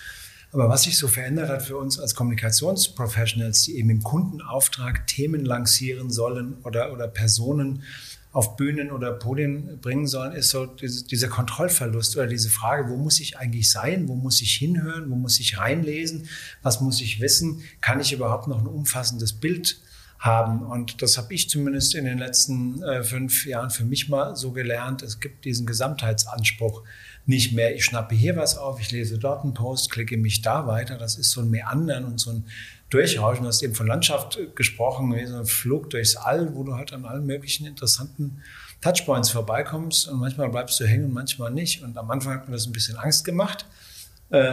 Aber 0.54 0.70
was 0.70 0.84
sich 0.84 0.98
so 0.98 1.08
verändert 1.08 1.50
hat 1.50 1.64
für 1.64 1.78
uns 1.78 2.00
als 2.00 2.16
Kommunikationsprofessionals, 2.16 3.64
die 3.64 3.78
eben 3.78 3.90
im 3.90 4.04
Kundenauftrag 4.04 5.06
Themen 5.08 5.44
lancieren 5.44 6.10
sollen 6.10 6.58
oder, 6.64 6.94
oder 6.94 7.08
Personen 7.08 7.84
auf 8.32 8.56
Bühnen 8.56 8.92
oder 8.92 9.14
Podien 9.14 9.80
bringen 9.82 10.06
sollen, 10.06 10.34
ist 10.34 10.52
so 10.52 10.68
diese, 10.68 11.06
dieser 11.06 11.28
Kontrollverlust 11.28 12.16
oder 12.18 12.28
diese 12.28 12.50
Frage, 12.50 12.90
wo 12.90 12.96
muss 12.96 13.20
ich 13.20 13.38
eigentlich 13.38 13.72
sein, 13.72 14.08
wo 14.08 14.16
muss 14.16 14.42
ich 14.42 14.54
hinhören, 14.54 15.10
wo 15.10 15.16
muss 15.16 15.40
ich 15.40 15.58
reinlesen, 15.58 16.28
was 16.62 16.80
muss 16.80 17.02
ich 17.02 17.20
wissen, 17.20 17.64
kann 17.82 18.00
ich 18.00 18.14
überhaupt 18.14 18.48
noch 18.48 18.60
ein 18.60 18.68
umfassendes 18.68 19.34
Bild 19.34 19.82
haben. 20.20 20.66
Und 20.66 21.02
das 21.02 21.18
habe 21.18 21.34
ich 21.34 21.50
zumindest 21.50 21.96
in 21.96 22.06
den 22.06 22.18
letzten 22.18 22.82
äh, 22.84 23.04
fünf 23.04 23.46
Jahren 23.46 23.70
für 23.70 23.86
mich 23.86 24.10
mal 24.10 24.36
so 24.36 24.52
gelernt. 24.52 25.02
Es 25.04 25.20
gibt 25.20 25.46
diesen 25.46 25.66
Gesamtheitsanspruch 25.66 26.84
nicht 27.26 27.54
mehr. 27.54 27.76
Ich 27.76 27.86
schnappe 27.86 28.16
hier 28.16 28.36
was 28.36 28.58
auf, 28.58 28.80
ich 28.80 28.92
lese 28.92 29.20
dort 29.20 29.44
einen 29.44 29.54
Post, 29.54 29.92
klicke 29.92 30.18
mich 30.18 30.42
da 30.42 30.66
weiter. 30.66 30.98
Das 30.98 31.16
ist 31.16 31.32
so 31.32 31.42
ein 31.42 31.50
Meandern 31.50 32.06
und 32.06 32.20
so 32.20 32.32
ein 32.32 32.46
durchrauschen. 32.90 33.44
Du 33.44 33.50
hast 33.50 33.62
eben 33.62 33.76
von 33.76 33.88
Landschaft 33.88 34.40
gesprochen, 34.56 35.14
wie 35.14 35.26
so 35.26 35.38
ein 35.38 35.46
Flug 35.46 35.90
durchs 35.90 36.16
All, 36.16 36.56
wo 36.56 36.64
du 36.64 36.76
halt 36.76 36.94
an 36.94 37.06
allen 37.06 37.26
möglichen 37.26 37.66
interessanten 37.66 38.42
Touchpoints 38.82 39.30
vorbeikommst 39.30 40.08
und 40.08 40.20
manchmal 40.20 40.50
bleibst 40.50 40.80
du 40.80 40.86
hängen 40.86 41.06
und 41.06 41.14
manchmal 41.14 41.52
nicht. 41.52 41.84
Und 41.84 41.98
am 41.98 42.10
Anfang 42.12 42.34
hat 42.34 42.48
mir 42.48 42.56
das 42.56 42.66
ein 42.66 42.72
bisschen 42.72 42.98
Angst 42.98 43.26
gemacht, 43.26 43.66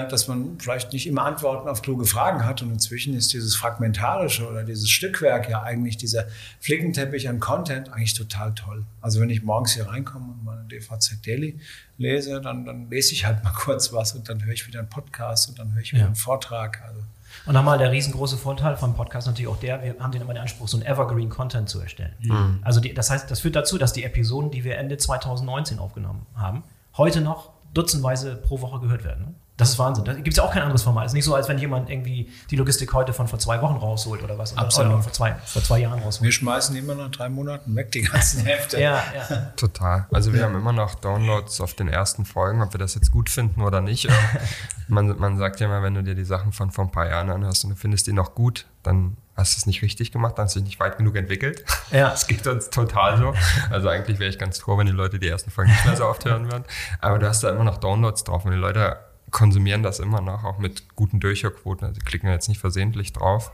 dass 0.08 0.28
man 0.28 0.58
vielleicht 0.60 0.92
nicht 0.92 1.06
immer 1.06 1.24
Antworten 1.24 1.68
auf 1.68 1.82
kluge 1.82 2.04
Fragen 2.04 2.44
hat. 2.44 2.62
Und 2.62 2.70
inzwischen 2.70 3.14
ist 3.14 3.32
dieses 3.32 3.56
Fragmentarische 3.56 4.48
oder 4.48 4.62
dieses 4.62 4.88
Stückwerk 4.88 5.48
ja 5.48 5.62
eigentlich 5.62 5.96
dieser 5.96 6.26
Flickenteppich 6.60 7.28
an 7.28 7.40
Content 7.40 7.92
eigentlich 7.92 8.14
total 8.14 8.54
toll. 8.54 8.84
Also 9.00 9.20
wenn 9.20 9.30
ich 9.30 9.42
morgens 9.42 9.74
hier 9.74 9.88
reinkomme 9.88 10.26
und 10.26 10.44
meine 10.44 10.64
DVZ 10.64 11.26
Daily 11.26 11.58
lese, 11.98 12.40
dann, 12.40 12.64
dann 12.64 12.88
lese 12.88 13.12
ich 13.12 13.26
halt 13.26 13.42
mal 13.44 13.52
kurz 13.52 13.92
was 13.92 14.14
und 14.14 14.28
dann 14.28 14.44
höre 14.44 14.52
ich 14.52 14.66
wieder 14.66 14.78
einen 14.78 14.88
Podcast 14.88 15.48
und 15.48 15.58
dann 15.58 15.74
höre 15.74 15.82
ich 15.82 15.92
wieder 15.92 16.02
ja. 16.02 16.06
einen 16.06 16.16
Vortrag. 16.16 16.80
Also 16.87 17.00
und 17.46 17.54
nochmal 17.54 17.78
der 17.78 17.90
riesengroße 17.90 18.37
Vorteil 18.37 18.76
vom 18.76 18.94
Podcast 18.94 19.26
natürlich 19.26 19.48
auch 19.48 19.58
der, 19.58 19.82
wir 19.82 19.96
haben 19.98 20.12
den 20.12 20.22
immer 20.22 20.34
den 20.34 20.42
Anspruch, 20.42 20.68
so 20.68 20.76
ein 20.76 20.87
Evergreen 20.87 21.28
Content 21.28 21.68
zu 21.68 21.80
erstellen. 21.80 22.12
Mhm. 22.20 22.60
Also 22.62 22.80
die, 22.80 22.94
das 22.94 23.10
heißt, 23.10 23.30
das 23.30 23.40
führt 23.40 23.56
dazu, 23.56 23.76
dass 23.76 23.92
die 23.92 24.04
Episoden, 24.04 24.50
die 24.50 24.64
wir 24.64 24.78
Ende 24.78 24.96
2019 24.96 25.78
aufgenommen 25.80 26.26
haben, 26.34 26.62
heute 26.96 27.20
noch 27.20 27.50
dutzendweise 27.74 28.37
pro 28.37 28.60
Woche 28.60 28.80
gehört 28.80 29.04
werden. 29.04 29.34
Das 29.56 29.70
ist 29.70 29.78
Wahnsinn. 29.78 30.04
Da 30.04 30.14
gibt 30.14 30.28
es 30.28 30.36
ja 30.36 30.42
auch 30.42 30.52
kein 30.52 30.62
anderes 30.62 30.82
Format. 30.82 31.04
Es 31.04 31.12
ist 31.12 31.14
nicht 31.14 31.24
so, 31.24 31.34
als 31.34 31.48
wenn 31.48 31.58
jemand 31.58 31.88
irgendwie 31.88 32.28
die 32.50 32.56
Logistik 32.56 32.92
heute 32.92 33.12
von 33.12 33.28
vor 33.28 33.38
zwei 33.38 33.62
Wochen 33.62 33.76
rausholt 33.76 34.22
oder 34.24 34.36
was. 34.36 34.56
Absolut. 34.56 34.92
Oder 34.92 35.02
vor 35.02 35.12
zwei, 35.12 35.36
vor 35.46 35.62
zwei 35.62 35.78
Jahren 35.78 36.00
rausholt. 36.00 36.22
Wir 36.22 36.32
schmeißen 36.32 36.74
immer 36.74 36.96
nach 36.96 37.10
drei 37.10 37.28
Monaten 37.28 37.76
weg 37.76 37.92
die 37.92 38.02
ganzen 38.02 38.40
Hefte. 38.44 38.80
ja, 38.80 39.00
ja. 39.14 39.52
Total. 39.56 40.08
Also 40.10 40.32
wir 40.32 40.40
ja. 40.40 40.46
haben 40.46 40.56
immer 40.56 40.72
noch 40.72 40.96
Downloads 40.96 41.60
auf 41.60 41.74
den 41.74 41.86
ersten 41.86 42.24
Folgen, 42.24 42.62
ob 42.62 42.74
wir 42.74 42.78
das 42.78 42.96
jetzt 42.96 43.12
gut 43.12 43.30
finden 43.30 43.62
oder 43.62 43.80
nicht. 43.80 44.08
man, 44.88 45.16
man 45.18 45.38
sagt 45.38 45.60
ja 45.60 45.66
immer, 45.66 45.82
wenn 45.82 45.94
du 45.94 46.02
dir 46.02 46.16
die 46.16 46.24
Sachen 46.24 46.52
von 46.52 46.72
vor 46.72 46.86
ein 46.86 46.90
paar 46.90 47.08
Jahren 47.08 47.30
anhörst 47.30 47.62
und 47.62 47.70
du 47.70 47.76
findest 47.76 48.08
die 48.08 48.12
noch 48.12 48.34
gut, 48.34 48.66
dann 48.82 49.16
hast 49.36 49.56
du 49.56 49.58
es 49.58 49.66
nicht 49.66 49.82
richtig 49.82 50.10
gemacht, 50.10 50.36
dann 50.36 50.46
hast 50.46 50.56
du 50.56 50.60
dich 50.60 50.70
nicht 50.70 50.80
weit 50.80 50.98
genug 50.98 51.14
entwickelt. 51.14 51.64
Ja. 51.92 52.10
Das 52.14 52.26
geht 52.26 52.46
uns 52.46 52.70
total 52.70 53.18
so. 53.18 53.34
Also 53.70 53.88
eigentlich 53.88 54.18
wäre 54.18 54.30
ich 54.30 54.38
ganz 54.38 54.58
froh, 54.58 54.78
wenn 54.78 54.86
die 54.86 54.92
Leute 54.92 55.20
die 55.20 55.28
ersten 55.28 55.50
Folgen 55.50 55.70
nicht 55.70 55.84
mehr 55.84 55.96
so 55.96 56.06
oft 56.06 56.24
hören 56.24 56.50
würden. 56.50 56.64
Aber 57.00 57.18
du 57.20 57.28
hast 57.28 57.44
da 57.44 57.50
immer 57.50 57.64
noch 57.64 57.78
Downloads 57.78 58.24
drauf 58.24 58.44
und 58.44 58.50
die 58.50 58.56
Leute 58.56 58.98
konsumieren 59.35 59.83
das 59.83 59.99
immer 59.99 60.20
noch, 60.20 60.44
auch 60.44 60.59
mit 60.59 60.94
guten 60.94 61.18
Durchhörquoten. 61.18 61.88
Also 61.88 62.01
klicken 62.03 62.31
jetzt 62.31 62.49
nicht 62.49 62.61
versehentlich 62.61 63.12
drauf. 63.12 63.53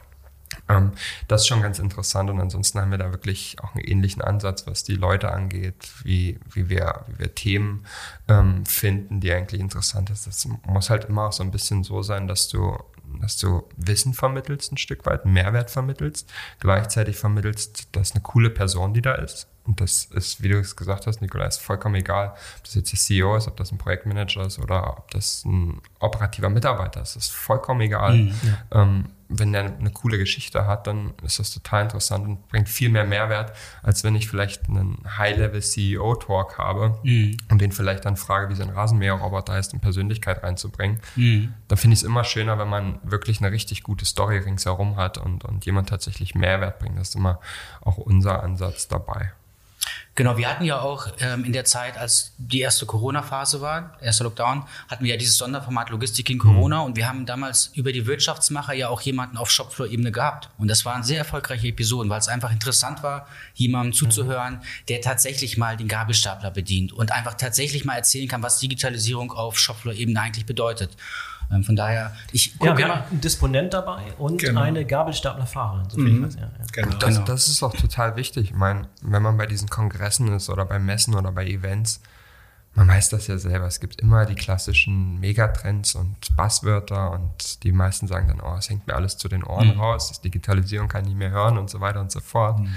Ähm, 0.68 0.92
das 1.26 1.42
ist 1.42 1.46
schon 1.46 1.62
ganz 1.62 1.78
interessant 1.78 2.28
und 2.28 2.38
ansonsten 2.38 2.78
haben 2.80 2.90
wir 2.90 2.98
da 2.98 3.12
wirklich 3.12 3.56
auch 3.62 3.74
einen 3.74 3.84
ähnlichen 3.84 4.20
Ansatz, 4.20 4.66
was 4.66 4.84
die 4.84 4.96
Leute 4.96 5.32
angeht, 5.32 5.88
wie, 6.02 6.38
wie, 6.52 6.68
wir, 6.68 7.06
wie 7.08 7.18
wir 7.20 7.34
Themen 7.34 7.86
ähm, 8.28 8.66
finden, 8.66 9.20
die 9.20 9.32
eigentlich 9.32 9.60
interessant 9.60 10.10
ist. 10.10 10.26
Das 10.26 10.46
muss 10.66 10.90
halt 10.90 11.06
immer 11.06 11.28
auch 11.28 11.32
so 11.32 11.42
ein 11.42 11.50
bisschen 11.50 11.82
so 11.82 12.02
sein, 12.02 12.28
dass 12.28 12.48
du, 12.48 12.76
dass 13.20 13.38
du 13.38 13.68
Wissen 13.76 14.14
vermittelst, 14.14 14.72
ein 14.72 14.76
Stück 14.76 15.06
weit, 15.06 15.26
Mehrwert 15.26 15.70
vermittelst, 15.70 16.30
gleichzeitig 16.60 17.16
vermittelst, 17.16 17.88
dass 17.92 18.12
eine 18.12 18.20
coole 18.22 18.50
Person, 18.50 18.94
die 18.94 19.02
da 19.02 19.14
ist, 19.14 19.48
und 19.70 19.80
das 19.80 20.06
ist, 20.06 20.42
wie 20.42 20.48
du 20.48 20.58
es 20.58 20.74
gesagt 20.74 21.06
hast, 21.06 21.20
Nikola, 21.20 21.46
ist 21.46 21.60
vollkommen 21.60 21.94
egal, 21.96 22.34
ob 22.56 22.64
das 22.64 22.74
jetzt 22.74 22.92
der 22.92 22.98
CEO 22.98 23.36
ist, 23.36 23.46
ob 23.46 23.56
das 23.56 23.70
ein 23.70 23.78
Projektmanager 23.78 24.46
ist 24.46 24.58
oder 24.58 24.98
ob 24.98 25.10
das 25.10 25.44
ein 25.44 25.80
operativer 26.00 26.48
Mitarbeiter 26.48 27.02
ist. 27.02 27.14
Das 27.14 27.26
ist 27.26 27.32
vollkommen 27.32 27.82
egal. 27.82 28.16
Mhm, 28.16 28.34
ja. 28.42 28.82
ähm, 28.82 29.04
wenn 29.30 29.52
der 29.52 29.64
eine 29.64 29.90
coole 29.90 30.18
Geschichte 30.18 30.66
hat, 30.66 30.86
dann 30.86 31.14
ist 31.22 31.38
das 31.38 31.52
total 31.52 31.84
interessant 31.84 32.26
und 32.26 32.48
bringt 32.48 32.68
viel 32.68 32.88
mehr 32.90 33.04
Mehrwert, 33.04 33.52
als 33.82 34.02
wenn 34.02 34.16
ich 34.16 34.28
vielleicht 34.28 34.68
einen 34.68 34.98
High-Level-CEO-Talk 35.16 36.58
habe 36.58 36.98
mhm. 37.04 37.36
und 37.48 37.60
den 37.60 37.70
vielleicht 37.70 38.04
dann 38.04 38.16
frage, 38.16 38.50
wie 38.50 38.56
sein 38.56 38.70
Rasenmäherroboter 38.70 39.52
heißt, 39.52 39.72
um 39.72 39.80
Persönlichkeit 39.80 40.42
reinzubringen. 40.42 41.00
Mhm. 41.14 41.54
Dann 41.68 41.78
finde 41.78 41.94
ich 41.94 42.00
es 42.00 42.04
immer 42.04 42.24
schöner, 42.24 42.58
wenn 42.58 42.68
man 42.68 42.98
wirklich 43.04 43.40
eine 43.40 43.52
richtig 43.52 43.84
gute 43.84 44.04
Story 44.04 44.38
ringsherum 44.38 44.96
hat 44.96 45.16
und, 45.16 45.44
und 45.44 45.64
jemand 45.64 45.88
tatsächlich 45.88 46.34
Mehrwert 46.34 46.80
bringt. 46.80 46.98
Das 46.98 47.10
ist 47.10 47.14
immer 47.14 47.40
auch 47.80 47.98
unser 47.98 48.42
Ansatz 48.42 48.88
dabei. 48.88 49.32
Genau, 50.14 50.36
wir 50.36 50.48
hatten 50.50 50.64
ja 50.64 50.80
auch 50.80 51.08
ähm, 51.20 51.44
in 51.44 51.52
der 51.52 51.64
Zeit, 51.64 51.96
als 51.96 52.34
die 52.36 52.60
erste 52.60 52.84
Corona-Phase 52.84 53.60
war, 53.60 53.96
erster 54.02 54.24
Lockdown, 54.24 54.64
hatten 54.88 55.04
wir 55.04 55.12
ja 55.12 55.16
dieses 55.16 55.38
Sonderformat 55.38 55.88
Logistik 55.90 56.28
in 56.28 56.38
Corona 56.38 56.80
mhm. 56.80 56.84
und 56.84 56.96
wir 56.96 57.08
haben 57.08 57.24
damals 57.24 57.70
über 57.74 57.92
die 57.92 58.06
Wirtschaftsmacher 58.06 58.74
ja 58.74 58.88
auch 58.88 59.00
jemanden 59.00 59.36
auf 59.36 59.50
Shopfloor-Ebene 59.50 60.12
gehabt. 60.12 60.50
Und 60.58 60.68
das 60.68 60.84
waren 60.84 61.04
sehr 61.04 61.18
erfolgreiche 61.18 61.68
Episoden, 61.68 62.10
weil 62.10 62.18
es 62.18 62.28
einfach 62.28 62.52
interessant 62.52 63.02
war, 63.02 63.28
jemandem 63.54 63.94
zuzuhören, 63.94 64.54
mhm. 64.56 64.86
der 64.88 65.00
tatsächlich 65.00 65.56
mal 65.56 65.76
den 65.76 65.88
Gabelstapler 65.88 66.50
bedient 66.50 66.92
und 66.92 67.12
einfach 67.12 67.34
tatsächlich 67.34 67.84
mal 67.84 67.94
erzählen 67.94 68.28
kann, 68.28 68.42
was 68.42 68.58
Digitalisierung 68.58 69.32
auf 69.32 69.58
Shopfloor-Ebene 69.58 70.20
eigentlich 70.20 70.44
bedeutet. 70.44 70.90
Ähm, 71.52 71.64
von 71.64 71.74
daher, 71.74 72.12
ich 72.32 72.54
ja, 72.62 72.76
wir 72.76 72.88
haben 72.88 73.02
einen 73.10 73.20
Disponent 73.20 73.74
dabei 73.74 74.12
und 74.18 74.40
genau. 74.40 74.60
eine 74.60 74.84
Gabelstaplerfahrerin, 74.84 75.90
so 75.90 75.96
viel 75.96 76.10
mhm. 76.10 76.24
ich 76.24 76.26
weiß. 76.26 76.34
Ja, 76.36 76.42
ja. 76.42 76.48
Genau. 76.84 76.96
Das, 76.98 77.24
das, 77.24 77.48
ist 77.48 77.62
auch 77.62 77.74
total 77.74 78.16
wichtig. 78.16 78.50
Ich 78.50 78.54
meine, 78.54 78.88
wenn 79.02 79.22
man 79.22 79.36
bei 79.36 79.46
diesen 79.46 79.68
Kongressen 79.68 80.32
ist 80.32 80.48
oder 80.48 80.64
bei 80.64 80.78
Messen 80.78 81.14
oder 81.14 81.32
bei 81.32 81.46
Events, 81.46 82.00
man 82.74 82.86
weiß 82.86 83.08
das 83.08 83.26
ja 83.26 83.36
selber. 83.36 83.66
Es 83.66 83.80
gibt 83.80 84.00
immer 84.00 84.26
die 84.26 84.36
klassischen 84.36 85.18
Megatrends 85.18 85.96
und 85.96 86.36
Buzzwörter 86.36 87.10
und 87.10 87.64
die 87.64 87.72
meisten 87.72 88.06
sagen 88.06 88.28
dann, 88.28 88.40
oh, 88.40 88.56
es 88.56 88.70
hängt 88.70 88.86
mir 88.86 88.94
alles 88.94 89.16
zu 89.16 89.28
den 89.28 89.42
Ohren 89.42 89.74
mhm. 89.74 89.80
raus, 89.80 90.08
das 90.08 90.20
Digitalisierung 90.20 90.86
kann 90.86 91.02
ich 91.02 91.08
nicht 91.08 91.18
mehr 91.18 91.30
hören 91.30 91.58
und 91.58 91.68
so 91.68 91.80
weiter 91.80 92.00
und 92.00 92.12
so 92.12 92.20
fort. 92.20 92.60
Mhm. 92.60 92.74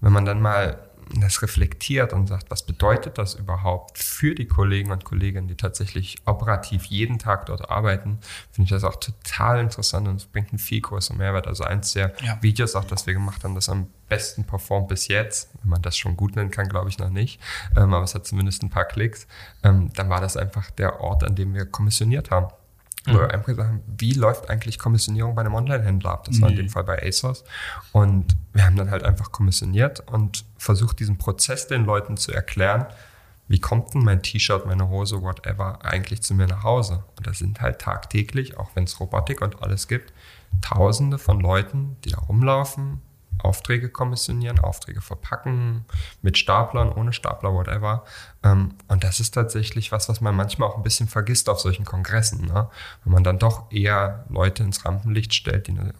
Wenn 0.00 0.12
man 0.12 0.24
dann 0.24 0.40
mal 0.40 0.78
das 1.14 1.42
reflektiert 1.42 2.12
und 2.12 2.26
sagt, 2.26 2.50
was 2.50 2.64
bedeutet 2.64 3.18
das 3.18 3.34
überhaupt 3.34 3.98
für 3.98 4.34
die 4.34 4.46
Kollegen 4.46 4.90
und 4.90 5.04
Kolleginnen, 5.04 5.48
die 5.48 5.56
tatsächlich 5.56 6.18
operativ 6.24 6.84
jeden 6.86 7.18
Tag 7.18 7.46
dort 7.46 7.70
arbeiten, 7.70 8.18
finde 8.50 8.66
ich 8.66 8.70
das 8.70 8.84
auch 8.84 8.96
total 8.96 9.60
interessant 9.60 10.08
und 10.08 10.16
es 10.16 10.26
bringt 10.26 10.50
einen 10.50 10.58
viel 10.58 10.80
größeren 10.80 11.18
Mehrwert. 11.18 11.46
Also 11.46 11.64
eins 11.64 11.92
der 11.92 12.12
ja. 12.22 12.38
Videos 12.42 12.74
auch, 12.74 12.84
das 12.84 13.06
wir 13.06 13.14
gemacht 13.14 13.44
haben, 13.44 13.54
das 13.54 13.68
am 13.68 13.88
besten 14.08 14.44
performt 14.44 14.88
bis 14.88 15.08
jetzt, 15.08 15.50
wenn 15.62 15.70
man 15.70 15.82
das 15.82 15.96
schon 15.96 16.16
gut 16.16 16.36
nennen 16.36 16.50
kann, 16.50 16.68
glaube 16.68 16.88
ich 16.88 16.98
noch 16.98 17.10
nicht, 17.10 17.40
ähm, 17.76 17.94
aber 17.94 18.04
es 18.04 18.14
hat 18.14 18.26
zumindest 18.26 18.62
ein 18.62 18.70
paar 18.70 18.84
Klicks, 18.84 19.26
ähm, 19.62 19.92
dann 19.94 20.08
war 20.08 20.20
das 20.20 20.36
einfach 20.36 20.70
der 20.70 21.00
Ort, 21.00 21.24
an 21.24 21.34
dem 21.34 21.54
wir 21.54 21.66
kommissioniert 21.66 22.30
haben. 22.30 22.48
Mhm. 23.06 23.16
Oder 23.16 23.32
einfach 23.32 23.54
sagen, 23.54 23.82
wie 23.86 24.12
läuft 24.12 24.48
eigentlich 24.48 24.78
Kommissionierung 24.78 25.34
bei 25.34 25.42
einem 25.42 25.54
Online-Händler 25.54 26.10
ab? 26.10 26.24
Das 26.24 26.40
war 26.40 26.50
in 26.50 26.56
dem 26.56 26.68
Fall 26.68 26.84
bei 26.84 27.02
ASOS. 27.06 27.44
Und 27.92 28.36
wir 28.52 28.64
haben 28.64 28.76
dann 28.76 28.90
halt 28.90 29.02
einfach 29.02 29.32
kommissioniert 29.32 30.00
und 30.08 30.44
versucht, 30.56 31.00
diesen 31.00 31.18
Prozess 31.18 31.66
den 31.66 31.84
Leuten 31.84 32.16
zu 32.16 32.32
erklären, 32.32 32.86
wie 33.48 33.58
kommt 33.58 33.92
denn 33.92 34.04
mein 34.04 34.22
T-Shirt, 34.22 34.66
meine 34.66 34.88
Hose, 34.88 35.20
whatever, 35.20 35.84
eigentlich 35.84 36.22
zu 36.22 36.34
mir 36.34 36.46
nach 36.46 36.62
Hause? 36.62 37.04
Und 37.18 37.26
das 37.26 37.38
sind 37.38 37.60
halt 37.60 37.80
tagtäglich, 37.80 38.56
auch 38.56 38.70
wenn 38.74 38.84
es 38.84 38.98
Robotik 39.00 39.42
und 39.42 39.62
alles 39.62 39.88
gibt, 39.88 40.12
Tausende 40.60 41.18
von 41.18 41.40
Leuten, 41.40 41.96
die 42.04 42.10
da 42.10 42.18
rumlaufen, 42.18 43.00
Aufträge 43.38 43.88
kommissionieren, 43.88 44.58
Aufträge 44.58 45.00
verpacken, 45.00 45.84
mit 46.22 46.38
Staplern, 46.38 46.92
ohne 46.92 47.12
Stapler, 47.12 47.52
whatever. 47.52 48.04
Ähm, 48.42 48.74
und 48.88 49.04
das 49.04 49.20
ist 49.20 49.32
tatsächlich 49.32 49.92
was, 49.92 50.08
was 50.08 50.20
man 50.20 50.34
manchmal 50.34 50.68
auch 50.68 50.76
ein 50.76 50.82
bisschen 50.82 51.08
vergisst 51.08 51.48
auf 51.48 51.60
solchen 51.60 51.84
Kongressen. 51.84 52.46
Ne? 52.46 52.68
Wenn 53.04 53.12
man 53.12 53.24
dann 53.24 53.38
doch 53.38 53.70
eher 53.70 54.24
Leute 54.28 54.62
ins 54.62 54.84
Rampenlicht 54.84 55.34
stellt, 55.34 55.66
die 55.66 55.72
eine, 55.72 55.94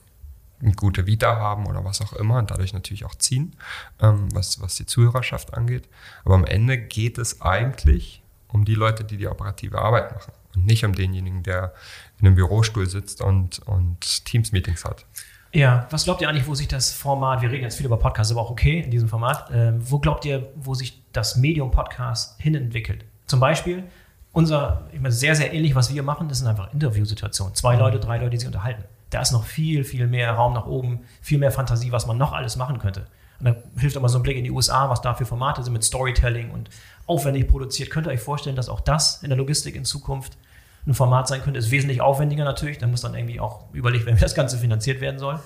eine 0.61 0.73
gute 0.73 1.07
Vita 1.07 1.37
haben 1.37 1.67
oder 1.67 1.85
was 1.85 2.01
auch 2.01 2.13
immer 2.13 2.39
und 2.39 2.51
dadurch 2.51 2.73
natürlich 2.73 3.05
auch 3.05 3.17
ziehen, 3.17 3.57
ähm, 4.01 4.29
was, 4.33 4.61
was 4.61 4.77
die 4.77 4.87
Zuhörerschaft 4.87 5.55
angeht. 5.55 5.89
Aber 6.25 6.35
am 6.35 6.45
Ende 6.45 6.79
geht 6.79 7.19
es 7.19 7.41
eigentlich 7.41 8.23
um 8.49 8.65
die 8.65 8.75
Leute, 8.75 9.05
die 9.05 9.17
die 9.17 9.27
operative 9.27 9.81
Arbeit 9.81 10.13
machen 10.13 10.33
und 10.55 10.67
nicht 10.67 10.85
um 10.85 10.95
denjenigen, 10.95 11.43
der 11.43 11.75
in 12.19 12.27
einem 12.27 12.37
Bürostuhl 12.37 12.89
sitzt 12.89 13.21
und, 13.23 13.61
und 13.61 14.25
Teams-Meetings 14.27 14.85
hat. 14.85 15.07
Ja, 15.55 15.87
was 15.91 16.05
glaubt 16.05 16.23
ihr 16.23 16.31
eigentlich, 16.31 16.47
wo 16.47 16.55
sich 16.55 16.67
das 16.67 16.93
Format, 16.93 17.43
wir 17.43 17.51
reden 17.51 17.65
jetzt 17.65 17.77
viel 17.77 17.85
über 17.85 17.99
Podcasts, 17.99 18.33
aber 18.33 18.41
auch 18.41 18.51
okay 18.51 18.81
in 18.81 18.91
diesem 18.91 19.09
Format, 19.09 19.51
äh, 19.51 19.73
wo 19.79 19.99
glaubt 19.99 20.25
ihr, 20.25 20.49
wo 20.57 20.75
sich 20.75 21.03
das 21.13 21.37
Medium 21.37 21.71
Podcast 21.71 22.41
hinentwickelt? 22.41 23.05
Zum 23.27 23.39
Beispiel, 23.39 23.85
unser, 24.33 24.89
ich 24.93 25.01
meine, 25.01 25.13
sehr, 25.13 25.37
sehr 25.37 25.53
ähnlich, 25.53 25.75
was 25.75 25.93
wir 25.93 26.03
machen, 26.03 26.31
das 26.31 26.39
sind 26.39 26.47
einfach 26.47 26.73
Interviewsituationen. 26.73 27.55
Zwei 27.55 27.77
Leute, 27.77 28.01
drei 28.01 28.17
Leute, 28.17 28.31
die 28.31 28.39
sich 28.39 28.47
unterhalten. 28.47 28.85
Da 29.11 29.21
ist 29.21 29.33
noch 29.33 29.45
viel, 29.45 29.85
viel 29.85 30.07
mehr 30.07 30.33
Raum 30.33 30.55
nach 30.55 30.65
oben, 30.65 31.01
viel 31.21 31.37
mehr 31.37 31.53
Fantasie, 31.53 31.93
was 31.93 32.07
man 32.07 32.17
noch 32.17 32.33
alles 32.33 32.57
machen 32.57 32.79
könnte. 32.79 33.07
Und 33.39 33.45
da 33.45 33.57
hilft 33.77 33.97
immer 33.97 34.09
so 34.09 34.19
ein 34.19 34.23
Blick 34.23 34.39
in 34.39 34.45
die 34.45 34.51
USA, 34.51 34.89
was 34.89 35.03
da 35.03 35.13
für 35.13 35.27
Formate 35.27 35.63
sind 35.63 35.75
mit 35.75 35.85
Storytelling 35.85 36.51
und 36.51 36.71
aufwendig 37.07 37.47
produziert. 37.47 37.91
Könnt 37.91 38.07
ihr 38.07 38.11
euch 38.11 38.21
vorstellen, 38.21 38.57
dass 38.57 38.71
auch 38.71 38.81
das 38.81 39.23
in 39.23 39.29
der 39.29 39.37
Logistik 39.37 39.77
in 39.77 39.85
Zukunft 39.85 40.39
ein 40.87 40.95
Format 40.95 41.29
sein 41.29 41.43
könnte. 41.43 41.59
Ist 41.59 41.71
wesentlich 41.71 42.01
aufwendiger 42.01 42.45
natürlich. 42.45 42.79
Da 42.79 42.87
muss 42.87 43.03
dann 43.03 43.15
irgendwie 43.15 43.41
auch 43.41 43.73
überlegt 43.73 44.07
werden, 44.07 44.17
wie 44.17 44.23
das 44.23 44.35
Ganze 44.35 44.59
finanziert 44.59 45.01
werden 45.01 45.19
soll. 45.19 45.39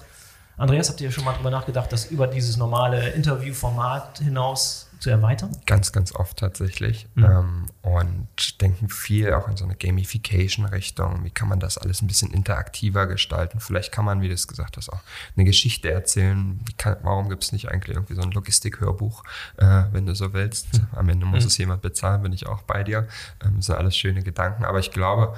Andreas, 0.57 0.89
habt 0.89 1.01
ihr 1.03 1.11
schon 1.11 1.25
mal 1.25 1.33
darüber 1.33 1.51
nachgedacht, 1.51 1.93
das 1.93 2.07
über 2.07 2.27
dieses 2.27 2.57
normale 2.57 3.11
Interviewformat 3.11 4.19
hinaus 4.19 4.89
zu 5.01 5.11
erweitern? 5.11 5.51
Ganz, 5.67 5.93
ganz 5.93 6.15
oft 6.15 6.39
tatsächlich. 6.39 7.07
Mhm. 7.15 7.25
Ähm, 7.25 7.67
und 7.83 8.61
denken 8.63 8.89
viel 8.89 9.35
auch 9.35 9.49
in 9.49 9.57
so 9.57 9.65
eine 9.65 9.75
Gamification-Richtung. 9.75 11.25
Wie 11.25 11.31
kann 11.31 11.49
man 11.49 11.61
das 11.61 11.77
alles 11.77 12.01
ein 12.01 12.07
bisschen 12.07 12.33
interaktiver 12.33 13.07
gestalten? 13.07 13.61
Vielleicht 13.61 13.93
kann 13.93 14.07
man, 14.07 14.23
wie 14.23 14.29
du 14.29 14.35
es 14.35 14.49
gesagt 14.49 14.79
hast, 14.79 14.91
auch 14.91 15.01
eine 15.37 15.45
Geschichte 15.45 15.91
erzählen. 15.91 16.61
Kann, 16.79 16.97
warum 17.03 17.29
gibt 17.29 17.45
es 17.45 17.53
nicht 17.53 17.71
eigentlich 17.71 17.95
irgendwie 17.95 18.15
so 18.15 18.23
ein 18.23 18.31
Logistik-Hörbuch, 18.31 19.25
äh, 19.59 19.85
wenn 19.93 20.07
du 20.07 20.15
so 20.15 20.33
willst? 20.33 20.73
Mhm. 20.73 20.87
Am 20.93 21.09
Ende 21.11 21.27
muss 21.27 21.45
mhm. 21.45 21.49
es 21.49 21.59
jemand 21.59 21.83
bezahlen, 21.83 22.23
bin 22.23 22.33
ich 22.33 22.47
auch 22.47 22.63
bei 22.63 22.83
dir. 22.83 23.07
Ähm, 23.45 23.57
das 23.57 23.67
sind 23.67 23.75
alles 23.77 23.95
schöne 23.95 24.23
Gedanken. 24.23 24.65
Aber 24.65 24.79
ich 24.79 24.91
glaube, 24.91 25.35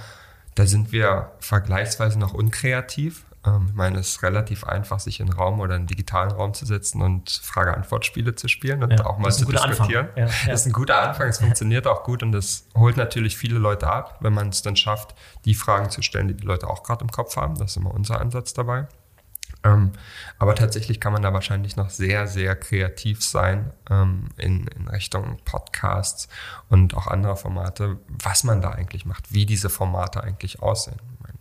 da 0.55 0.67
sind 0.67 0.93
wir 0.93 1.33
vergleichsweise 1.41 2.19
noch 2.19 2.35
unkreativ. 2.35 3.25
Ähm, 3.49 3.67
ich 3.69 3.75
meine, 3.75 3.99
es 3.99 4.09
ist 4.09 4.23
relativ 4.23 4.65
einfach, 4.65 5.01
sich 5.01 5.21
in 5.21 5.29
einen 5.29 5.39
Raum 5.39 5.61
oder 5.61 5.75
einen 5.75 5.87
digitalen 5.87 6.31
Raum 6.31 6.55
zu 6.55 6.67
setzen 6.67 7.03
und 7.03 7.31
Frage-Antwort-Spiele 7.31 8.35
zu 8.35 8.49
spielen 8.49 8.83
und 8.83 8.93
ja, 8.93 9.07
auch 9.07 9.19
mal 9.19 9.33
zu 9.33 9.45
diskutieren. 9.45 10.09
Ja, 10.17 10.27
ja. 10.27 10.31
Das 10.47 10.61
ist 10.61 10.67
ein 10.67 10.73
guter 10.73 11.01
Anfang, 11.01 11.29
es 11.29 11.39
funktioniert 11.39 11.87
auch 11.87 12.03
gut 12.05 12.23
und 12.23 12.33
das 12.33 12.67
holt 12.75 12.97
natürlich 12.97 13.37
viele 13.37 13.59
Leute 13.59 13.91
ab, 13.91 14.19
wenn 14.21 14.33
man 14.33 14.49
es 14.49 14.63
dann 14.63 14.77
schafft, 14.77 15.15
die 15.45 15.55
Fragen 15.55 15.91
zu 15.91 16.03
stellen, 16.03 16.29
die 16.29 16.35
die 16.35 16.47
Leute 16.47 16.69
auch 16.69 16.83
gerade 16.83 17.03
im 17.03 17.11
Kopf 17.11 17.37
haben. 17.37 17.57
Das 17.57 17.73
ist 17.73 17.77
immer 17.77 17.93
unser 17.93 18.21
Ansatz 18.21 18.53
dabei. 18.55 18.87
Ähm, 19.65 19.93
aber 20.39 20.55
tatsächlich 20.55 21.01
kann 21.01 21.13
man 21.13 21.23
da 21.23 21.33
wahrscheinlich 21.33 21.77
noch 21.77 21.91
sehr, 21.91 22.27
sehr 22.29 22.55
kreativ 22.55 23.25
sein 23.25 23.73
ähm, 23.91 24.29
in, 24.37 24.69
in 24.69 24.89
Richtung 24.89 25.39
Podcasts 25.45 26.29
und 26.69 26.95
auch 26.95 27.09
anderer 27.09 27.37
Formate, 27.37 27.99
was 28.09 28.45
man 28.45 28.63
da 28.63 28.71
eigentlich 28.71 29.05
macht, 29.05 29.33
wie 29.33 29.47
diese 29.47 29.69
Formate 29.69 30.23
eigentlich 30.23 30.63
aussehen. 30.63 31.01
Meine, 31.21 31.39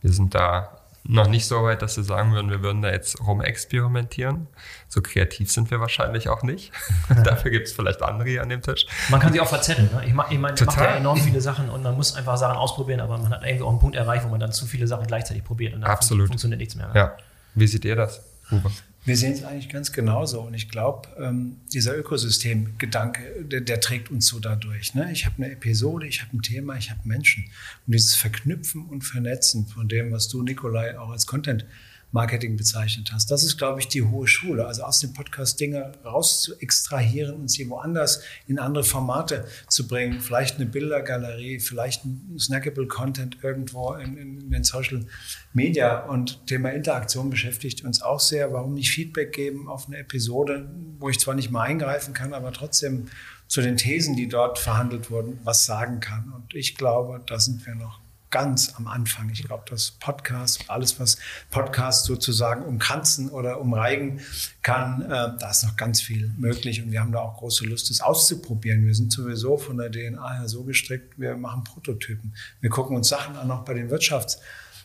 wir 0.00 0.12
sind 0.12 0.34
da 0.34 0.81
noch 1.04 1.28
nicht 1.28 1.46
so 1.46 1.64
weit, 1.64 1.82
dass 1.82 1.96
wir 1.96 2.04
sagen 2.04 2.32
würden, 2.32 2.50
wir 2.50 2.62
würden 2.62 2.82
da 2.82 2.90
jetzt 2.90 3.20
rumexperimentieren. 3.20 4.46
So 4.88 5.02
kreativ 5.02 5.50
sind 5.50 5.70
wir 5.70 5.80
wahrscheinlich 5.80 6.28
auch 6.28 6.42
nicht. 6.42 6.72
Dafür 7.24 7.50
gibt 7.50 7.66
es 7.66 7.72
vielleicht 7.72 8.02
andere 8.02 8.28
hier 8.28 8.42
an 8.42 8.48
dem 8.48 8.62
Tisch. 8.62 8.86
Man 9.08 9.20
kann 9.20 9.32
sich 9.32 9.40
auch 9.40 9.48
verzetteln. 9.48 9.90
Ne? 9.92 10.02
Ich, 10.02 10.08
ich 10.08 10.14
meine, 10.14 10.38
man 10.38 10.54
macht 10.64 10.78
ja 10.78 10.94
enorm 10.94 11.18
viele 11.18 11.40
Sachen 11.40 11.68
und 11.70 11.82
man 11.82 11.96
muss 11.96 12.14
einfach 12.14 12.36
Sachen 12.36 12.56
ausprobieren, 12.56 13.00
aber 13.00 13.18
man 13.18 13.32
hat 13.32 13.42
irgendwie 13.42 13.64
auch 13.64 13.70
einen 13.70 13.80
Punkt 13.80 13.96
erreicht, 13.96 14.24
wo 14.24 14.28
man 14.28 14.40
dann 14.40 14.52
zu 14.52 14.66
viele 14.66 14.86
Sachen 14.86 15.06
gleichzeitig 15.06 15.42
probiert 15.42 15.74
und 15.74 15.80
dann 15.80 15.90
Absolut. 15.90 16.28
funktioniert 16.28 16.60
nichts 16.60 16.76
mehr. 16.76 16.90
Ja. 16.94 17.16
Wie 17.54 17.66
seht 17.66 17.84
ihr 17.84 17.96
das, 17.96 18.22
Uwe? 18.50 18.70
Wir 19.04 19.16
sehen 19.16 19.32
es 19.32 19.42
eigentlich 19.42 19.68
ganz 19.68 19.90
genauso. 19.90 20.42
Und 20.42 20.54
ich 20.54 20.68
glaube, 20.68 21.08
ähm, 21.18 21.56
dieser 21.72 21.96
Ökosystemgedanke, 21.96 23.44
der, 23.44 23.60
der, 23.60 23.80
trägt 23.80 24.10
uns 24.10 24.28
so 24.28 24.38
dadurch. 24.38 24.94
Ne? 24.94 25.10
Ich 25.10 25.26
habe 25.26 25.42
eine 25.42 25.52
Episode, 25.52 26.06
ich 26.06 26.22
habe 26.22 26.36
ein 26.36 26.42
Thema, 26.42 26.76
ich 26.76 26.90
habe 26.90 27.00
Menschen. 27.04 27.44
Und 27.86 27.94
dieses 27.94 28.14
Verknüpfen 28.14 28.84
und 28.86 29.02
Vernetzen 29.02 29.66
von 29.66 29.88
dem, 29.88 30.12
was 30.12 30.28
du, 30.28 30.42
Nikolai, 30.42 30.96
auch 30.98 31.10
als 31.10 31.26
Content 31.26 31.64
Marketing 32.12 32.56
bezeichnet 32.56 33.10
hast. 33.12 33.30
Das 33.30 33.42
ist, 33.42 33.56
glaube 33.56 33.80
ich, 33.80 33.88
die 33.88 34.02
hohe 34.02 34.28
Schule. 34.28 34.66
Also 34.66 34.82
aus 34.82 35.00
dem 35.00 35.14
Podcast 35.14 35.58
Dinge 35.58 35.92
raus 36.04 36.42
zu 36.42 36.54
extrahieren 36.60 37.34
und 37.34 37.50
sie 37.50 37.68
woanders 37.70 38.22
in 38.46 38.58
andere 38.58 38.84
Formate 38.84 39.46
zu 39.68 39.88
bringen. 39.88 40.20
Vielleicht 40.20 40.56
eine 40.56 40.66
Bildergalerie, 40.66 41.58
vielleicht 41.58 42.04
ein 42.04 42.36
snackable 42.38 42.86
Content 42.86 43.38
irgendwo 43.42 43.94
in, 43.94 44.18
in 44.18 44.50
den 44.50 44.62
Social 44.62 45.06
Media. 45.54 46.04
Und 46.04 46.46
Thema 46.46 46.70
Interaktion 46.70 47.30
beschäftigt 47.30 47.82
uns 47.82 48.02
auch 48.02 48.20
sehr. 48.20 48.52
Warum 48.52 48.74
nicht 48.74 48.90
Feedback 48.90 49.32
geben 49.32 49.68
auf 49.68 49.86
eine 49.88 49.96
Episode, 49.96 50.70
wo 50.98 51.08
ich 51.08 51.18
zwar 51.18 51.34
nicht 51.34 51.50
mal 51.50 51.62
eingreifen 51.62 52.12
kann, 52.12 52.34
aber 52.34 52.52
trotzdem 52.52 53.06
zu 53.48 53.62
den 53.62 53.78
Thesen, 53.78 54.16
die 54.16 54.28
dort 54.28 54.58
verhandelt 54.58 55.10
wurden, 55.10 55.38
was 55.44 55.64
sagen 55.64 56.00
kann. 56.00 56.30
Und 56.34 56.54
ich 56.54 56.74
glaube, 56.74 57.22
da 57.26 57.40
sind 57.40 57.66
wir 57.66 57.74
noch 57.74 58.01
ganz 58.32 58.74
am 58.76 58.88
Anfang. 58.88 59.30
Ich 59.30 59.44
glaube, 59.44 59.62
das 59.70 59.92
Podcast, 59.92 60.64
alles, 60.68 60.98
was 60.98 61.18
Podcast 61.50 62.06
sozusagen 62.06 62.64
umkranzen 62.64 63.30
oder 63.30 63.60
umreigen 63.60 64.20
kann, 64.62 65.02
äh, 65.02 65.08
da 65.38 65.50
ist 65.50 65.62
noch 65.62 65.76
ganz 65.76 66.00
viel 66.00 66.32
möglich 66.36 66.82
und 66.82 66.90
wir 66.90 67.00
haben 67.00 67.12
da 67.12 67.20
auch 67.20 67.38
große 67.38 67.64
Lust, 67.66 67.90
das 67.90 68.00
auszuprobieren. 68.00 68.84
Wir 68.86 68.94
sind 68.94 69.12
sowieso 69.12 69.58
von 69.58 69.76
der 69.76 69.92
DNA 69.92 70.38
her 70.38 70.48
so 70.48 70.64
gestrickt, 70.64 71.18
wir 71.18 71.36
machen 71.36 71.62
Prototypen. 71.62 72.34
Wir 72.60 72.70
gucken 72.70 72.96
uns 72.96 73.08
Sachen 73.08 73.36
an, 73.36 73.50
auch 73.52 73.64
bei 73.64 73.74
den 73.74 73.88
Wirtschafts- 73.90 74.38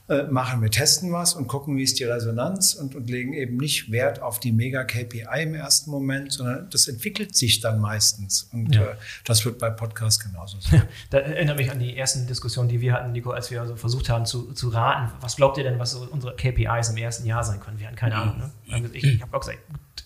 äh, 0.09 0.23
machen. 0.23 0.61
Wir 0.61 0.71
testen 0.71 1.11
was 1.11 1.33
und 1.33 1.47
gucken, 1.47 1.75
wie 1.75 1.83
ist 1.83 1.99
die 1.99 2.05
Resonanz 2.05 2.75
und, 2.75 2.95
und 2.95 3.09
legen 3.09 3.33
eben 3.33 3.57
nicht 3.57 3.91
Wert 3.91 4.21
auf 4.21 4.39
die 4.39 4.53
Mega-KPI 4.53 5.43
im 5.43 5.53
ersten 5.53 5.91
Moment, 5.91 6.31
sondern 6.31 6.69
das 6.69 6.87
entwickelt 6.87 7.35
sich 7.35 7.59
dann 7.59 7.81
meistens. 7.81 8.47
Und 8.53 8.73
ja. 8.73 8.83
äh, 8.83 8.95
das 9.25 9.43
wird 9.43 9.59
bei 9.59 9.69
Podcasts 9.69 10.23
genauso 10.23 10.61
sein. 10.61 10.83
da 11.09 11.17
erinnere 11.17 11.57
mich 11.57 11.71
an 11.71 11.79
die 11.79 11.97
ersten 11.97 12.25
Diskussionen, 12.25 12.69
die 12.69 12.79
wir 12.79 12.93
hatten, 12.93 13.11
Nico, 13.11 13.31
als 13.31 13.51
wir 13.51 13.59
also 13.59 13.75
versucht 13.75 14.07
haben 14.07 14.25
zu, 14.25 14.53
zu 14.53 14.69
raten, 14.69 15.11
was 15.19 15.35
glaubt 15.35 15.57
ihr 15.57 15.65
denn, 15.65 15.77
was 15.77 15.91
so 15.91 16.07
unsere 16.09 16.37
KPIs 16.37 16.87
im 16.87 16.95
ersten 16.95 17.27
Jahr 17.27 17.43
sein 17.43 17.59
können? 17.59 17.77
Wir 17.77 17.87
hatten 17.87 17.97
keine 17.97 18.15
Ahnung. 18.15 18.37
Ne? 18.37 18.51
Also 18.71 18.87
ich, 18.93 19.03
ich 19.03 19.21
habe 19.21 19.35
auch 19.35 19.41
gesagt, 19.41 19.59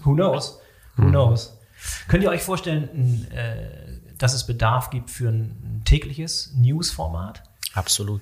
who 0.04 0.16
knows? 0.16 0.60
Who 0.96 1.04
mhm. 1.04 1.10
knows? 1.12 1.60
Könnt 2.08 2.24
ihr 2.24 2.30
euch 2.32 2.42
vorstellen, 2.42 3.28
äh, 3.32 4.16
dass 4.18 4.34
es 4.34 4.48
Bedarf 4.48 4.90
gibt 4.90 5.12
für 5.12 5.30
ein 5.30 5.84
tägliches 5.86 6.54
News-Format? 6.56 7.44
Absolut 7.74 8.22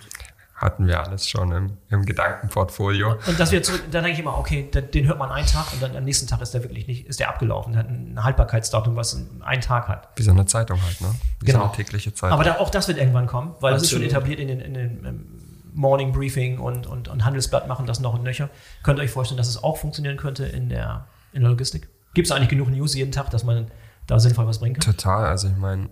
hatten 0.60 0.88
wir 0.88 1.00
alles 1.00 1.28
schon 1.28 1.52
im, 1.52 1.78
im 1.89 2.06
Gedankenportfolio. 2.06 3.15
Und 3.28 3.39
dass 3.39 3.52
wir 3.52 3.63
zurück, 3.63 3.84
dann 3.91 4.04
denke 4.04 4.13
ich 4.13 4.19
immer, 4.19 4.38
okay, 4.38 4.69
den, 4.74 4.91
den, 4.91 5.08
hört 5.08 5.17
man 5.17 5.32
einen 5.32 5.48
Tag 5.48 5.72
und 5.74 5.82
dann 5.82 5.95
am 5.95 6.04
nächsten 6.04 6.28
Tag 6.28 6.41
ist 6.41 6.54
der 6.54 6.63
wirklich 6.63 6.86
nicht, 6.86 7.08
ist 7.08 7.19
der 7.19 7.30
abgelaufen, 7.30 7.74
der 7.74 7.84
hat 7.84 7.89
ein 7.89 8.22
Haltbarkeitsdatum, 8.22 8.95
was 8.95 9.17
einen 9.41 9.62
Tag 9.62 9.88
hat. 9.88 10.10
Wie 10.17 10.24
so 10.24 10.32
eine 10.32 10.45
Zeitung 10.45 10.82
halt, 10.82 11.00
ne? 11.02 11.15
Wie 11.39 11.45
genau. 11.45 11.60
so 11.60 11.65
eine 11.65 11.74
tägliche 11.74 12.13
Zeitung. 12.13 12.34
Aber 12.34 12.43
da, 12.43 12.58
auch 12.58 12.69
das 12.69 12.88
wird 12.89 12.98
irgendwann 12.98 13.28
kommen, 13.28 13.56
weil 13.62 13.74
Absolut. 13.74 13.76
das 13.76 13.84
ist 13.84 13.91
schon 13.91 14.02
etabliert 14.04 14.39
in 14.39 14.48
den, 14.50 14.60
in 14.60 14.74
den 14.74 15.06
ähm, 15.06 15.26
Morning 15.74 16.12
Briefing 16.12 16.60
und, 16.60 16.88
und, 16.88 17.08
und 17.08 17.24
Handelsblatt 17.24 17.67
machen 17.67 17.86
das 17.86 18.02
noch 18.02 18.13
und 18.13 18.24
nöcher. 18.24 18.50
Könnt 18.83 19.00
ihr 19.00 19.04
euch 19.04 19.12
vorstellen, 19.12 19.38
dass 19.38 19.48
es 19.48 19.63
auch 19.63 19.77
funktionieren 19.77 20.17
könnte 20.17 20.46
in 20.46 20.67
der, 20.67 21.08
in 21.31 21.42
der 21.42 21.52
Logistik? 21.52 21.88
Gibt 22.13 22.27
es 22.27 22.31
eigentlich 22.31 22.50
genug 22.50 22.69
News 22.69 22.96
jeden 22.96 23.13
Tag, 23.13 23.29
dass 23.29 23.46
man 23.46 23.71
da 24.08 24.19
sinnvoll 24.19 24.46
was 24.46 24.60
bringen 24.60 24.75
kann? 24.75 24.94
Total. 24.94 25.25
Also 25.25 25.48
ich 25.48 25.56
meine, 25.56 25.90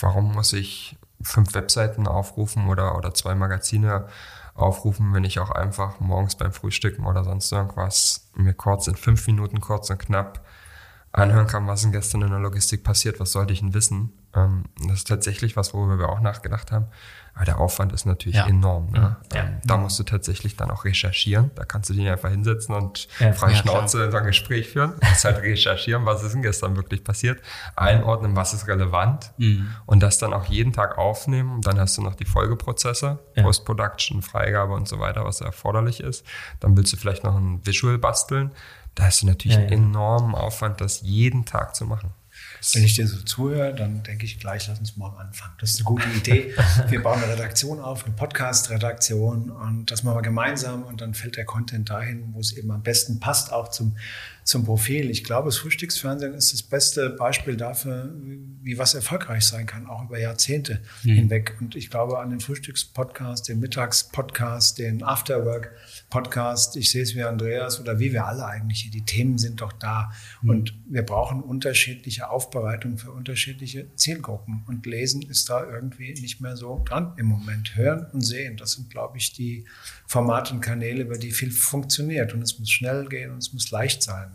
warum 0.00 0.32
muss 0.32 0.52
ich 0.54 0.96
fünf 1.22 1.54
Webseiten 1.54 2.06
aufrufen 2.06 2.68
oder, 2.68 2.96
oder 2.96 3.14
zwei 3.14 3.34
Magazine 3.34 4.06
aufrufen, 4.54 5.14
wenn 5.14 5.24
ich 5.24 5.38
auch 5.38 5.50
einfach 5.50 5.98
morgens 6.00 6.36
beim 6.36 6.52
Frühstücken 6.52 7.06
oder 7.06 7.24
sonst 7.24 7.50
irgendwas 7.52 8.30
mir 8.34 8.54
kurz 8.54 8.86
in 8.86 8.96
fünf 8.96 9.26
Minuten 9.26 9.60
kurz 9.60 9.90
und 9.90 9.98
knapp 9.98 10.44
anhören 11.12 11.46
kann, 11.46 11.66
was 11.66 11.82
denn 11.82 11.92
gestern 11.92 12.22
in 12.22 12.30
der 12.30 12.38
Logistik 12.38 12.84
passiert, 12.84 13.20
was 13.20 13.32
sollte 13.32 13.52
ich 13.52 13.60
denn 13.60 13.74
wissen. 13.74 14.12
Ähm, 14.34 14.64
das 14.86 14.98
ist 14.98 15.08
tatsächlich 15.08 15.56
was, 15.56 15.74
worüber 15.74 15.98
wir 15.98 16.08
auch 16.08 16.20
nachgedacht 16.20 16.72
haben. 16.72 16.86
Aber 17.34 17.46
der 17.46 17.58
Aufwand 17.58 17.94
ist 17.94 18.04
natürlich 18.04 18.36
ja. 18.36 18.46
enorm. 18.46 18.90
Ne? 18.90 19.16
Ja. 19.32 19.40
Ähm, 19.40 19.60
da 19.64 19.78
musst 19.78 19.98
du 19.98 20.02
tatsächlich 20.02 20.56
dann 20.56 20.70
auch 20.70 20.84
recherchieren. 20.84 21.50
Da 21.54 21.64
kannst 21.64 21.88
du 21.88 21.94
dich 21.94 22.06
einfach 22.06 22.28
hinsetzen 22.28 22.74
und 22.74 23.08
ja, 23.20 23.32
frei 23.32 23.54
Schnauze 23.54 24.04
in 24.04 24.10
so 24.10 24.18
ein 24.18 24.26
Gespräch 24.26 24.68
führen. 24.68 24.92
Du 25.00 25.08
musst 25.08 25.24
halt 25.24 25.38
recherchieren, 25.42 26.04
was 26.04 26.22
ist 26.22 26.34
denn 26.34 26.42
gestern 26.42 26.76
wirklich 26.76 27.04
passiert, 27.04 27.40
einordnen, 27.74 28.36
was 28.36 28.52
ist 28.52 28.68
relevant 28.68 29.32
mhm. 29.38 29.70
und 29.86 30.02
das 30.02 30.18
dann 30.18 30.34
auch 30.34 30.44
jeden 30.44 30.74
Tag 30.74 30.98
aufnehmen. 30.98 31.54
Und 31.54 31.66
dann 31.66 31.80
hast 31.80 31.96
du 31.96 32.02
noch 32.02 32.16
die 32.16 32.26
Folgeprozesse, 32.26 33.18
Post-Production, 33.34 34.20
Freigabe 34.20 34.74
und 34.74 34.86
so 34.86 35.00
weiter, 35.00 35.24
was 35.24 35.40
erforderlich 35.40 36.00
ist. 36.00 36.26
Dann 36.60 36.76
willst 36.76 36.92
du 36.92 36.98
vielleicht 36.98 37.24
noch 37.24 37.36
ein 37.36 37.64
Visual 37.64 37.96
basteln. 37.96 38.52
Da 38.94 39.04
hast 39.04 39.22
du 39.22 39.26
natürlich 39.26 39.56
ja. 39.56 39.62
enormen 39.62 40.34
Aufwand, 40.34 40.82
das 40.82 41.00
jeden 41.00 41.46
Tag 41.46 41.74
zu 41.74 41.86
machen. 41.86 42.12
Wenn 42.72 42.84
ich 42.84 42.94
dir 42.94 43.08
so 43.08 43.18
zuhöre, 43.22 43.74
dann 43.74 44.04
denke 44.04 44.24
ich 44.24 44.38
gleich, 44.38 44.68
lass 44.68 44.78
uns 44.78 44.96
morgen 44.96 45.18
anfangen. 45.18 45.54
Das 45.58 45.70
ist 45.70 45.78
eine 45.78 45.84
gute 45.84 46.08
Idee. 46.10 46.54
Wir 46.88 47.02
bauen 47.02 47.20
eine 47.22 47.32
Redaktion 47.32 47.80
auf, 47.80 48.04
eine 48.04 48.14
Podcast-Redaktion 48.14 49.50
und 49.50 49.90
das 49.90 50.04
machen 50.04 50.18
wir 50.18 50.22
gemeinsam 50.22 50.84
und 50.84 51.00
dann 51.00 51.14
fällt 51.14 51.36
der 51.36 51.44
Content 51.44 51.90
dahin, 51.90 52.32
wo 52.32 52.40
es 52.40 52.52
eben 52.52 52.70
am 52.70 52.82
besten 52.82 53.18
passt, 53.18 53.52
auch 53.52 53.68
zum, 53.68 53.96
zum 54.44 54.64
Profil. 54.64 55.10
Ich 55.10 55.24
glaube, 55.24 55.48
das 55.48 55.58
Frühstücksfernsehen 55.58 56.34
ist 56.34 56.52
das 56.52 56.62
beste 56.62 57.10
Beispiel 57.10 57.56
dafür, 57.56 58.12
wie 58.62 58.78
was 58.78 58.94
erfolgreich 58.94 59.44
sein 59.44 59.66
kann, 59.66 59.86
auch 59.86 60.04
über 60.04 60.18
Jahrzehnte 60.18 60.80
mhm. 61.02 61.14
hinweg. 61.14 61.56
Und 61.60 61.76
ich 61.76 61.90
glaube 61.90 62.18
an 62.18 62.30
den 62.30 62.40
Frühstückspodcast, 62.40 63.48
den 63.48 63.60
Mittagspodcast, 63.60 64.78
den 64.78 65.02
Afterwork 65.02 65.72
Podcast, 66.10 66.76
ich 66.76 66.90
sehe 66.90 67.02
es 67.02 67.14
wie 67.14 67.22
Andreas 67.22 67.80
oder 67.80 67.98
wie 67.98 68.12
wir 68.12 68.26
alle 68.26 68.44
eigentlich, 68.46 68.90
die 68.90 69.04
Themen 69.04 69.38
sind 69.38 69.60
doch 69.60 69.72
da. 69.72 70.12
Mhm. 70.42 70.50
Und 70.50 70.74
wir 70.88 71.02
brauchen 71.02 71.42
unterschiedliche 71.42 72.30
Aufbereitungen 72.30 72.98
für 72.98 73.12
unterschiedliche 73.12 73.94
Zielgruppen. 73.94 74.64
Und 74.66 74.86
Lesen 74.86 75.22
ist 75.22 75.48
da 75.48 75.64
irgendwie 75.64 76.12
nicht 76.20 76.40
mehr 76.40 76.56
so 76.56 76.82
dran 76.84 77.14
im 77.16 77.26
Moment. 77.26 77.76
Hören 77.76 78.06
und 78.12 78.22
sehen, 78.22 78.56
das 78.56 78.72
sind, 78.72 78.90
glaube 78.90 79.18
ich, 79.18 79.32
die 79.32 79.64
Formate 80.06 80.54
und 80.54 80.60
Kanäle, 80.60 81.02
über 81.02 81.18
die 81.18 81.30
viel 81.30 81.50
funktioniert. 81.50 82.34
Und 82.34 82.42
es 82.42 82.58
muss 82.58 82.70
schnell 82.70 83.08
gehen 83.08 83.30
und 83.30 83.38
es 83.38 83.52
muss 83.52 83.70
leicht 83.70 84.02
sein. 84.02 84.31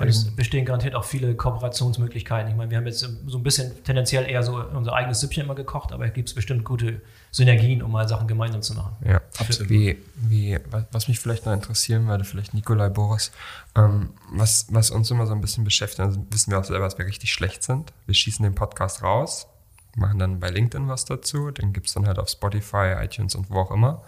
Und 0.00 0.08
es 0.08 0.34
bestehen 0.34 0.64
garantiert 0.64 0.96
auch 0.96 1.04
viele 1.04 1.34
Kooperationsmöglichkeiten. 1.34 2.50
Ich 2.50 2.56
meine, 2.56 2.70
wir 2.70 2.78
haben 2.78 2.86
jetzt 2.86 3.06
so 3.26 3.38
ein 3.38 3.42
bisschen 3.42 3.72
tendenziell 3.84 4.28
eher 4.28 4.42
so 4.42 4.56
unser 4.56 4.92
eigenes 4.92 5.20
Süppchen 5.20 5.44
immer 5.44 5.54
gekocht, 5.54 5.92
aber 5.92 6.08
gibt 6.08 6.28
es 6.28 6.34
bestimmt 6.34 6.64
gute 6.64 7.00
Synergien, 7.30 7.82
um 7.82 7.92
mal 7.92 8.08
Sachen 8.08 8.26
gemeinsam 8.26 8.62
zu 8.62 8.74
machen. 8.74 8.96
Ja, 9.06 9.20
absolut. 9.38 9.70
Wie, 9.70 9.96
wie, 10.16 10.58
was 10.90 11.06
mich 11.06 11.20
vielleicht 11.20 11.46
noch 11.46 11.52
interessieren 11.52 12.08
würde, 12.08 12.24
vielleicht 12.24 12.52
Nikolai 12.52 12.88
Boris, 12.88 13.30
ähm, 13.76 14.10
was, 14.32 14.66
was 14.70 14.90
uns 14.90 15.10
immer 15.10 15.26
so 15.26 15.34
ein 15.34 15.40
bisschen 15.40 15.62
beschäftigt, 15.62 16.00
also 16.00 16.26
wissen 16.30 16.50
wir 16.50 16.58
auch 16.58 16.64
selber, 16.64 16.84
dass 16.84 16.98
wir 16.98 17.06
richtig 17.06 17.32
schlecht 17.32 17.62
sind. 17.62 17.92
Wir 18.06 18.14
schießen 18.14 18.42
den 18.42 18.56
Podcast 18.56 19.02
raus, 19.04 19.46
machen 19.94 20.18
dann 20.18 20.40
bei 20.40 20.50
LinkedIn 20.50 20.88
was 20.88 21.04
dazu, 21.04 21.52
den 21.52 21.72
gibt 21.72 21.86
es 21.86 21.94
dann 21.94 22.06
halt 22.06 22.18
auf 22.18 22.28
Spotify, 22.28 22.94
iTunes 22.98 23.36
und 23.36 23.50
wo 23.50 23.60
auch 23.60 23.70
immer. 23.70 24.02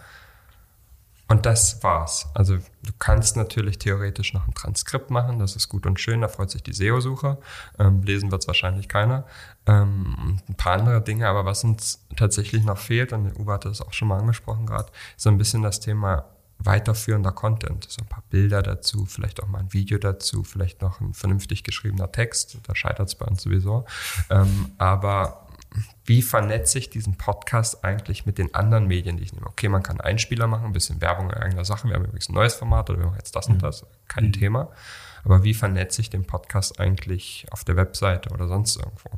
Und 1.31 1.45
das 1.45 1.81
war's. 1.81 2.27
Also 2.33 2.57
du 2.57 2.91
kannst 2.99 3.37
natürlich 3.37 3.79
theoretisch 3.79 4.33
noch 4.33 4.45
ein 4.49 4.53
Transkript 4.53 5.11
machen, 5.11 5.39
das 5.39 5.55
ist 5.55 5.69
gut 5.69 5.85
und 5.85 5.97
schön, 5.97 6.19
da 6.19 6.27
freut 6.27 6.51
sich 6.51 6.61
die 6.61 6.73
SEO-Sucher. 6.73 7.37
Ähm, 7.79 8.03
lesen 8.03 8.31
wird 8.31 8.41
es 8.41 8.47
wahrscheinlich 8.47 8.89
keiner. 8.89 9.23
Ähm, 9.65 10.41
ein 10.49 10.55
paar 10.55 10.73
andere 10.73 11.01
Dinge, 11.01 11.29
aber 11.29 11.45
was 11.45 11.63
uns 11.63 12.05
tatsächlich 12.17 12.65
noch 12.65 12.77
fehlt, 12.77 13.13
und 13.13 13.39
Uwe 13.39 13.53
hatte 13.53 13.69
das 13.69 13.81
auch 13.81 13.93
schon 13.93 14.09
mal 14.09 14.19
angesprochen 14.19 14.65
gerade, 14.65 14.91
ist 15.15 15.23
so 15.23 15.29
ein 15.29 15.37
bisschen 15.37 15.61
das 15.61 15.79
Thema 15.79 16.25
weiterführender 16.59 17.31
Content. 17.31 17.87
So 17.89 18.01
ein 18.01 18.09
paar 18.09 18.23
Bilder 18.29 18.61
dazu, 18.61 19.05
vielleicht 19.05 19.41
auch 19.41 19.47
mal 19.47 19.59
ein 19.59 19.71
Video 19.71 19.99
dazu, 19.99 20.43
vielleicht 20.43 20.81
noch 20.81 20.99
ein 20.99 21.13
vernünftig 21.13 21.63
geschriebener 21.63 22.11
Text. 22.11 22.57
Da 22.63 22.75
scheitert 22.75 23.07
es 23.07 23.15
bei 23.15 23.25
uns 23.25 23.41
sowieso. 23.41 23.85
Ähm, 24.29 24.71
aber 24.77 25.40
wie 26.11 26.21
vernetze 26.21 26.77
ich 26.77 26.89
diesen 26.89 27.15
Podcast 27.15 27.85
eigentlich 27.85 28.25
mit 28.25 28.37
den 28.37 28.53
anderen 28.53 28.85
Medien, 28.85 29.15
die 29.15 29.23
ich 29.23 29.31
nehme? 29.31 29.47
Okay, 29.47 29.69
man 29.69 29.81
kann 29.81 30.01
Einspieler 30.01 30.45
machen, 30.45 30.65
ein 30.65 30.73
bisschen 30.73 30.99
Werbung 30.99 31.29
in 31.29 31.37
irgendeiner 31.37 31.63
Sache. 31.63 31.87
Wir 31.87 31.95
haben 31.95 32.03
übrigens 32.03 32.27
ein 32.27 32.33
neues 32.33 32.53
Format 32.53 32.89
oder 32.89 32.99
wir 32.99 33.05
machen 33.05 33.19
jetzt 33.19 33.33
das 33.33 33.47
und 33.47 33.55
mhm. 33.55 33.59
das. 33.59 33.85
Kein 34.09 34.25
mhm. 34.25 34.33
Thema. 34.33 34.67
Aber 35.23 35.45
wie 35.45 35.53
vernetze 35.53 36.01
ich 36.01 36.09
den 36.09 36.25
Podcast 36.25 36.81
eigentlich 36.81 37.45
auf 37.51 37.63
der 37.63 37.77
Webseite 37.77 38.29
oder 38.31 38.49
sonst 38.49 38.75
irgendwo? 38.75 39.09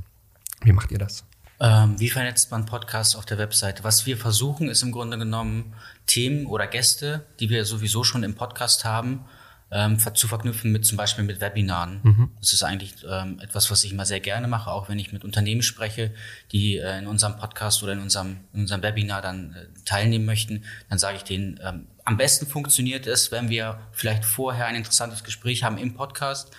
Wie 0.61 0.71
macht 0.71 0.91
ihr 0.91 0.99
das? 0.99 1.25
Ähm, 1.59 1.99
wie 1.99 2.11
vernetzt 2.11 2.51
man 2.51 2.67
Podcasts 2.67 3.15
auf 3.15 3.25
der 3.25 3.39
Webseite? 3.39 3.83
Was 3.83 4.05
wir 4.05 4.15
versuchen, 4.15 4.69
ist 4.69 4.83
im 4.83 4.91
Grunde 4.91 5.17
genommen 5.17 5.73
Themen 6.05 6.45
oder 6.45 6.67
Gäste, 6.67 7.25
die 7.39 7.49
wir 7.49 7.65
sowieso 7.65 8.03
schon 8.03 8.21
im 8.21 8.35
Podcast 8.35 8.85
haben, 8.85 9.25
ähm, 9.73 9.97
zu 10.13 10.27
verknüpfen 10.27 10.71
mit 10.71 10.85
zum 10.85 10.97
Beispiel 10.97 11.23
mit 11.23 11.41
Webinaren. 11.41 11.99
Mhm. 12.03 12.29
Das 12.39 12.53
ist 12.53 12.61
eigentlich 12.63 12.93
ähm, 13.09 13.39
etwas, 13.39 13.71
was 13.71 13.83
ich 13.83 13.91
immer 13.91 14.05
sehr 14.05 14.19
gerne 14.19 14.47
mache, 14.47 14.69
auch 14.69 14.87
wenn 14.87 14.99
ich 14.99 15.11
mit 15.11 15.25
Unternehmen 15.25 15.63
spreche, 15.63 16.13
die 16.51 16.77
äh, 16.77 16.99
in 16.99 17.07
unserem 17.07 17.37
Podcast 17.37 17.81
oder 17.81 17.93
in 17.93 17.99
unserem, 17.99 18.41
in 18.53 18.61
unserem 18.61 18.83
Webinar 18.83 19.21
dann 19.23 19.53
äh, 19.53 19.65
teilnehmen 19.83 20.25
möchten, 20.25 20.63
dann 20.89 20.99
sage 20.99 21.17
ich 21.17 21.23
denen, 21.23 21.59
ähm, 21.63 21.87
am 22.05 22.17
besten 22.17 22.45
funktioniert 22.45 23.07
es, 23.07 23.31
wenn 23.31 23.49
wir 23.49 23.79
vielleicht 23.91 24.25
vorher 24.25 24.67
ein 24.67 24.75
interessantes 24.75 25.23
Gespräch 25.23 25.63
haben 25.63 25.79
im 25.79 25.95
Podcast 25.95 26.51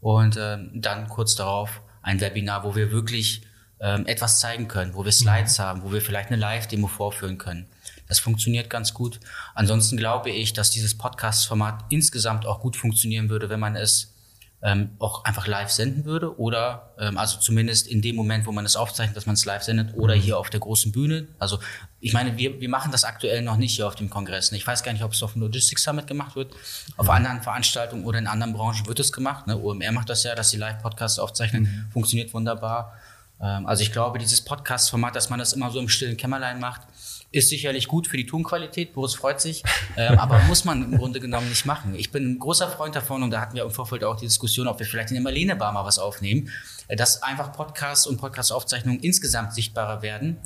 und 0.00 0.36
äh, 0.36 0.58
dann 0.74 1.08
kurz 1.08 1.36
darauf 1.36 1.80
ein 2.02 2.20
Webinar, 2.20 2.64
wo 2.64 2.74
wir 2.76 2.92
wirklich 2.92 3.42
ähm, 3.80 4.06
etwas 4.06 4.40
zeigen 4.40 4.68
können, 4.68 4.94
wo 4.94 5.04
wir 5.04 5.12
Slides 5.12 5.58
mhm. 5.58 5.62
haben, 5.62 5.82
wo 5.82 5.92
wir 5.92 6.02
vielleicht 6.02 6.30
eine 6.30 6.36
Live-Demo 6.36 6.88
vorführen 6.88 7.38
können. 7.38 7.66
Das 8.10 8.18
funktioniert 8.18 8.68
ganz 8.68 8.92
gut. 8.92 9.20
Ansonsten 9.54 9.96
glaube 9.96 10.30
ich, 10.30 10.52
dass 10.52 10.72
dieses 10.72 10.98
Podcast-Format 10.98 11.84
insgesamt 11.90 12.44
auch 12.44 12.60
gut 12.60 12.76
funktionieren 12.76 13.30
würde, 13.30 13.48
wenn 13.48 13.60
man 13.60 13.76
es 13.76 14.12
ähm, 14.62 14.90
auch 14.98 15.24
einfach 15.24 15.46
live 15.46 15.70
senden 15.70 16.04
würde 16.04 16.38
oder 16.38 16.92
ähm, 16.98 17.16
also 17.16 17.38
zumindest 17.38 17.86
in 17.86 18.02
dem 18.02 18.16
Moment, 18.16 18.46
wo 18.46 18.52
man 18.52 18.66
es 18.66 18.74
aufzeichnet, 18.74 19.16
dass 19.16 19.26
man 19.26 19.34
es 19.34 19.44
live 19.44 19.62
sendet 19.62 19.94
oder 19.94 20.16
mhm. 20.16 20.20
hier 20.20 20.38
auf 20.38 20.50
der 20.50 20.58
großen 20.58 20.90
Bühne. 20.90 21.28
Also 21.38 21.60
ich 22.00 22.12
meine, 22.12 22.36
wir, 22.36 22.60
wir 22.60 22.68
machen 22.68 22.90
das 22.90 23.04
aktuell 23.04 23.42
noch 23.42 23.56
nicht 23.56 23.76
hier 23.76 23.86
auf 23.86 23.94
dem 23.94 24.10
Kongress. 24.10 24.50
Ich 24.50 24.66
weiß 24.66 24.82
gar 24.82 24.92
nicht, 24.92 25.04
ob 25.04 25.12
es 25.12 25.22
auf 25.22 25.34
dem 25.34 25.42
Logistics 25.42 25.84
Summit 25.84 26.08
gemacht 26.08 26.34
wird. 26.34 26.52
Auf 26.96 27.06
mhm. 27.06 27.12
anderen 27.12 27.42
Veranstaltungen 27.42 28.04
oder 28.04 28.18
in 28.18 28.26
anderen 28.26 28.52
Branchen 28.52 28.86
wird 28.86 28.98
es 28.98 29.12
gemacht. 29.12 29.46
Ne? 29.46 29.56
OMR 29.56 29.92
macht 29.92 30.10
das 30.10 30.24
ja, 30.24 30.34
dass 30.34 30.50
sie 30.50 30.56
Live-Podcasts 30.56 31.20
aufzeichnen. 31.20 31.62
Mhm. 31.62 31.92
Funktioniert 31.92 32.34
wunderbar. 32.34 32.98
Ähm, 33.40 33.66
also 33.66 33.82
ich 33.82 33.92
glaube, 33.92 34.18
dieses 34.18 34.42
Podcast-Format, 34.42 35.16
dass 35.16 35.30
man 35.30 35.38
das 35.38 35.54
immer 35.54 35.70
so 35.70 35.80
im 35.80 35.88
stillen 35.88 36.16
Kämmerlein 36.16 36.60
macht, 36.60 36.82
ist 37.32 37.48
sicherlich 37.48 37.86
gut 37.86 38.08
für 38.08 38.16
die 38.16 38.26
Tonqualität, 38.26 38.92
Boris 38.92 39.14
freut 39.14 39.40
sich, 39.40 39.62
ähm, 39.96 40.18
aber 40.18 40.38
muss 40.48 40.64
man 40.64 40.82
im 40.82 40.98
Grunde 40.98 41.20
genommen 41.20 41.48
nicht 41.48 41.64
machen. 41.64 41.94
Ich 41.94 42.10
bin 42.10 42.32
ein 42.32 42.38
großer 42.38 42.68
Freund 42.68 42.96
davon 42.96 43.22
und 43.22 43.30
da 43.30 43.40
hatten 43.40 43.54
wir 43.54 43.62
im 43.62 43.70
Vorfeld 43.70 44.04
auch 44.04 44.16
die 44.16 44.26
Diskussion, 44.26 44.66
ob 44.66 44.78
wir 44.78 44.86
vielleicht 44.86 45.10
in 45.10 45.14
der 45.14 45.22
Marlene 45.22 45.56
Bar 45.56 45.72
mal 45.72 45.84
was 45.84 45.98
aufnehmen, 45.98 46.50
äh, 46.88 46.96
dass 46.96 47.22
einfach 47.22 47.52
Podcasts 47.52 48.06
und 48.06 48.16
Podcast-Aufzeichnungen 48.16 49.00
insgesamt 49.00 49.54
sichtbarer 49.54 50.02
werden 50.02 50.38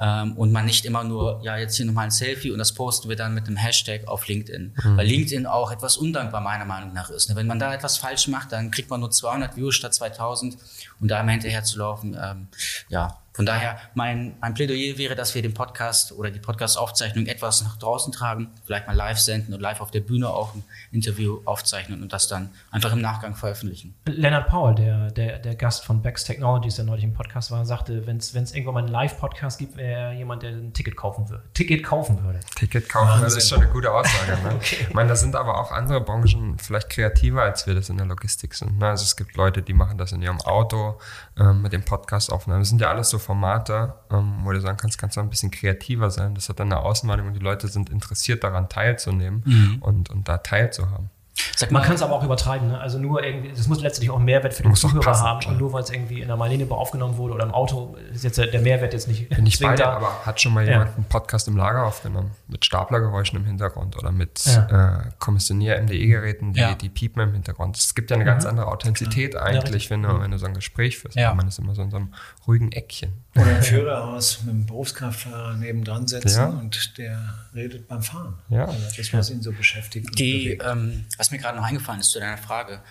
ähm, 0.00 0.32
und 0.36 0.50
man 0.50 0.64
nicht 0.64 0.84
immer 0.84 1.04
nur, 1.04 1.40
ja, 1.44 1.56
jetzt 1.56 1.76
hier 1.76 1.86
nochmal 1.86 2.06
ein 2.06 2.10
Selfie 2.10 2.50
und 2.50 2.58
das 2.58 2.72
posten 2.72 3.08
wir 3.08 3.16
dann 3.16 3.34
mit 3.34 3.46
einem 3.46 3.56
Hashtag 3.56 4.08
auf 4.08 4.26
LinkedIn. 4.26 4.74
Mhm. 4.82 4.96
Weil 4.96 5.06
LinkedIn 5.06 5.46
auch 5.46 5.70
etwas 5.70 5.96
undankbar 5.96 6.40
meiner 6.40 6.64
Meinung 6.64 6.92
nach 6.92 7.10
ist. 7.10 7.28
Ne? 7.28 7.36
Wenn 7.36 7.46
man 7.46 7.60
da 7.60 7.72
etwas 7.72 7.96
falsch 7.96 8.26
macht, 8.28 8.50
dann 8.52 8.70
kriegt 8.72 8.90
man 8.90 9.00
nur 9.00 9.10
200 9.10 9.56
Views 9.56 9.76
statt 9.76 9.94
2000 9.94 10.56
und 11.00 11.08
da 11.08 11.20
immer 11.20 11.32
hinterher 11.32 11.62
zu 11.62 11.78
laufen, 11.78 12.18
ähm, 12.20 12.48
ja, 12.88 13.18
von 13.34 13.44
daher, 13.44 13.78
mein, 13.94 14.36
mein 14.40 14.54
Plädoyer 14.54 14.96
wäre, 14.96 15.16
dass 15.16 15.34
wir 15.34 15.42
den 15.42 15.54
Podcast 15.54 16.12
oder 16.12 16.30
die 16.30 16.38
Podcast-Aufzeichnung 16.38 17.26
etwas 17.26 17.64
nach 17.64 17.76
draußen 17.76 18.12
tragen, 18.12 18.48
vielleicht 18.64 18.86
mal 18.86 18.92
live 18.94 19.18
senden 19.18 19.52
und 19.52 19.60
live 19.60 19.80
auf 19.80 19.90
der 19.90 20.02
Bühne 20.02 20.28
auch 20.28 20.54
ein 20.54 20.62
Interview 20.92 21.40
aufzeichnen 21.44 22.00
und 22.00 22.12
das 22.12 22.28
dann 22.28 22.50
einfach 22.70 22.92
im 22.92 23.00
Nachgang 23.00 23.34
veröffentlichen. 23.34 23.96
Leonard 24.06 24.46
Paul, 24.46 24.76
der, 24.76 25.10
der, 25.10 25.40
der 25.40 25.56
Gast 25.56 25.84
von 25.84 26.00
Bex 26.00 26.22
Technologies, 26.22 26.76
der 26.76 26.84
neulich 26.84 27.02
im 27.02 27.12
Podcast 27.12 27.50
war, 27.50 27.66
sagte, 27.66 28.06
wenn 28.06 28.18
es 28.18 28.32
irgendwann 28.34 28.74
mal 28.74 28.80
einen 28.84 28.92
Live-Podcast 28.92 29.58
gibt, 29.58 29.76
wäre 29.76 30.00
er 30.00 30.12
jemand, 30.12 30.44
der 30.44 30.50
ein 30.50 30.72
Ticket 30.72 30.96
kaufen 30.96 31.28
würde. 31.28 31.42
Ticket 31.54 31.82
kaufen 31.82 32.22
würde. 32.22 32.38
Ticket 32.54 32.88
kaufen 32.88 33.20
würde, 33.20 33.34
ist 33.34 33.48
schon 33.48 33.62
eine 33.62 33.70
gute 33.70 33.90
Aussage. 33.90 34.38
Ne? 34.44 34.52
okay. 34.56 34.86
Ich 34.88 34.94
meine, 34.94 35.08
da 35.08 35.16
sind 35.16 35.36
aber 35.36 35.58
auch 35.58 35.70
andere 35.70 36.00
Branchen 36.00 36.58
vielleicht 36.58 36.90
kreativer, 36.90 37.42
als 37.42 37.66
wir 37.66 37.74
das 37.74 37.88
in 37.88 37.96
der 37.96 38.06
Logistik 38.06 38.54
sind. 38.54 38.78
Ne? 38.78 38.88
Also 38.88 39.04
es 39.04 39.16
gibt 39.16 39.36
Leute, 39.36 39.62
die 39.62 39.72
machen 39.72 39.96
das 39.96 40.12
in 40.12 40.20
ihrem 40.22 40.40
Auto 40.40 40.98
ähm, 41.38 41.62
mit 41.62 41.72
dem 41.72 41.84
Podcast 41.84 42.32
aufnehmen. 42.32 42.60
Das 42.60 42.68
sind 42.68 42.80
ja 42.80 42.90
alles 42.90 43.10
so 43.10 43.18
Formate, 43.24 43.94
ähm, 44.10 44.40
wo 44.42 44.52
du 44.52 44.60
sagen 44.60 44.76
kannst, 44.76 44.98
kannst 44.98 45.16
du 45.16 45.20
ein 45.20 45.30
bisschen 45.30 45.50
kreativer 45.50 46.10
sein. 46.10 46.34
Das 46.34 46.48
hat 46.48 46.60
dann 46.60 46.72
eine 46.72 46.80
Ausmalung 46.80 47.28
und 47.28 47.34
die 47.34 47.40
Leute 47.40 47.68
sind 47.68 47.90
interessiert 47.90 48.44
daran 48.44 48.68
teilzunehmen 48.68 49.42
mhm. 49.44 49.78
und, 49.80 50.10
und 50.10 50.28
da 50.28 50.38
teilzuhaben. 50.38 51.10
Sag 51.56 51.70
man 51.72 51.82
kann 51.82 51.94
es 51.94 52.02
aber 52.02 52.14
auch 52.14 52.22
übertreiben. 52.22 52.68
Ne? 52.68 52.78
Also 52.78 52.98
nur 52.98 53.22
irgendwie, 53.22 53.50
das 53.50 53.66
muss 53.66 53.80
letztlich 53.80 54.10
auch 54.10 54.16
einen 54.16 54.24
Mehrwert 54.24 54.54
für 54.54 54.62
den 54.62 54.74
Zuhörer 54.74 55.02
passen, 55.02 55.24
haben. 55.24 55.46
Und 55.46 55.58
nur 55.58 55.72
weil 55.72 55.82
es 55.82 55.90
irgendwie 55.90 56.20
in 56.20 56.28
der 56.28 56.36
Marlene 56.36 56.70
aufgenommen 56.70 57.16
wurde 57.16 57.34
oder 57.34 57.44
im 57.44 57.52
Auto, 57.52 57.96
ist 58.12 58.24
jetzt 58.24 58.38
der 58.38 58.60
Mehrwert 58.60 58.92
jetzt 58.92 59.08
nicht. 59.08 59.36
Nicht 59.38 59.60
beide, 59.60 59.82
da. 59.82 59.92
aber 59.94 60.24
hat 60.24 60.40
schon 60.40 60.52
mal 60.52 60.64
jemand 60.64 60.90
ja. 60.90 60.96
einen 60.96 61.04
Podcast 61.04 61.48
im 61.48 61.56
Lager 61.56 61.84
aufgenommen 61.84 62.30
mit 62.46 62.64
Staplergeräuschen 62.64 63.38
im 63.38 63.44
Hintergrund 63.44 63.96
oder 63.96 64.12
mit 64.12 64.44
ja. 64.46 65.00
äh, 65.00 65.10
Kommissionier-MDE-Geräten, 65.18 66.52
die, 66.52 66.60
ja. 66.60 66.74
die 66.74 66.88
piepen 66.88 67.22
im 67.22 67.32
Hintergrund. 67.32 67.76
Es 67.76 67.94
gibt 67.94 68.10
ja 68.10 68.16
eine 68.16 68.24
ganz 68.24 68.44
mhm. 68.44 68.50
andere 68.50 68.68
Authentizität 68.68 69.36
eigentlich, 69.36 69.90
wenn 69.90 70.02
du, 70.02 70.20
wenn 70.20 70.30
du 70.30 70.38
so 70.38 70.46
ein 70.46 70.54
Gespräch 70.54 70.98
führst. 70.98 71.16
Ja. 71.16 71.34
Man 71.34 71.48
ist 71.48 71.58
immer 71.58 71.74
so 71.74 71.82
in 71.82 71.90
so 71.90 71.96
einem 71.96 72.14
ruhigen 72.46 72.72
Eckchen. 72.72 73.12
Oder 73.36 73.46
ein 73.46 73.62
Führerhaus 73.62 74.42
mit 74.44 74.54
einem 74.54 74.66
Berufskraftfahrer 74.66 75.54
nebendran 75.54 76.06
setzen 76.06 76.58
und 76.60 76.98
der 76.98 77.34
redet 77.54 77.88
beim 77.88 78.02
Fahren. 78.02 78.34
Ja. 78.48 78.66
Also 78.66 78.78
das, 78.96 79.12
was 79.12 79.30
ihn 79.30 79.42
so 79.42 79.52
beschäftigt. 79.52 80.18
Die, 80.18 80.58
ähm, 80.64 81.04
was 81.24 81.30
mir 81.30 81.38
gerade 81.38 81.56
noch 81.56 81.64
eingefallen 81.64 82.00
ist 82.00 82.10
zu 82.10 82.20
deiner 82.20 82.36
Frage, 82.36 82.82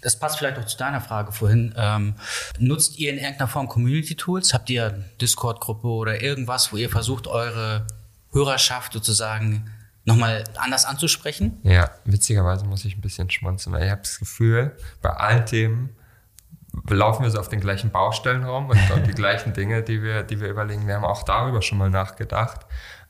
das 0.00 0.18
passt 0.18 0.38
vielleicht 0.38 0.58
auch 0.58 0.64
zu 0.64 0.78
deiner 0.78 1.02
Frage 1.02 1.30
vorhin. 1.30 1.74
Ähm, 1.76 2.14
nutzt 2.58 2.98
ihr 2.98 3.10
in 3.10 3.18
irgendeiner 3.18 3.48
Form 3.48 3.68
Community-Tools? 3.68 4.54
Habt 4.54 4.70
ihr 4.70 5.04
Discord-Gruppe 5.20 5.86
oder 5.86 6.22
irgendwas, 6.22 6.72
wo 6.72 6.78
ihr 6.78 6.88
versucht, 6.88 7.26
eure 7.26 7.86
Hörerschaft 8.32 8.94
sozusagen 8.94 9.70
nochmal 10.06 10.42
anders 10.56 10.86
anzusprechen? 10.86 11.60
Ja, 11.64 11.90
witzigerweise 12.06 12.64
muss 12.64 12.84
ich 12.86 12.96
ein 12.96 13.02
bisschen 13.02 13.28
schmunzeln, 13.30 13.74
weil 13.74 13.84
ich 13.84 13.90
habe 13.90 14.00
das 14.00 14.18
Gefühl, 14.18 14.74
bei 15.02 15.10
allen 15.10 15.44
Themen 15.44 15.90
laufen 16.88 17.22
wir 17.22 17.30
so 17.30 17.38
auf 17.38 17.50
den 17.50 17.60
gleichen 17.60 17.90
Baustellenraum 17.90 18.70
und 18.70 18.78
auch 18.90 19.02
die 19.06 19.12
gleichen 19.12 19.52
Dinge, 19.52 19.82
die 19.82 20.02
wir, 20.02 20.22
die 20.22 20.40
wir 20.40 20.48
überlegen. 20.48 20.86
Wir 20.86 20.94
haben 20.94 21.04
auch 21.04 21.24
darüber 21.24 21.60
schon 21.60 21.76
mal 21.76 21.90
nachgedacht. 21.90 22.62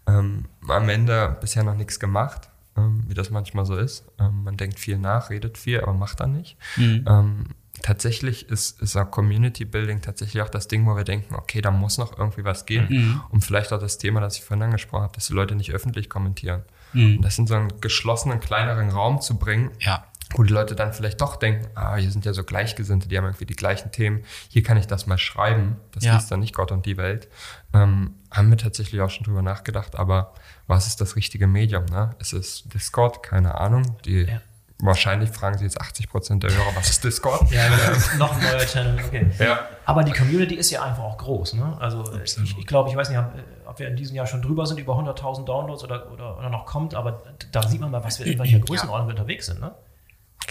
Ähm, 0.08 0.46
am 0.68 0.88
Ende 0.88 1.38
bisher 1.40 1.62
noch 1.62 1.76
nichts 1.76 2.00
gemacht 2.00 2.51
ähm, 2.76 3.04
wie 3.06 3.14
das 3.14 3.30
manchmal 3.30 3.66
so 3.66 3.76
ist. 3.76 4.04
Ähm, 4.18 4.44
man 4.44 4.56
denkt 4.56 4.78
viel 4.78 4.98
nach, 4.98 5.30
redet 5.30 5.58
viel, 5.58 5.80
aber 5.80 5.92
macht 5.92 6.20
dann 6.20 6.32
nicht. 6.32 6.56
Mhm. 6.76 7.04
Ähm, 7.06 7.44
tatsächlich 7.82 8.48
ist, 8.48 8.80
ist 8.80 8.96
auch 8.96 9.10
Community 9.10 9.64
Building 9.64 10.00
tatsächlich 10.00 10.42
auch 10.42 10.48
das 10.48 10.68
Ding, 10.68 10.86
wo 10.86 10.96
wir 10.96 11.04
denken, 11.04 11.34
okay, 11.34 11.60
da 11.60 11.70
muss 11.70 11.98
noch 11.98 12.18
irgendwie 12.18 12.44
was 12.44 12.66
gehen. 12.66 12.86
Mhm. 12.88 13.20
Und 13.30 13.44
vielleicht 13.44 13.72
auch 13.72 13.80
das 13.80 13.98
Thema, 13.98 14.20
das 14.20 14.36
ich 14.36 14.44
vorhin 14.44 14.62
angesprochen 14.62 15.02
habe, 15.02 15.14
dass 15.14 15.26
die 15.26 15.34
Leute 15.34 15.54
nicht 15.54 15.72
öffentlich 15.72 16.08
kommentieren. 16.08 16.62
Mhm. 16.92 17.16
Und 17.16 17.22
das 17.22 17.38
in 17.38 17.46
so 17.46 17.54
einen 17.54 17.80
geschlossenen, 17.80 18.40
kleineren 18.40 18.90
Raum 18.90 19.20
zu 19.20 19.38
bringen, 19.38 19.70
ja 19.80 20.04
wo 20.34 20.42
die 20.42 20.52
Leute 20.52 20.74
dann 20.74 20.92
vielleicht 20.92 21.20
doch 21.20 21.36
denken, 21.36 21.66
ah, 21.74 21.96
hier 21.96 22.10
sind 22.10 22.24
ja 22.24 22.32
so 22.32 22.44
Gleichgesinnte, 22.44 23.08
die 23.08 23.16
haben 23.16 23.24
irgendwie 23.24 23.46
die 23.46 23.56
gleichen 23.56 23.92
Themen, 23.92 24.24
hier 24.48 24.62
kann 24.62 24.76
ich 24.76 24.86
das 24.86 25.06
mal 25.06 25.18
schreiben, 25.18 25.76
das 25.92 26.04
ja. 26.04 26.14
liest 26.14 26.30
dann 26.30 26.40
nicht 26.40 26.54
Gott 26.54 26.72
und 26.72 26.86
die 26.86 26.96
Welt. 26.96 27.28
Ähm, 27.72 28.14
haben 28.30 28.50
wir 28.50 28.58
tatsächlich 28.58 29.00
auch 29.00 29.10
schon 29.10 29.24
drüber 29.24 29.42
nachgedacht, 29.42 29.96
aber 29.96 30.34
was 30.66 30.86
ist 30.86 31.00
das 31.00 31.16
richtige 31.16 31.46
Medium? 31.46 31.84
Ne? 31.86 32.14
Ist 32.18 32.32
es 32.32 32.64
Discord? 32.64 33.22
Keine 33.22 33.56
Ahnung. 33.56 33.96
Die 34.04 34.22
ja. 34.22 34.40
Wahrscheinlich 34.84 35.30
fragen 35.30 35.58
sie 35.58 35.64
jetzt 35.64 35.80
80 35.80 36.08
Prozent 36.08 36.42
der 36.42 36.50
Hörer, 36.50 36.74
was 36.74 36.90
ist 36.90 37.04
Discord? 37.04 37.48
ja, 37.52 37.68
genau. 37.68 38.26
noch 38.26 38.34
ein 38.34 38.42
neuer 38.42 38.66
Channel, 38.66 38.98
okay. 39.06 39.30
Ja. 39.38 39.60
Aber 39.84 40.02
die 40.02 40.10
Community 40.10 40.56
ist 40.56 40.72
ja 40.72 40.82
einfach 40.82 41.04
auch 41.04 41.18
groß. 41.18 41.54
Ne? 41.54 41.76
Also 41.78 42.02
ich, 42.20 42.36
ich 42.58 42.66
glaube, 42.66 42.90
ich 42.90 42.96
weiß 42.96 43.08
nicht, 43.08 43.20
ob 43.64 43.78
wir 43.78 43.86
in 43.86 43.94
diesem 43.94 44.16
Jahr 44.16 44.26
schon 44.26 44.42
drüber 44.42 44.66
sind, 44.66 44.80
über 44.80 44.94
100.000 44.94 45.44
Downloads 45.44 45.84
oder, 45.84 46.10
oder, 46.10 46.36
oder 46.36 46.50
noch 46.50 46.66
kommt, 46.66 46.96
aber 46.96 47.22
da 47.52 47.62
sieht 47.62 47.80
man 47.80 47.92
mal, 47.92 48.02
was 48.02 48.18
wir 48.18 48.26
in 48.26 48.40
welcher 48.40 48.58
Größenordnung 48.58 49.08
ja. 49.08 49.14
unterwegs 49.14 49.46
sind. 49.46 49.60
Ne? 49.60 49.72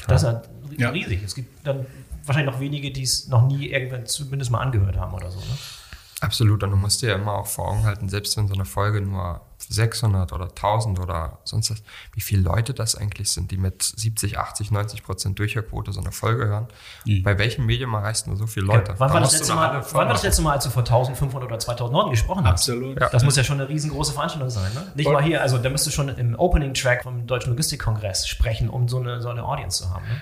Das 0.08 0.24
ist 0.24 0.28
halt 0.30 0.50
ja 0.78 0.92
riesig. 0.92 1.22
Es 1.26 1.36
gibt 1.36 1.68
dann 1.68 1.86
wahrscheinlich 2.26 2.54
noch 2.54 2.62
wenige, 2.62 2.92
die 2.92 3.04
es 3.04 3.28
noch 3.28 3.46
nie 3.46 3.68
irgendwann 3.68 4.06
zumindest 4.06 4.50
mal 4.50 4.62
angehört 4.62 4.96
haben 4.96 5.14
oder 5.14 5.30
so. 5.30 5.40
Ne? 5.40 5.58
Absolut. 6.22 6.64
Und 6.64 6.72
du 6.72 6.78
musst 6.78 7.02
dir 7.02 7.10
ja 7.10 7.16
immer 7.16 7.34
auch 7.34 7.48
vor 7.48 7.68
Augen 7.68 7.84
halten, 7.84 8.08
selbst 8.08 8.38
wenn 8.38 8.48
so 8.48 8.54
eine 8.54 8.66
Folge 8.66 9.02
nur 9.02 9.42
600 9.58 10.32
oder 10.34 10.46
1000 10.46 11.00
oder 11.00 11.40
sonst 11.44 11.72
was, 11.72 11.84
wie 12.14 12.22
viele 12.22 12.44
Leute 12.44 12.74
das 12.74 12.96
eigentlich 12.96 13.32
sind, 13.32 13.52
die 13.52 13.58
mit 13.58 13.82
70, 13.82 14.38
80, 14.38 14.72
90 14.72 15.04
Prozent 15.04 15.40
Durchhörquote 15.40 15.92
so 15.92 16.00
eine 16.00 16.12
Folge 16.12 16.48
hören. 16.48 16.68
Mhm. 17.06 17.24
Bei 17.24 17.38
welchem 17.38 17.66
Medium 17.66 17.94
erreichst 17.94 18.28
du 18.28 18.36
so 18.36 18.48
viele 18.48 18.68
Leute? 18.68 18.92
Ja, 18.92 19.00
wann, 19.00 19.14
war 19.14 19.20
das 19.20 19.34
letzte 19.34 19.54
Mal, 19.54 19.84
wann 19.92 20.08
war 20.08 20.14
das 20.14 20.24
letzte 20.24 20.42
Mal, 20.44 20.54
als 20.54 20.64
du 20.64 20.70
vor 20.70 20.84
1500 20.84 21.48
oder 21.48 21.60
2000 21.60 21.98
Leuten 21.98 22.12
gesprochen 22.12 22.44
hast? 22.46 22.52
Absolut. 22.52 23.00
Ja. 23.00 23.10
Das 23.10 23.24
muss 23.24 23.36
ja 23.36 23.44
schon 23.44 23.60
eine 23.60 23.68
riesengroße 23.68 24.14
Veranstaltung 24.14 24.50
sein. 24.50 24.72
Ne? 24.74 24.92
Nicht 24.96 25.08
Und 25.08 25.14
mal 25.14 25.24
hier, 25.24 25.42
also 25.42 25.58
da 25.58 25.70
müsstest 25.70 25.98
du 25.98 26.02
schon 26.02 26.10
im 26.10 26.36
Opening-Track 26.38 27.04
vom 27.04 27.26
Deutschen 27.26 27.50
Logistikkongress 27.50 28.28
sprechen, 28.28 28.70
um 28.70 28.88
so 28.88 29.00
eine, 29.00 29.22
so 29.22 29.30
eine 29.30 29.44
Audience 29.44 29.84
zu 29.84 29.90
haben. 29.90 30.06
Ne? 30.08 30.22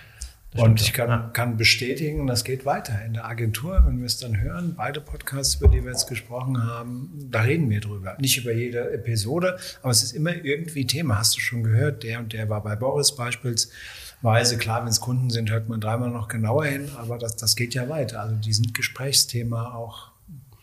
Und 0.56 0.82
ich 0.82 0.94
kann, 0.94 1.10
ja. 1.10 1.30
kann 1.32 1.58
bestätigen, 1.58 2.26
das 2.26 2.44
geht 2.44 2.66
weiter. 2.66 3.06
In 3.06 3.14
der 3.14 3.26
Agentur, 3.26 3.84
wenn 3.86 4.00
wir 4.00 4.08
es 4.08 4.18
dann 4.18 4.42
hören, 4.42 4.74
beide 4.76 5.00
Podcasts, 5.00 5.56
über 5.56 5.68
die 5.68 5.84
wir 5.84 5.92
jetzt 5.92 6.08
gesprochen 6.08 6.64
haben, 6.64 7.28
da 7.30 7.42
reden 7.42 7.70
wir 7.70 7.82
drüber. 7.82 8.18
Nicht 8.20 8.38
über 8.38 8.52
jede 8.52 8.92
Episode, 8.92 9.60
aber 9.84 9.92
es 9.92 10.02
ist 10.02 10.14
immer 10.14 10.34
irgendwie 10.34 10.88
Thema. 10.88 11.20
Hast 11.20 11.38
du 11.38 11.40
schon 11.40 11.64
gehört, 11.64 12.04
der 12.04 12.20
und 12.20 12.34
der 12.34 12.50
war 12.50 12.64
bei 12.64 12.76
Boris 12.76 13.16
beispielsweise. 13.16 14.58
Klar, 14.58 14.82
wenn 14.82 14.90
es 14.90 15.00
Kunden 15.02 15.30
sind, 15.30 15.52
hört 15.52 15.70
man 15.70 15.82
dreimal 15.82 16.10
noch 16.10 16.28
genauer 16.28 16.66
hin, 16.66 16.90
aber 16.98 17.20
das, 17.20 17.36
das 17.36 17.56
geht 17.56 17.76
ja 17.76 17.88
weiter. 17.88 18.22
Also 18.22 18.36
die 18.36 18.54
sind 18.54 18.74
Gesprächsthema 18.74 19.76
auch 19.76 20.10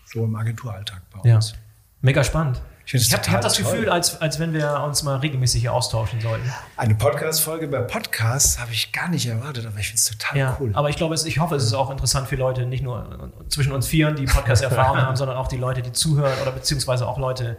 so 0.05 0.25
im 0.25 0.35
Agenturalltag 0.35 1.03
bei 1.11 1.31
uns. 1.31 1.51
Ja. 1.53 1.57
Mega 2.01 2.25
spannend. 2.25 2.61
Ich, 2.89 2.95
ich 2.95 3.13
habe 3.13 3.33
hab 3.33 3.41
das 3.41 3.59
Gefühl, 3.59 3.91
als, 3.91 4.21
als 4.21 4.39
wenn 4.39 4.53
wir 4.53 4.81
uns 4.87 5.03
mal 5.03 5.17
regelmäßig 5.17 5.61
hier 5.61 5.75
austauschen 5.75 6.21
sollten. 6.21 6.49
Eine 6.77 6.95
Podcast-Folge 6.95 7.67
bei 7.67 7.81
Podcasts 7.81 8.61
habe 8.61 8.71
ich 8.71 8.93
gar 8.93 9.09
nicht 9.09 9.27
erwartet, 9.27 9.67
aber 9.67 9.77
ich 9.81 9.89
finde 9.89 9.99
es 9.99 10.05
total 10.05 10.39
ja, 10.39 10.57
cool. 10.61 10.71
Aber 10.73 10.89
ich 10.89 10.95
glaube, 10.95 11.17
ich 11.17 11.39
hoffe, 11.41 11.57
es 11.57 11.65
ist 11.65 11.73
auch 11.73 11.91
interessant 11.91 12.29
für 12.29 12.37
Leute, 12.37 12.65
nicht 12.65 12.85
nur 12.85 13.33
zwischen 13.49 13.73
uns 13.73 13.89
Vieren, 13.89 14.15
die 14.15 14.27
Podcast-Erfahrung 14.27 14.99
haben, 15.03 15.17
sondern 15.17 15.37
auch 15.37 15.49
die 15.49 15.57
Leute, 15.57 15.83
die 15.83 15.91
zuhören 15.91 16.39
oder 16.41 16.53
beziehungsweise 16.53 17.09
auch 17.09 17.19
Leute, 17.19 17.59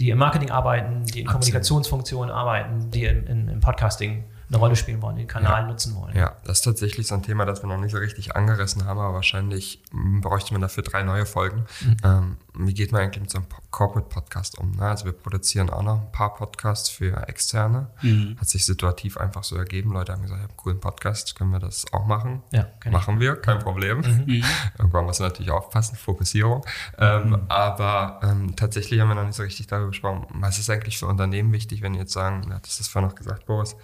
die 0.00 0.10
im 0.10 0.18
Marketing 0.18 0.50
arbeiten, 0.50 1.02
die 1.06 1.20
in. 1.20 1.26
Kommunikationsfunktionen 1.26 2.30
arbeiten, 2.30 2.90
die 2.90 3.06
in, 3.06 3.26
in, 3.26 3.48
im 3.48 3.60
Podcasting 3.60 4.24
eine 4.48 4.58
Rolle 4.58 4.76
spielen 4.76 5.02
wollen, 5.02 5.16
den 5.16 5.26
Kanal 5.26 5.62
ja. 5.62 5.66
nutzen 5.66 5.94
wollen. 5.94 6.16
Ja, 6.16 6.36
das 6.44 6.58
ist 6.58 6.62
tatsächlich 6.62 7.06
so 7.06 7.14
ein 7.14 7.22
Thema, 7.22 7.44
das 7.44 7.62
wir 7.62 7.68
noch 7.68 7.78
nicht 7.78 7.92
so 7.92 7.98
richtig 7.98 8.34
angerissen 8.34 8.86
haben, 8.86 8.98
aber 8.98 9.14
wahrscheinlich 9.14 9.82
hm, 9.90 10.22
bräuchte 10.22 10.54
man 10.54 10.62
dafür 10.62 10.82
drei 10.82 11.02
neue 11.02 11.26
Folgen. 11.26 11.66
Mhm. 11.80 11.96
Ähm, 12.02 12.36
wie 12.54 12.74
geht 12.74 12.90
man 12.90 13.02
eigentlich 13.02 13.20
mit 13.20 13.30
so 13.30 13.38
einem 13.38 13.46
Corporate 13.70 14.08
Podcast 14.08 14.58
um? 14.58 14.72
Ne? 14.72 14.82
Also 14.82 15.04
wir 15.04 15.12
produzieren 15.12 15.70
auch 15.70 15.82
noch 15.82 16.00
ein 16.00 16.12
paar 16.12 16.34
Podcasts 16.34 16.88
für 16.88 17.28
Externe. 17.28 17.88
Mhm. 18.02 18.36
Hat 18.40 18.48
sich 18.48 18.64
situativ 18.64 19.16
einfach 19.16 19.44
so 19.44 19.54
ergeben. 19.56 19.92
Leute 19.92 20.12
haben 20.12 20.22
gesagt, 20.22 20.38
ich 20.38 20.42
habe 20.42 20.52
einen 20.52 20.56
coolen 20.56 20.80
Podcast, 20.80 21.36
können 21.36 21.50
wir 21.50 21.60
das 21.60 21.84
auch 21.92 22.06
machen? 22.06 22.42
Ja, 22.50 22.66
machen 22.90 23.14
ich. 23.14 23.20
wir, 23.20 23.36
kein 23.36 23.58
Problem. 23.58 23.98
Mhm. 23.98 24.24
mhm. 24.26 24.44
Irgendwann 24.78 25.04
muss 25.04 25.20
man 25.20 25.28
natürlich 25.28 25.50
aufpassen, 25.50 25.96
Fokussierung. 25.96 26.64
Ähm, 26.98 27.28
mhm. 27.28 27.42
aber 27.48 28.20
ähm, 28.22 28.56
tatsächlich 28.56 29.00
haben 29.00 29.08
wir 29.08 29.14
noch 29.14 29.24
nicht 29.26 29.36
so 29.36 29.42
richtig 29.42 29.66
darüber 29.66 29.88
gesprochen, 29.88 30.26
was 30.30 30.58
ist 30.58 30.70
eigentlich 30.70 30.98
für 30.98 31.06
Unternehmen 31.06 31.52
wichtig, 31.52 31.82
wenn 31.82 31.92
die 31.92 31.98
jetzt 31.98 32.12
sagen, 32.12 32.42
du 32.42 32.54
hattest 32.54 32.80
das 32.80 32.88
vorhin 32.88 33.08
noch 33.08 33.16
gesagt, 33.16 33.46
Boris, 33.46 33.76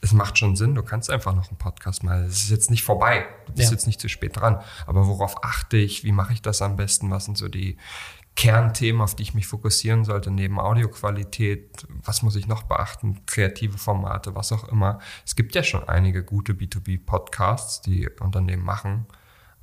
es 0.00 0.12
macht 0.12 0.38
schon 0.38 0.56
Sinn, 0.56 0.74
du 0.74 0.82
kannst 0.82 1.10
einfach 1.10 1.34
noch 1.34 1.48
einen 1.48 1.58
Podcast 1.58 2.04
mal. 2.04 2.24
Es 2.24 2.44
ist 2.44 2.50
jetzt 2.50 2.70
nicht 2.70 2.84
vorbei, 2.84 3.26
du 3.46 3.52
bist 3.54 3.70
ja. 3.70 3.72
jetzt 3.72 3.86
nicht 3.86 4.00
zu 4.00 4.08
spät 4.08 4.36
dran. 4.36 4.60
Aber 4.86 5.06
worauf 5.06 5.42
achte 5.44 5.76
ich? 5.76 6.04
Wie 6.04 6.12
mache 6.12 6.32
ich 6.32 6.42
das 6.42 6.62
am 6.62 6.76
besten? 6.76 7.10
Was 7.10 7.24
sind 7.24 7.36
so 7.36 7.48
die 7.48 7.76
Kernthemen, 8.36 9.02
auf 9.02 9.16
die 9.16 9.24
ich 9.24 9.34
mich 9.34 9.48
fokussieren 9.48 10.04
sollte, 10.04 10.30
neben 10.30 10.60
Audioqualität? 10.60 11.86
Was 12.04 12.22
muss 12.22 12.36
ich 12.36 12.46
noch 12.46 12.62
beachten? 12.62 13.26
Kreative 13.26 13.78
Formate, 13.78 14.36
was 14.36 14.52
auch 14.52 14.68
immer. 14.68 15.00
Es 15.26 15.34
gibt 15.34 15.56
ja 15.56 15.64
schon 15.64 15.88
einige 15.88 16.22
gute 16.22 16.52
B2B-Podcasts, 16.52 17.80
die 17.80 18.08
Unternehmen 18.20 18.64
machen. 18.64 19.06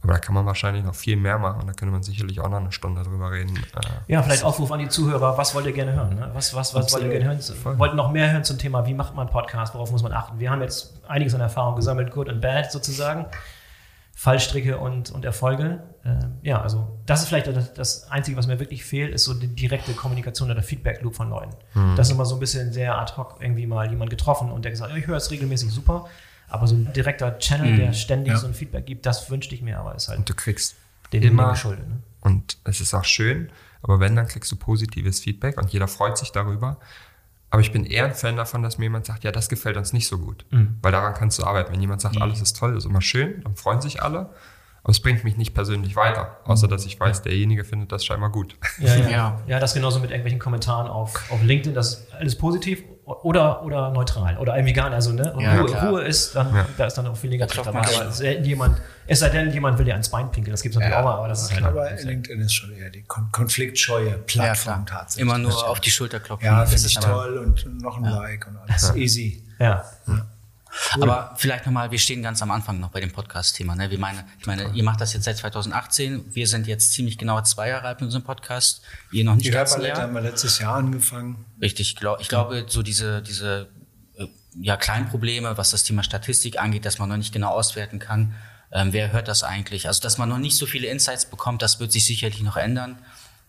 Aber 0.05 0.13
da 0.13 0.19
kann 0.19 0.35
man 0.35 0.45
wahrscheinlich 0.45 0.83
noch 0.83 0.93
viel 0.93 1.15
mehr 1.15 1.39
machen. 1.39 1.61
Da 1.65 1.73
könnte 1.73 1.91
man 1.91 2.03
sicherlich 2.03 2.39
auch 2.39 2.47
noch 2.47 2.59
eine 2.59 2.71
Stunde 2.71 3.01
drüber 3.01 3.31
reden. 3.31 3.57
Äh, 3.57 4.13
ja, 4.13 4.21
vielleicht 4.21 4.43
Aufruf 4.43 4.71
an 4.71 4.77
die 4.77 4.87
Zuhörer. 4.87 5.35
Was 5.35 5.55
wollt 5.55 5.65
ihr 5.65 5.71
gerne 5.71 5.93
hören? 5.93 6.15
Ne? 6.15 6.29
Was, 6.31 6.53
was, 6.53 6.75
was 6.75 6.93
wollt 6.93 7.05
ihr 7.05 7.09
gerne 7.09 7.25
hören? 7.25 7.41
Voll. 7.41 7.79
Wollt 7.79 7.95
noch 7.95 8.11
mehr 8.11 8.31
hören 8.31 8.43
zum 8.43 8.59
Thema, 8.59 8.85
wie 8.85 8.93
macht 8.93 9.15
man 9.15 9.27
Podcast? 9.27 9.73
Worauf 9.73 9.91
muss 9.91 10.03
man 10.03 10.11
achten? 10.11 10.37
Wir 10.37 10.51
haben 10.51 10.61
jetzt 10.61 11.01
einiges 11.07 11.33
an 11.33 11.41
Erfahrung 11.41 11.75
gesammelt, 11.75 12.11
good 12.11 12.29
und 12.29 12.39
bad 12.39 12.71
sozusagen. 12.71 13.25
Fallstricke 14.13 14.77
und, 14.77 15.09
und 15.09 15.25
Erfolge. 15.25 15.81
Äh, 16.03 16.19
ja, 16.43 16.61
also 16.61 16.99
das 17.07 17.23
ist 17.23 17.29
vielleicht 17.29 17.47
das, 17.47 17.73
das, 17.73 18.11
Einzige, 18.11 18.37
was 18.37 18.45
mir 18.45 18.59
wirklich 18.59 18.85
fehlt, 18.85 19.11
ist 19.11 19.23
so 19.23 19.33
die 19.33 19.47
direkte 19.47 19.93
Kommunikation 19.93 20.51
oder 20.51 20.61
Feedback-Loop 20.61 21.15
von 21.15 21.31
Leuten. 21.31 21.55
Hm. 21.73 21.95
Das 21.95 22.07
ist 22.07 22.13
immer 22.13 22.25
so 22.25 22.35
ein 22.35 22.39
bisschen 22.39 22.71
sehr 22.71 22.95
ad 22.95 23.13
hoc 23.17 23.37
irgendwie 23.41 23.65
mal 23.65 23.89
jemand 23.89 24.11
getroffen 24.11 24.51
und 24.51 24.65
der 24.65 24.71
gesagt, 24.71 24.95
ich 24.95 25.07
höre 25.07 25.17
es 25.17 25.31
regelmäßig 25.31 25.71
super. 25.71 26.05
Aber 26.55 26.67
so 26.67 26.75
ein 26.75 26.93
direkter 26.93 27.37
Channel, 27.37 27.73
mhm. 27.73 27.77
der 27.77 27.93
ständig 27.93 28.33
ja. 28.33 28.39
so 28.39 28.47
ein 28.47 28.53
Feedback 28.53 28.85
gibt, 28.85 29.05
das 29.05 29.29
wünschte 29.29 29.53
ich 29.53 29.61
mir, 29.61 29.77
aber 29.77 29.93
ist 29.93 30.07
halt. 30.07 30.19
Und 30.19 30.29
du 30.29 30.33
kriegst 30.33 30.75
den 31.11 31.21
immer 31.21 31.51
geschuldet. 31.51 31.87
Ne? 31.87 31.97
Und 32.21 32.57
es 32.63 32.81
ist 32.81 32.93
auch 32.93 33.03
schön, 33.03 33.49
aber 33.81 33.99
wenn, 33.99 34.15
dann 34.15 34.27
kriegst 34.27 34.51
du 34.51 34.55
positives 34.55 35.19
Feedback 35.19 35.57
und 35.57 35.71
jeder 35.71 35.87
freut 35.87 36.17
sich 36.17 36.31
darüber. 36.31 36.79
Aber 37.51 37.61
ich 37.61 37.71
bin 37.71 37.85
eher 37.85 38.05
ein 38.05 38.15
Fan 38.15 38.35
davon, 38.35 38.63
dass 38.63 38.77
mir 38.77 38.85
jemand 38.85 39.05
sagt, 39.05 39.23
ja, 39.23 39.31
das 39.31 39.49
gefällt 39.49 39.77
uns 39.77 39.93
nicht 39.93 40.07
so 40.07 40.17
gut. 40.17 40.45
Mhm. 40.49 40.77
Weil 40.81 40.91
daran 40.91 41.13
kannst 41.13 41.39
du 41.39 41.43
arbeiten. 41.43 41.73
Wenn 41.73 41.81
jemand 41.81 42.01
sagt, 42.01 42.15
mhm. 42.15 42.21
alles 42.21 42.41
ist 42.41 42.57
toll, 42.57 42.75
ist 42.75 42.85
immer 42.85 43.01
schön, 43.01 43.41
dann 43.43 43.55
freuen 43.55 43.81
sich 43.81 44.01
alle. 44.01 44.29
Aber 44.83 44.91
es 44.91 44.99
bringt 44.99 45.23
mich 45.23 45.35
nicht 45.35 45.53
persönlich 45.53 45.95
weiter, 45.95 46.37
außer 46.45 46.67
dass 46.67 46.85
ich 46.85 46.99
weiß, 46.99 47.23
derjenige 47.23 47.63
findet 47.63 47.91
das 47.91 48.05
scheinbar 48.05 48.31
gut. 48.31 48.55
Ja, 48.79 48.95
ja, 48.95 49.09
ja. 49.09 49.41
ja 49.47 49.59
das 49.59 49.73
genauso 49.73 49.99
mit 49.99 50.11
irgendwelchen 50.11 50.39
Kommentaren 50.39 50.87
auf, 50.87 51.31
auf 51.31 51.41
LinkedIn. 51.41 51.73
Das 51.73 51.93
ist 51.93 52.13
alles 52.13 52.37
positiv 52.37 52.83
oder, 53.05 53.63
oder 53.63 53.91
neutral 53.91 54.37
oder 54.37 54.53
gar 54.53 54.89
nicht. 54.89 54.95
Also, 54.95 55.11
ne? 55.11 55.33
Ja, 55.39 55.61
Ruhe, 55.61 55.89
Ruhe, 55.89 56.01
ist 56.03 56.35
dann, 56.35 56.53
ja. 56.53 56.65
da 56.77 56.85
ist 56.85 56.95
dann 56.95 57.07
auch 57.07 57.15
viel 57.15 57.29
negativ 57.29 57.61
dabei. 57.61 57.79
Aber 57.79 58.11
selten 58.11 58.45
jemand, 58.45 58.81
es 59.05 59.19
sei 59.19 59.29
denn, 59.29 59.51
jemand 59.51 59.77
will 59.77 59.85
dir 59.85 59.93
ans 59.93 60.09
Bein 60.09 60.31
pinkeln, 60.31 60.51
das 60.51 60.63
gibt 60.63 60.73
es 60.73 60.79
natürlich 60.79 60.95
ja, 60.95 61.01
auch 61.01 61.05
mal, 61.05 61.17
aber 61.17 61.27
das 61.27 61.43
ist 61.43 61.53
halt. 61.53 61.63
Aber 61.63 61.91
LinkedIn 61.91 62.41
ist 62.41 62.53
schon 62.53 62.75
eher 62.75 62.89
die 62.89 63.03
konfliktscheue 63.03 64.11
Plattform 64.17 64.85
tatsächlich. 64.85 65.21
Immer 65.21 65.37
nur 65.37 65.69
auf 65.69 65.79
die 65.79 65.91
Schulter 65.91 66.19
klopfen. 66.19 66.45
Ja, 66.45 66.61
das 66.61 66.73
ist 66.83 67.01
toll 67.01 67.37
und 67.37 67.81
noch 67.81 67.97
ein 67.97 68.05
Like 68.05 68.47
und 68.47 68.57
alles 68.57 68.95
easy. 68.95 69.43
Ja. 69.59 69.85
Cool. 70.95 71.03
Aber 71.03 71.33
vielleicht 71.37 71.65
nochmal, 71.65 71.91
wir 71.91 71.99
stehen 71.99 72.21
ganz 72.21 72.41
am 72.41 72.51
Anfang 72.51 72.79
noch 72.79 72.89
bei 72.89 72.99
dem 72.99 73.11
Podcast-Thema. 73.11 73.75
Ne? 73.75 73.91
Wir 73.91 73.99
meine, 73.99 74.25
ich 74.39 74.45
meine, 74.45 74.71
ihr 74.73 74.83
macht 74.83 74.99
das 75.01 75.13
jetzt 75.13 75.23
seit 75.23 75.37
2018. 75.37 76.35
Wir 76.35 76.47
sind 76.47 76.67
jetzt 76.67 76.93
ziemlich 76.93 77.17
genau 77.17 77.41
zwei 77.41 77.69
Jahre 77.69 77.87
alt 77.87 78.01
mit 78.01 78.07
unserem 78.07 78.23
Podcast. 78.23 78.81
Ihr 79.11 79.23
noch 79.23 79.35
nicht 79.35 79.47
Die 79.47 79.51
ganz 79.51 79.77
leer. 79.77 79.95
haben 79.95 80.13
wir 80.13 80.21
letztes 80.21 80.59
Jahr 80.59 80.75
angefangen. 80.75 81.45
Richtig, 81.61 81.91
ich, 81.91 81.95
glaub, 81.95 82.19
ich 82.19 82.27
glaube, 82.27 82.65
so 82.67 82.83
diese, 82.83 83.21
diese 83.21 83.69
äh, 84.17 84.27
ja, 84.59 84.75
kleinen 84.75 85.07
Probleme, 85.07 85.57
was 85.57 85.71
das 85.71 85.83
Thema 85.83 86.03
Statistik 86.03 86.59
angeht, 86.59 86.85
dass 86.85 86.99
man 86.99 87.09
noch 87.09 87.17
nicht 87.17 87.33
genau 87.33 87.51
auswerten 87.51 87.99
kann, 87.99 88.35
ähm, 88.71 88.91
wer 88.91 89.13
hört 89.13 89.27
das 89.27 89.43
eigentlich? 89.43 89.87
Also, 89.87 90.01
dass 90.01 90.17
man 90.17 90.27
noch 90.27 90.39
nicht 90.39 90.57
so 90.57 90.65
viele 90.65 90.87
Insights 90.87 91.25
bekommt, 91.25 91.61
das 91.61 91.79
wird 91.79 91.91
sich 91.91 92.05
sicherlich 92.05 92.41
noch 92.41 92.57
ändern. 92.57 92.99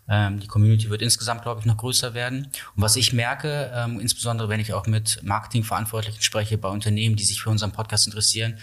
Ähm, 0.08 0.38
die 0.40 0.46
Community 0.46 0.88
wird 0.90 1.02
insgesamt, 1.02 1.42
glaube 1.42 1.60
ich, 1.60 1.66
noch 1.66 1.76
größer 1.76 2.14
werden. 2.14 2.48
Und 2.76 2.82
was 2.82 2.96
ich 2.96 3.12
merke, 3.12 3.72
ähm, 3.74 4.00
insbesondere 4.00 4.48
wenn 4.48 4.60
ich 4.60 4.72
auch 4.72 4.86
mit 4.86 5.20
Marketingverantwortlichen 5.22 6.22
spreche 6.22 6.58
bei 6.58 6.68
Unternehmen, 6.68 7.16
die 7.16 7.24
sich 7.24 7.42
für 7.42 7.50
unseren 7.50 7.72
Podcast 7.72 8.06
interessieren, 8.06 8.58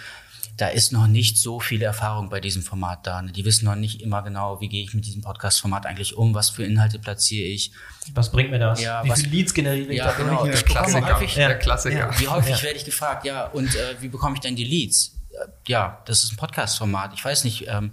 da 0.57 0.67
ist 0.67 0.91
noch 0.91 1.07
nicht 1.07 1.37
so 1.37 1.59
viel 1.59 1.81
Erfahrung 1.81 2.29
bei 2.29 2.39
diesem 2.39 2.61
Format 2.61 3.07
da. 3.07 3.21
Ne? 3.21 3.31
Die 3.31 3.43
wissen 3.43 3.65
noch 3.65 3.75
nicht 3.75 4.01
immer 4.01 4.21
genau, 4.21 4.61
wie 4.61 4.69
gehe 4.69 4.83
ich 4.83 4.93
mit 4.93 5.05
diesem 5.05 5.21
Podcast-Format 5.21 5.85
eigentlich 5.85 6.15
um, 6.15 6.35
was 6.35 6.51
für 6.51 6.63
Inhalte 6.63 6.99
platziere 6.99 7.47
ich. 7.47 7.71
Was 8.13 8.31
bringt 8.31 8.51
mir 8.51 8.59
das? 8.59 8.81
Ja, 8.81 9.03
wie 9.03 9.09
was, 9.09 9.21
viele 9.21 9.35
Leads 9.35 9.53
generiere 9.53 9.91
ich? 9.91 9.97
Ja, 9.97 10.11
genau. 10.11 10.45
Der 10.45 10.53
Klassiker. 10.61 11.15
Häufig, 11.15 11.33
der 11.33 11.57
Klassiker. 11.57 12.11
Wie 12.19 12.27
häufig 12.27 12.61
werde 12.61 12.77
ich 12.77 12.85
gefragt, 12.85 13.25
ja, 13.25 13.47
und 13.47 13.75
äh, 13.75 13.95
wie 13.99 14.09
bekomme 14.09 14.35
ich 14.35 14.41
denn 14.41 14.55
die 14.55 14.63
Leads? 14.63 15.15
Ja, 15.67 16.01
das 16.05 16.23
ist 16.23 16.33
ein 16.33 16.37
Podcast-Format. 16.37 17.13
Ich 17.15 17.25
weiß 17.25 17.43
nicht, 17.45 17.67
ähm, 17.67 17.91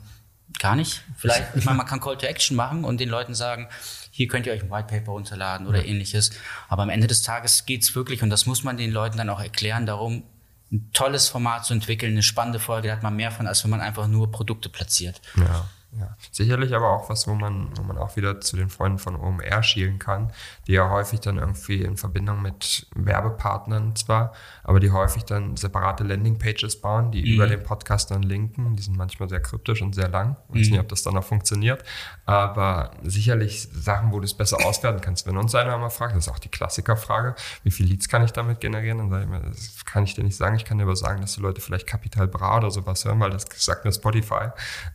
gar 0.59 0.77
nicht. 0.77 1.03
Vielleicht, 1.17 1.57
ich 1.57 1.65
meine, 1.65 1.79
man 1.79 1.87
kann 1.87 2.01
Call 2.01 2.19
to 2.19 2.27
Action 2.27 2.57
machen 2.57 2.85
und 2.85 3.01
den 3.01 3.09
Leuten 3.09 3.35
sagen, 3.35 3.69
hier 4.11 4.29
könnt 4.29 4.47
ihr 4.47 4.53
euch 4.53 4.63
ein 4.63 4.71
White 4.71 4.89
Paper 4.89 5.13
runterladen 5.13 5.67
oder 5.67 5.85
ähnliches. 5.85 6.31
Aber 6.69 6.83
am 6.83 6.91
Ende 6.91 7.07
des 7.07 7.23
Tages 7.23 7.67
geht's 7.67 7.95
wirklich, 7.95 8.23
und 8.23 8.31
das 8.31 8.47
muss 8.47 8.65
man 8.65 8.77
den 8.77 8.91
Leuten 8.91 9.17
dann 9.17 9.31
auch 9.31 9.41
erklären, 9.41 9.87
darum, 9.87 10.25
ein 10.73 10.91
tolles 10.93 11.29
Format 11.29 11.65
zu 11.65 11.73
entwickeln, 11.73 12.13
eine 12.13 12.23
spannende 12.23 12.61
Folge, 12.61 12.89
da 12.89 12.95
hat 12.95 13.03
man 13.03 13.17
mehr 13.17 13.33
von, 13.33 13.47
als 13.47 13.65
wenn 13.65 13.71
man 13.71 13.81
einfach 13.81 14.07
nur 14.07 14.31
Produkte 14.31 14.69
platziert. 14.69 15.21
Ja. 15.37 15.69
Ja. 15.99 16.17
Sicherlich 16.31 16.75
aber 16.75 16.91
auch 16.91 17.11
was, 17.11 17.27
wo 17.27 17.35
man, 17.35 17.77
wo 17.77 17.83
man 17.83 17.99
auch 17.99 18.15
wieder 18.15 18.41
zu 18.41 18.57
den 18.57 18.71
Freunden 18.71 18.99
von 18.99 19.17
OMR 19.17 19.63
schielen 19.65 19.99
kann, 19.99 20.33
die 20.69 20.73
ja 20.73 20.89
häufig 20.89 21.19
dann 21.19 21.39
irgendwie 21.39 21.83
in 21.83 21.97
Verbindung 21.97 22.43
mit 22.43 22.87
Werbepartnern 22.95 23.97
zwar, 23.97 24.33
aber 24.71 24.79
die 24.79 24.93
häufig 24.93 25.25
dann 25.25 25.57
separate 25.57 26.05
Landingpages 26.05 26.81
bauen, 26.81 27.11
die 27.11 27.23
mhm. 27.23 27.35
über 27.35 27.49
den 27.49 27.61
Podcast 27.61 28.13
dann 28.13 28.23
linken. 28.23 28.77
Die 28.77 28.85
sind 28.85 28.97
manchmal 28.97 29.29
sehr 29.29 29.41
kryptisch 29.41 29.83
und 29.83 29.97
sehr 29.97 30.09
lang. 30.09 30.37
Ich 30.51 30.61
weiß 30.61 30.67
mhm. 30.67 30.73
nicht, 30.75 30.81
ob 30.81 30.89
das 30.89 31.03
dann 31.03 31.17
auch 31.17 31.25
funktioniert, 31.25 31.83
aber 32.25 32.93
sicherlich 33.03 33.63
Sachen, 33.73 34.13
wo 34.13 34.21
du 34.21 34.27
es 34.27 34.35
besser 34.35 34.65
auswerten 34.65 35.01
kannst. 35.01 35.27
Wenn 35.27 35.37
uns 35.37 35.57
einer 35.57 35.77
mal 35.77 35.91
fragt, 35.91 36.15
das 36.15 36.29
ist 36.29 36.33
auch 36.33 36.39
die 36.39 36.51
Klassikerfrage, 36.51 37.35
wie 37.65 37.73
viele 37.73 37.89
Leads 37.89 38.09
kann 38.09 38.23
ich 38.23 38.31
damit 38.31 38.61
generieren? 38.61 38.99
Dann 38.99 39.11
sage 39.11 39.25
ich 39.25 39.29
mir, 39.29 39.41
das 39.41 39.85
kann 39.85 40.05
ich 40.05 40.15
dir 40.15 40.23
nicht 40.23 40.37
sagen. 40.37 40.55
Ich 40.55 40.65
kann 40.65 40.79
dir 40.79 40.85
aber 40.85 40.95
sagen, 40.95 41.21
dass 41.21 41.35
die 41.35 41.41
Leute 41.41 41.61
vielleicht 41.61 41.89
Kapital 41.89 42.29
Bra 42.29 42.59
oder 42.59 42.71
sowas 42.71 43.05
hören, 43.05 43.19
weil 43.19 43.31
das 43.31 43.47
sagt 43.57 43.85
mir 43.85 43.93
Spotify. 43.93 44.51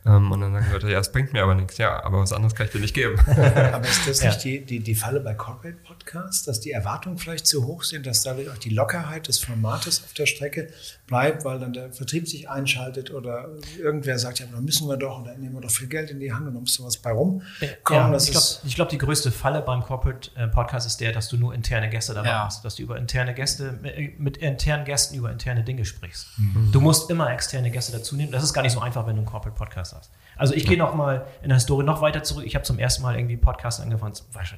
Ähm, 0.06 0.32
und 0.32 0.40
dann 0.40 0.54
sagen 0.54 0.72
Leute, 0.72 0.90
ja, 0.90 1.00
es 1.00 1.12
bringt 1.12 1.34
mir 1.34 1.42
aber 1.42 1.54
nichts. 1.54 1.76
Ja, 1.76 2.02
aber 2.02 2.20
was 2.20 2.32
anderes 2.32 2.54
kann 2.54 2.64
ich 2.64 2.72
dir 2.72 2.80
nicht 2.80 2.94
geben. 2.94 3.20
aber 3.26 3.86
ist 3.86 4.08
das 4.08 4.22
ja. 4.22 4.28
nicht 4.28 4.42
die, 4.42 4.64
die, 4.64 4.80
die 4.80 4.94
Falle 4.94 5.20
bei 5.20 5.34
Corporate 5.34 5.76
Podcasts, 5.84 6.44
dass 6.44 6.60
die 6.60 6.70
Erwartungen 6.70 7.18
vielleicht 7.18 7.46
zu 7.46 7.66
hoch 7.66 7.82
sind, 7.82 8.06
dass 8.06 8.22
dadurch 8.22 8.48
auch 8.48 8.56
die 8.56 8.70
Lockerheit 8.70 9.28
des 9.28 9.38
Formates 9.66 10.02
auf 10.04 10.12
der 10.14 10.26
Strecke 10.26 10.68
bleibt, 11.06 11.44
weil 11.44 11.58
dann 11.58 11.72
der 11.72 11.92
Vertrieb 11.92 12.28
sich 12.28 12.48
einschaltet 12.48 13.10
oder 13.10 13.48
irgendwer 13.78 14.18
sagt, 14.18 14.40
ja, 14.40 14.46
dann 14.50 14.64
müssen 14.64 14.88
wir 14.88 14.96
doch 14.96 15.18
und 15.18 15.26
dann 15.26 15.40
nehmen 15.40 15.54
wir 15.54 15.60
doch 15.60 15.70
viel 15.70 15.86
Geld 15.88 16.10
in 16.10 16.20
die 16.20 16.32
Hand 16.32 16.46
und 16.46 16.54
dann 16.54 16.62
muss 16.62 16.74
sowas 16.74 16.96
bei 16.98 17.12
rumkommen. 17.12 17.42
Ja, 17.60 18.16
ich 18.16 18.30
glaube, 18.30 18.46
glaub, 18.74 18.88
die 18.88 18.98
größte 18.98 19.30
Falle 19.30 19.62
beim 19.62 19.82
Corporate 19.82 20.30
äh, 20.36 20.48
Podcast 20.48 20.86
ist 20.86 21.00
der, 21.00 21.12
dass 21.12 21.28
du 21.28 21.36
nur 21.36 21.54
interne 21.54 21.88
Gäste 21.88 22.14
dabei 22.14 22.28
ja. 22.28 22.44
hast, 22.46 22.64
dass 22.64 22.76
du 22.76 22.82
über 22.82 22.96
interne 22.96 23.34
Gäste, 23.34 23.78
mit 24.18 24.36
internen 24.38 24.84
Gästen 24.84 25.16
über 25.16 25.30
interne 25.30 25.62
Dinge 25.62 25.84
sprichst. 25.84 26.26
Mhm. 26.38 26.70
Du 26.72 26.80
musst 26.80 27.10
immer 27.10 27.32
externe 27.32 27.70
Gäste 27.70 27.92
dazu 27.92 28.16
nehmen. 28.16 28.32
Das 28.32 28.42
ist 28.42 28.52
gar 28.52 28.62
nicht 28.62 28.72
so 28.72 28.80
einfach, 28.80 29.06
wenn 29.06 29.16
du 29.16 29.20
einen 29.20 29.26
Corporate 29.26 29.56
Podcast 29.56 29.94
hast. 29.94 30.10
Also 30.36 30.54
ich 30.54 30.66
gehe 30.66 30.76
noch 30.76 30.94
mal 30.94 31.26
in 31.42 31.48
der 31.48 31.56
Historie 31.56 31.84
noch 31.84 32.02
weiter 32.02 32.22
zurück. 32.22 32.44
Ich 32.46 32.54
habe 32.54 32.64
zum 32.64 32.78
ersten 32.78 33.02
Mal 33.02 33.16
irgendwie 33.16 33.36
Podcast 33.36 33.80
angefangen, 33.80 34.14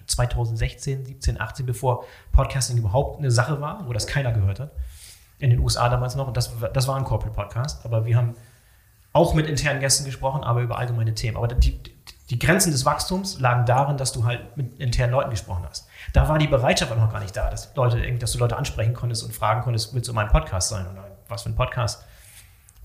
2016, 0.06 1.04
17, 1.06 1.40
18, 1.40 1.66
bevor 1.66 2.04
Podcasting 2.32 2.78
überhaupt 2.78 3.18
eine 3.18 3.30
Sache 3.30 3.60
war, 3.60 3.86
wo 3.86 3.92
das 3.92 4.06
keiner 4.06 4.32
gehört 4.32 4.60
hat. 4.60 4.72
In 5.38 5.50
den 5.50 5.60
USA 5.60 5.88
damals 5.88 6.14
noch. 6.16 6.26
Und 6.26 6.36
das, 6.36 6.52
das 6.72 6.88
war 6.88 6.96
ein 6.96 7.04
Corporate 7.04 7.34
Podcast. 7.34 7.84
Aber 7.84 8.04
wir 8.04 8.16
haben 8.16 8.34
auch 9.12 9.34
mit 9.34 9.46
internen 9.46 9.80
Gästen 9.80 10.04
gesprochen, 10.04 10.44
aber 10.44 10.60
über 10.60 10.78
allgemeine 10.78 11.14
Themen. 11.14 11.36
Aber 11.36 11.48
die, 11.48 11.80
die 12.30 12.38
Grenzen 12.38 12.72
des 12.72 12.84
Wachstums 12.84 13.40
lagen 13.40 13.64
darin, 13.64 13.96
dass 13.96 14.12
du 14.12 14.24
halt 14.24 14.56
mit 14.56 14.78
internen 14.78 15.12
Leuten 15.12 15.30
gesprochen 15.30 15.64
hast. 15.68 15.88
Da 16.12 16.28
war 16.28 16.38
die 16.38 16.46
Bereitschaft 16.46 16.92
auch 16.92 16.96
noch 16.96 17.12
gar 17.12 17.20
nicht 17.20 17.36
da, 17.36 17.50
dass, 17.50 17.74
Leute, 17.74 18.00
dass 18.18 18.32
du 18.32 18.38
Leute 18.38 18.56
ansprechen 18.56 18.94
konntest 18.94 19.24
und 19.24 19.32
fragen 19.32 19.62
konntest, 19.62 19.94
willst 19.94 20.08
du 20.08 20.12
mein 20.12 20.28
Podcast 20.28 20.68
sein 20.68 20.86
oder 20.86 21.04
was 21.28 21.42
für 21.42 21.50
ein 21.50 21.56
Podcast? 21.56 22.04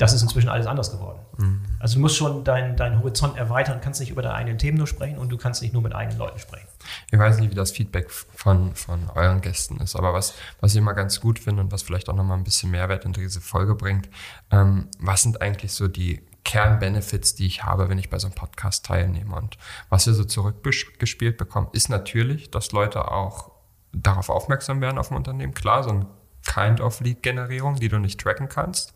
Das 0.03 0.11
ist 0.11 0.21
inzwischen 0.21 0.49
alles 0.49 0.67
anders 0.67 0.91
geworden. 0.91 1.19
Mhm. 1.37 1.61
Also 1.79 1.95
du 1.95 2.01
musst 2.01 2.17
schon 2.17 2.43
deinen 2.43 2.75
dein 2.75 2.99
Horizont 2.99 3.37
erweitern, 3.37 3.79
kannst 3.79 4.01
nicht 4.01 4.09
über 4.09 4.21
deine 4.21 4.35
eigenen 4.35 4.57
Themen 4.57 4.77
nur 4.77 4.85
sprechen 4.85 5.17
und 5.17 5.29
du 5.29 5.37
kannst 5.37 5.61
nicht 5.61 5.71
nur 5.71 5.81
mit 5.81 5.95
eigenen 5.95 6.17
Leuten 6.17 6.39
sprechen. 6.39 6.67
Ich 7.09 7.17
weiß 7.17 7.39
nicht, 7.39 7.51
wie 7.51 7.55
das 7.55 7.71
Feedback 7.71 8.11
von, 8.11 8.75
von 8.75 9.09
euren 9.15 9.39
Gästen 9.39 9.77
ist, 9.77 9.95
aber 9.95 10.11
was, 10.11 10.33
was 10.59 10.73
ich 10.73 10.77
immer 10.79 10.93
ganz 10.93 11.21
gut 11.21 11.39
finde 11.39 11.61
und 11.61 11.71
was 11.71 11.83
vielleicht 11.83 12.09
auch 12.09 12.15
nochmal 12.15 12.37
ein 12.37 12.43
bisschen 12.43 12.69
Mehrwert 12.69 13.05
in 13.05 13.13
diese 13.13 13.39
Folge 13.39 13.75
bringt, 13.75 14.09
ähm, 14.51 14.89
was 14.99 15.21
sind 15.21 15.41
eigentlich 15.41 15.71
so 15.71 15.87
die 15.87 16.21
Kernbenefits, 16.43 17.35
die 17.35 17.45
ich 17.45 17.63
habe, 17.63 17.87
wenn 17.87 17.97
ich 17.97 18.09
bei 18.09 18.19
so 18.19 18.27
einem 18.27 18.35
Podcast 18.35 18.85
teilnehme. 18.85 19.33
Und 19.37 19.57
was 19.87 20.05
wir 20.05 20.13
so 20.13 20.25
zurückgespielt 20.25 21.37
bekommen, 21.37 21.69
ist 21.71 21.87
natürlich, 21.87 22.51
dass 22.51 22.73
Leute 22.73 23.09
auch 23.09 23.51
darauf 23.93 24.27
aufmerksam 24.27 24.81
werden 24.81 24.97
auf 24.97 25.11
ein 25.11 25.15
Unternehmen. 25.15 25.53
Klar, 25.53 25.85
so 25.85 25.91
ein 25.91 26.07
Kind 26.45 26.81
of 26.81 26.99
Lead-Generierung, 26.99 27.75
die 27.75 27.89
du 27.89 27.99
nicht 27.99 28.19
tracken 28.19 28.49
kannst. 28.49 28.93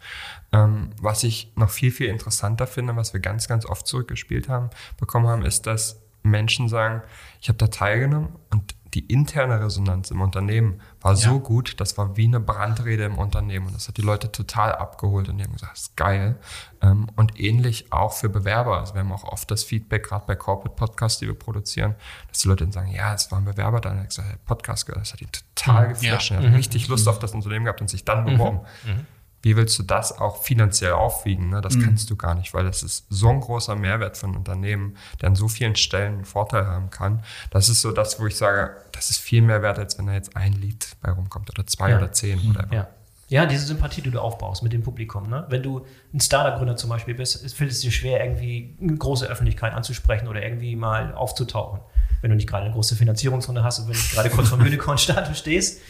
Ähm, 0.51 0.91
was 1.01 1.23
ich 1.23 1.51
noch 1.55 1.69
viel, 1.69 1.91
viel 1.91 2.07
interessanter 2.07 2.67
finde, 2.67 2.95
was 2.95 3.13
wir 3.13 3.19
ganz, 3.19 3.47
ganz 3.47 3.65
oft 3.65 3.87
zurückgespielt 3.87 4.49
haben, 4.49 4.69
bekommen 4.97 5.27
haben, 5.27 5.45
ist, 5.45 5.67
dass 5.67 6.01
Menschen 6.23 6.67
sagen, 6.69 7.01
ich 7.41 7.49
habe 7.49 7.57
da 7.57 7.67
teilgenommen 7.67 8.35
und 8.51 8.75
die 8.93 9.05
interne 9.05 9.59
Resonanz 9.59 10.11
im 10.11 10.21
Unternehmen 10.21 10.81
war 11.01 11.11
ja. 11.11 11.17
so 11.17 11.39
gut, 11.39 11.79
das 11.79 11.97
war 11.97 12.17
wie 12.17 12.25
eine 12.25 12.39
Brandrede 12.39 13.03
im 13.03 13.17
Unternehmen 13.17 13.67
und 13.67 13.75
das 13.75 13.87
hat 13.87 13.97
die 13.97 14.01
Leute 14.01 14.31
total 14.31 14.73
abgeholt 14.73 15.29
und 15.29 15.37
die 15.37 15.43
haben 15.43 15.53
gesagt, 15.53 15.73
das 15.73 15.81
ist 15.81 15.97
geil. 15.97 16.37
Ähm, 16.81 17.07
und 17.15 17.39
ähnlich 17.39 17.91
auch 17.91 18.13
für 18.13 18.29
Bewerber. 18.29 18.79
Also 18.79 18.93
wir 18.93 19.01
haben 19.01 19.11
auch 19.11 19.23
oft 19.23 19.49
das 19.51 19.63
Feedback, 19.63 20.07
gerade 20.07 20.25
bei 20.25 20.35
Corporate 20.35 20.75
Podcasts, 20.75 21.19
die 21.19 21.27
wir 21.27 21.37
produzieren, 21.37 21.95
dass 22.29 22.39
die 22.39 22.47
Leute 22.47 22.63
dann 22.63 22.71
sagen, 22.71 22.91
ja, 22.91 23.13
es 23.13 23.31
war 23.31 23.39
ein 23.39 23.45
Bewerber 23.45 23.81
da, 23.81 23.91
und 23.91 23.99
hat 23.99 24.09
gesagt, 24.09 24.45
Podcast 24.45 24.85
gehört, 24.85 25.01
das 25.01 25.13
hat 25.13 25.21
ihn 25.21 25.31
total 25.31 25.85
mhm. 25.85 25.89
geflasht, 25.89 26.31
ja. 26.31 26.37
er 26.37 26.43
hat 26.43 26.49
mhm. 26.49 26.55
richtig 26.55 26.87
Lust 26.87 27.07
auf 27.07 27.19
das 27.19 27.33
Unternehmen 27.33 27.65
gehabt 27.65 27.81
und 27.81 27.89
sich 27.89 28.05
dann 28.05 28.25
beworben. 28.25 28.61
Mhm. 28.85 29.05
Wie 29.47 29.55
willst 29.55 29.79
du 29.79 29.83
das 29.83 30.19
auch 30.19 30.43
finanziell 30.43 30.91
aufwiegen? 30.91 31.49
Ne? 31.49 31.61
Das 31.61 31.75
mhm. 31.75 31.83
kannst 31.83 32.09
du 32.09 32.17
gar 32.17 32.35
nicht, 32.35 32.53
weil 32.53 32.65
das 32.65 32.83
ist 32.83 33.05
so 33.09 33.29
ein 33.29 33.39
großer 33.39 33.77
Mehrwert 33.77 34.17
für 34.17 34.27
ein 34.27 34.35
Unternehmen, 34.35 34.97
der 35.21 35.29
an 35.29 35.35
so 35.35 35.47
vielen 35.47 35.77
Stellen 35.77 36.15
einen 36.15 36.25
Vorteil 36.25 36.65
haben 36.65 36.89
kann. 36.89 37.23
Das 37.49 37.69
ist 37.69 37.79
so 37.79 37.93
das, 37.93 38.19
wo 38.19 38.27
ich 38.27 38.35
sage, 38.35 38.75
das 38.91 39.09
ist 39.09 39.19
viel 39.19 39.41
mehr 39.41 39.61
wert, 39.61 39.79
als 39.79 39.97
wenn 39.97 40.07
da 40.07 40.13
jetzt 40.13 40.35
ein 40.35 40.51
Lied 40.51 40.97
bei 41.01 41.11
rumkommt 41.11 41.49
oder 41.49 41.65
zwei 41.65 41.91
ja. 41.91 41.97
oder 41.97 42.11
zehn 42.11 42.41
oder 42.49 42.65
mhm. 42.65 42.73
ja. 42.73 42.87
ja, 43.29 43.45
diese 43.45 43.67
Sympathie, 43.67 44.01
die 44.01 44.11
du 44.11 44.19
aufbaust 44.19 44.63
mit 44.63 44.73
dem 44.73 44.83
Publikum. 44.83 45.29
Ne? 45.29 45.45
Wenn 45.47 45.63
du 45.63 45.85
ein 46.13 46.19
Startup-Gründer 46.19 46.75
zum 46.75 46.89
Beispiel 46.89 47.15
bist, 47.15 47.49
fällt 47.55 47.71
es 47.71 47.79
dir 47.79 47.91
schwer, 47.91 48.21
irgendwie 48.21 48.75
eine 48.81 48.97
große 48.97 49.27
Öffentlichkeit 49.27 49.71
anzusprechen 49.71 50.27
oder 50.27 50.43
irgendwie 50.43 50.75
mal 50.75 51.13
aufzutauchen. 51.13 51.79
Wenn 52.19 52.31
du 52.31 52.35
nicht 52.35 52.49
gerade 52.49 52.65
eine 52.65 52.73
große 52.73 52.97
Finanzierungsrunde 52.97 53.63
hast 53.63 53.79
und 53.79 53.87
wenn 53.87 53.95
du 53.95 54.13
gerade 54.13 54.29
kurz 54.29 54.49
vom 54.49 54.59
Unicorn-Status 54.61 55.39
stehst. 55.39 55.81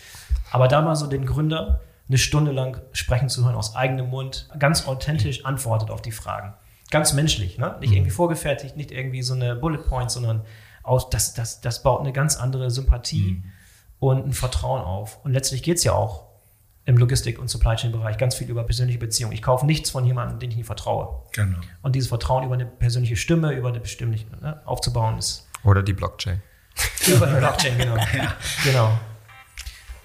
Aber 0.51 0.68
da 0.68 0.84
mal 0.84 0.95
so 0.95 1.08
den 1.08 1.26
Gründer 1.26 1.80
eine 2.10 2.18
Stunde 2.18 2.51
lang 2.51 2.82
sprechen 2.93 3.30
zu 3.30 3.43
hören 3.45 3.55
aus 3.55 3.76
eigenem 3.76 4.10
Mund, 4.10 4.49
ganz 4.60 4.88
authentisch 4.88 5.45
antwortet 5.45 5.89
auf 5.89 6.01
die 6.01 6.12
Fragen. 6.12 6.53
Ganz 6.89 7.14
menschlich, 7.14 7.58
ne? 7.58 7.76
nicht 7.80 7.89
mhm. 7.89 7.97
irgendwie 7.97 8.12
vorgefertigt, 8.12 8.78
nicht 8.78 8.91
irgendwie 8.91 9.22
so 9.22 9.34
eine 9.34 9.55
Bullet 9.55 9.80
Point, 9.80 10.10
sondern 10.10 10.43
aus, 10.84 11.10
das, 11.10 11.34
das, 11.34 11.60
das 11.60 11.84
baut 11.84 11.99
eine 11.99 12.14
ganz 12.14 12.38
andere 12.38 12.72
Sympathie 12.72 13.43
mhm. 13.43 13.43
und 13.99 14.26
ein 14.28 14.34
Vertrauen 14.34 14.82
auf. 14.82 15.24
Und 15.26 15.34
letztlich 15.34 15.64
geht 15.64 15.78
es 15.78 15.84
ja 15.84 15.91
auch 15.91 16.28
im 16.86 16.97
Logistik- 16.97 17.38
und 17.38 17.49
Supply 17.49 17.76
Chain-Bereich 17.76 18.18
ganz 18.18 18.36
viel 18.36 18.49
über 18.49 18.64
persönliche 18.64 18.97
Beziehungen. 18.97 19.34
Ich 19.34 19.41
kaufe 19.41 19.66
nichts 19.66 19.89
von 19.89 20.05
jemandem, 20.05 20.39
den 20.39 20.51
ich 20.51 20.55
nicht 20.55 20.66
vertraue. 20.66 21.24
Genau. 21.34 21.58
Und 21.82 21.95
dieses 21.95 22.08
Vertrauen 22.08 22.45
über 22.45 22.53
eine 22.53 22.66
persönliche 22.66 23.18
Stimme, 23.18 23.51
über 23.51 23.68
eine 23.68 23.82
bestimmte 23.82 24.24
ne, 24.41 24.62
aufzubauen 24.66 25.18
ist. 25.18 25.49
Oder 25.66 25.84
die 25.84 25.91
Blockchain. 25.91 26.41
über 27.08 27.28
die 27.28 27.36
Blockchain, 27.36 27.78
genau. 27.78 27.97
ja. 28.18 28.34
Genau. 28.64 28.97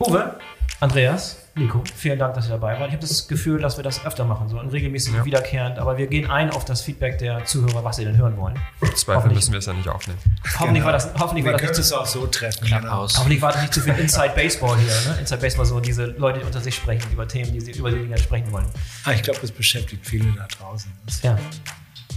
Uwe, 0.00 0.34
Andreas, 0.82 1.36
Nico, 1.54 1.84
vielen 1.94 2.18
Dank, 2.18 2.34
dass 2.34 2.46
ihr 2.46 2.50
dabei 2.50 2.72
wart. 2.80 2.88
Ich 2.88 2.94
habe 2.94 3.06
das 3.06 3.28
Gefühl, 3.28 3.60
dass 3.60 3.76
wir 3.76 3.84
das 3.84 4.04
öfter 4.04 4.24
machen 4.24 4.48
sollen, 4.48 4.68
regelmäßig 4.68 5.14
ja. 5.14 5.24
wiederkehrend, 5.24 5.78
aber 5.78 5.96
wir 5.96 6.08
gehen 6.08 6.28
ein 6.28 6.50
auf 6.50 6.64
das 6.64 6.82
Feedback 6.82 7.18
der 7.18 7.44
Zuhörer, 7.44 7.84
was 7.84 7.96
sie 7.96 8.04
denn 8.04 8.16
hören 8.16 8.36
wollen. 8.36 8.58
Im 8.80 8.96
Zweifel 8.96 9.30
müssen 9.30 9.52
wir 9.52 9.60
es 9.60 9.66
ja 9.66 9.74
nicht 9.74 9.88
aufnehmen. 9.88 10.18
Hoffentlich 10.58 10.72
genau. 10.72 10.86
war 10.86 10.92
das, 10.92 11.10
hoffentlich 11.16 11.44
wir 11.44 11.52
war 11.52 11.60
das 11.60 11.70
nicht 11.70 11.78
es 11.78 11.92
auch 11.92 12.06
so 12.06 12.26
treffen. 12.26 12.66
Genau. 12.66 13.02
Hoffentlich 13.02 13.40
war 13.40 13.52
das 13.52 13.60
nicht 13.60 13.74
zu 13.74 13.80
viel 13.80 13.94
Inside 13.94 14.32
Baseball 14.34 14.76
hier. 14.76 15.12
Ne? 15.12 15.20
Inside 15.20 15.40
Baseball 15.40 15.66
so 15.66 15.78
diese 15.78 16.06
Leute, 16.06 16.40
die 16.40 16.46
unter 16.46 16.60
sich 16.60 16.74
sprechen 16.74 17.12
über 17.12 17.28
Themen, 17.28 17.52
die 17.52 17.60
sie 17.60 17.70
über 17.70 17.92
die 17.92 17.98
Dinge 18.00 18.18
sprechen 18.18 18.50
wollen. 18.50 18.66
Ah, 19.04 19.12
ich 19.12 19.22
glaube, 19.22 19.38
das 19.40 19.52
beschäftigt 19.52 20.04
viele 20.04 20.32
da 20.32 20.48
draußen. 20.48 20.90
Das 21.06 21.22
ja. 21.22 21.38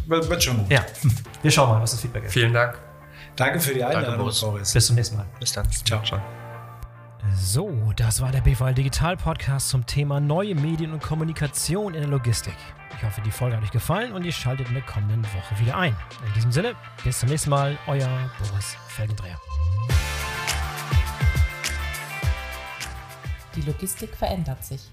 Wird, 0.07 0.27
wird, 0.27 0.43
schon 0.43 0.57
gut. 0.57 0.71
Ja. 0.71 0.83
Wir 1.43 1.51
schauen 1.51 1.69
mal, 1.69 1.81
was 1.83 1.91
das 1.91 2.01
Feedback 2.01 2.23
ist. 2.23 2.33
Vielen 2.33 2.53
Dank. 2.53 2.79
Danke 3.35 3.59
für 3.59 3.75
die 3.75 3.83
Einladung, 3.83 4.17
Boris. 4.17 4.73
Bis 4.73 4.87
zum 4.87 4.95
nächsten 4.95 5.17
Mal. 5.17 5.27
Bis 5.39 5.51
dann. 5.53 5.69
Ciao. 5.71 6.01
Ciao. 6.01 6.19
So, 7.37 7.91
das 7.95 8.21
war 8.21 8.31
der 8.31 8.41
BVL 8.41 8.73
Digital 8.73 9.17
Podcast 9.17 9.69
zum 9.69 9.85
Thema 9.85 10.19
neue 10.19 10.55
Medien 10.55 10.93
und 10.93 11.01
Kommunikation 11.01 11.93
in 11.93 12.01
der 12.01 12.09
Logistik. 12.09 12.55
Ich 12.95 13.03
hoffe, 13.03 13.21
die 13.25 13.31
Folge 13.31 13.57
hat 13.57 13.63
euch 13.63 13.71
gefallen 13.71 14.13
und 14.13 14.23
ihr 14.23 14.31
schaltet 14.31 14.69
in 14.69 14.73
der 14.73 14.83
kommenden 14.83 15.23
Woche 15.25 15.59
wieder 15.59 15.77
ein. 15.77 15.95
In 16.25 16.33
diesem 16.33 16.51
Sinne, 16.51 16.75
bis 17.03 17.19
zum 17.19 17.29
nächsten 17.29 17.49
Mal, 17.49 17.77
euer 17.87 18.07
Boris 18.39 18.77
Felgendreher. 18.87 19.37
Die 23.55 23.61
Logistik 23.61 24.15
verändert 24.15 24.63
sich. 24.63 24.89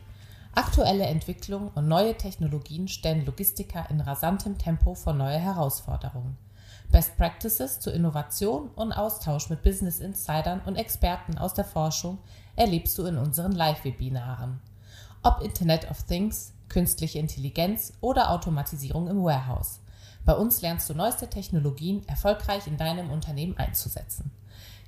Aktuelle 0.55 1.05
Entwicklungen 1.05 1.68
und 1.68 1.86
neue 1.86 2.16
Technologien 2.16 2.88
stellen 2.88 3.24
Logistiker 3.24 3.86
in 3.88 4.01
rasantem 4.01 4.59
Tempo 4.59 4.95
vor 4.95 5.12
neue 5.12 5.38
Herausforderungen. 5.38 6.36
Best 6.93 7.16
Practices 7.16 7.80
zur 7.80 7.95
Innovation 7.95 8.68
und 8.76 8.93
Austausch 8.93 9.49
mit 9.49 9.62
Business 9.62 9.99
Insidern 9.99 10.61
und 10.66 10.76
Experten 10.76 11.38
aus 11.38 11.55
der 11.55 11.64
Forschung 11.64 12.18
erlebst 12.55 12.99
du 12.99 13.07
in 13.07 13.16
unseren 13.16 13.53
Live-Webinaren. 13.53 14.61
Ob 15.22 15.40
Internet 15.40 15.90
of 15.90 16.03
Things, 16.03 16.53
künstliche 16.68 17.18
Intelligenz 17.18 17.95
oder 18.03 18.30
Automatisierung 18.30 19.09
im 19.09 19.24
Warehouse. 19.24 19.80
Bei 20.26 20.34
uns 20.34 20.61
lernst 20.61 20.90
du 20.90 20.95
neueste 20.95 21.28
Technologien 21.28 22.07
erfolgreich 22.09 22.66
in 22.66 22.76
deinem 22.76 23.11
Unternehmen 23.11 23.57
einzusetzen. 23.57 24.30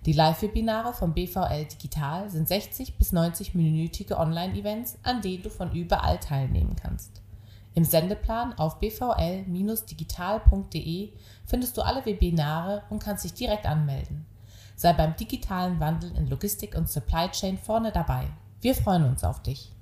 Die 0.04 0.12
Live-Webinare 0.12 0.92
vom 0.92 1.14
BVL 1.14 1.64
Digital 1.64 2.28
sind 2.28 2.48
60 2.48 2.98
bis 2.98 3.14
90-minütige 3.14 4.18
Online-Events, 4.18 4.98
an 5.04 5.22
denen 5.22 5.42
du 5.42 5.48
von 5.48 5.72
überall 5.72 6.20
teilnehmen 6.20 6.76
kannst. 6.76 7.22
Im 7.76 7.84
Sendeplan 7.84 8.52
auf 8.52 8.78
bvl-digital.de 8.78 11.12
findest 11.44 11.76
du 11.76 11.82
alle 11.82 12.04
Webinare 12.06 12.82
und 12.90 13.02
kannst 13.02 13.24
dich 13.24 13.34
direkt 13.34 13.66
anmelden. 13.66 14.26
Sei 14.76 14.92
beim 14.92 15.16
digitalen 15.16 15.78
Wandel 15.80 16.16
in 16.16 16.28
Logistik 16.28 16.74
und 16.74 16.88
Supply 16.88 17.28
Chain 17.30 17.58
vorne 17.58 17.92
dabei. 17.92 18.26
Wir 18.60 18.74
freuen 18.74 19.04
uns 19.04 19.24
auf 19.24 19.42
dich. 19.42 19.73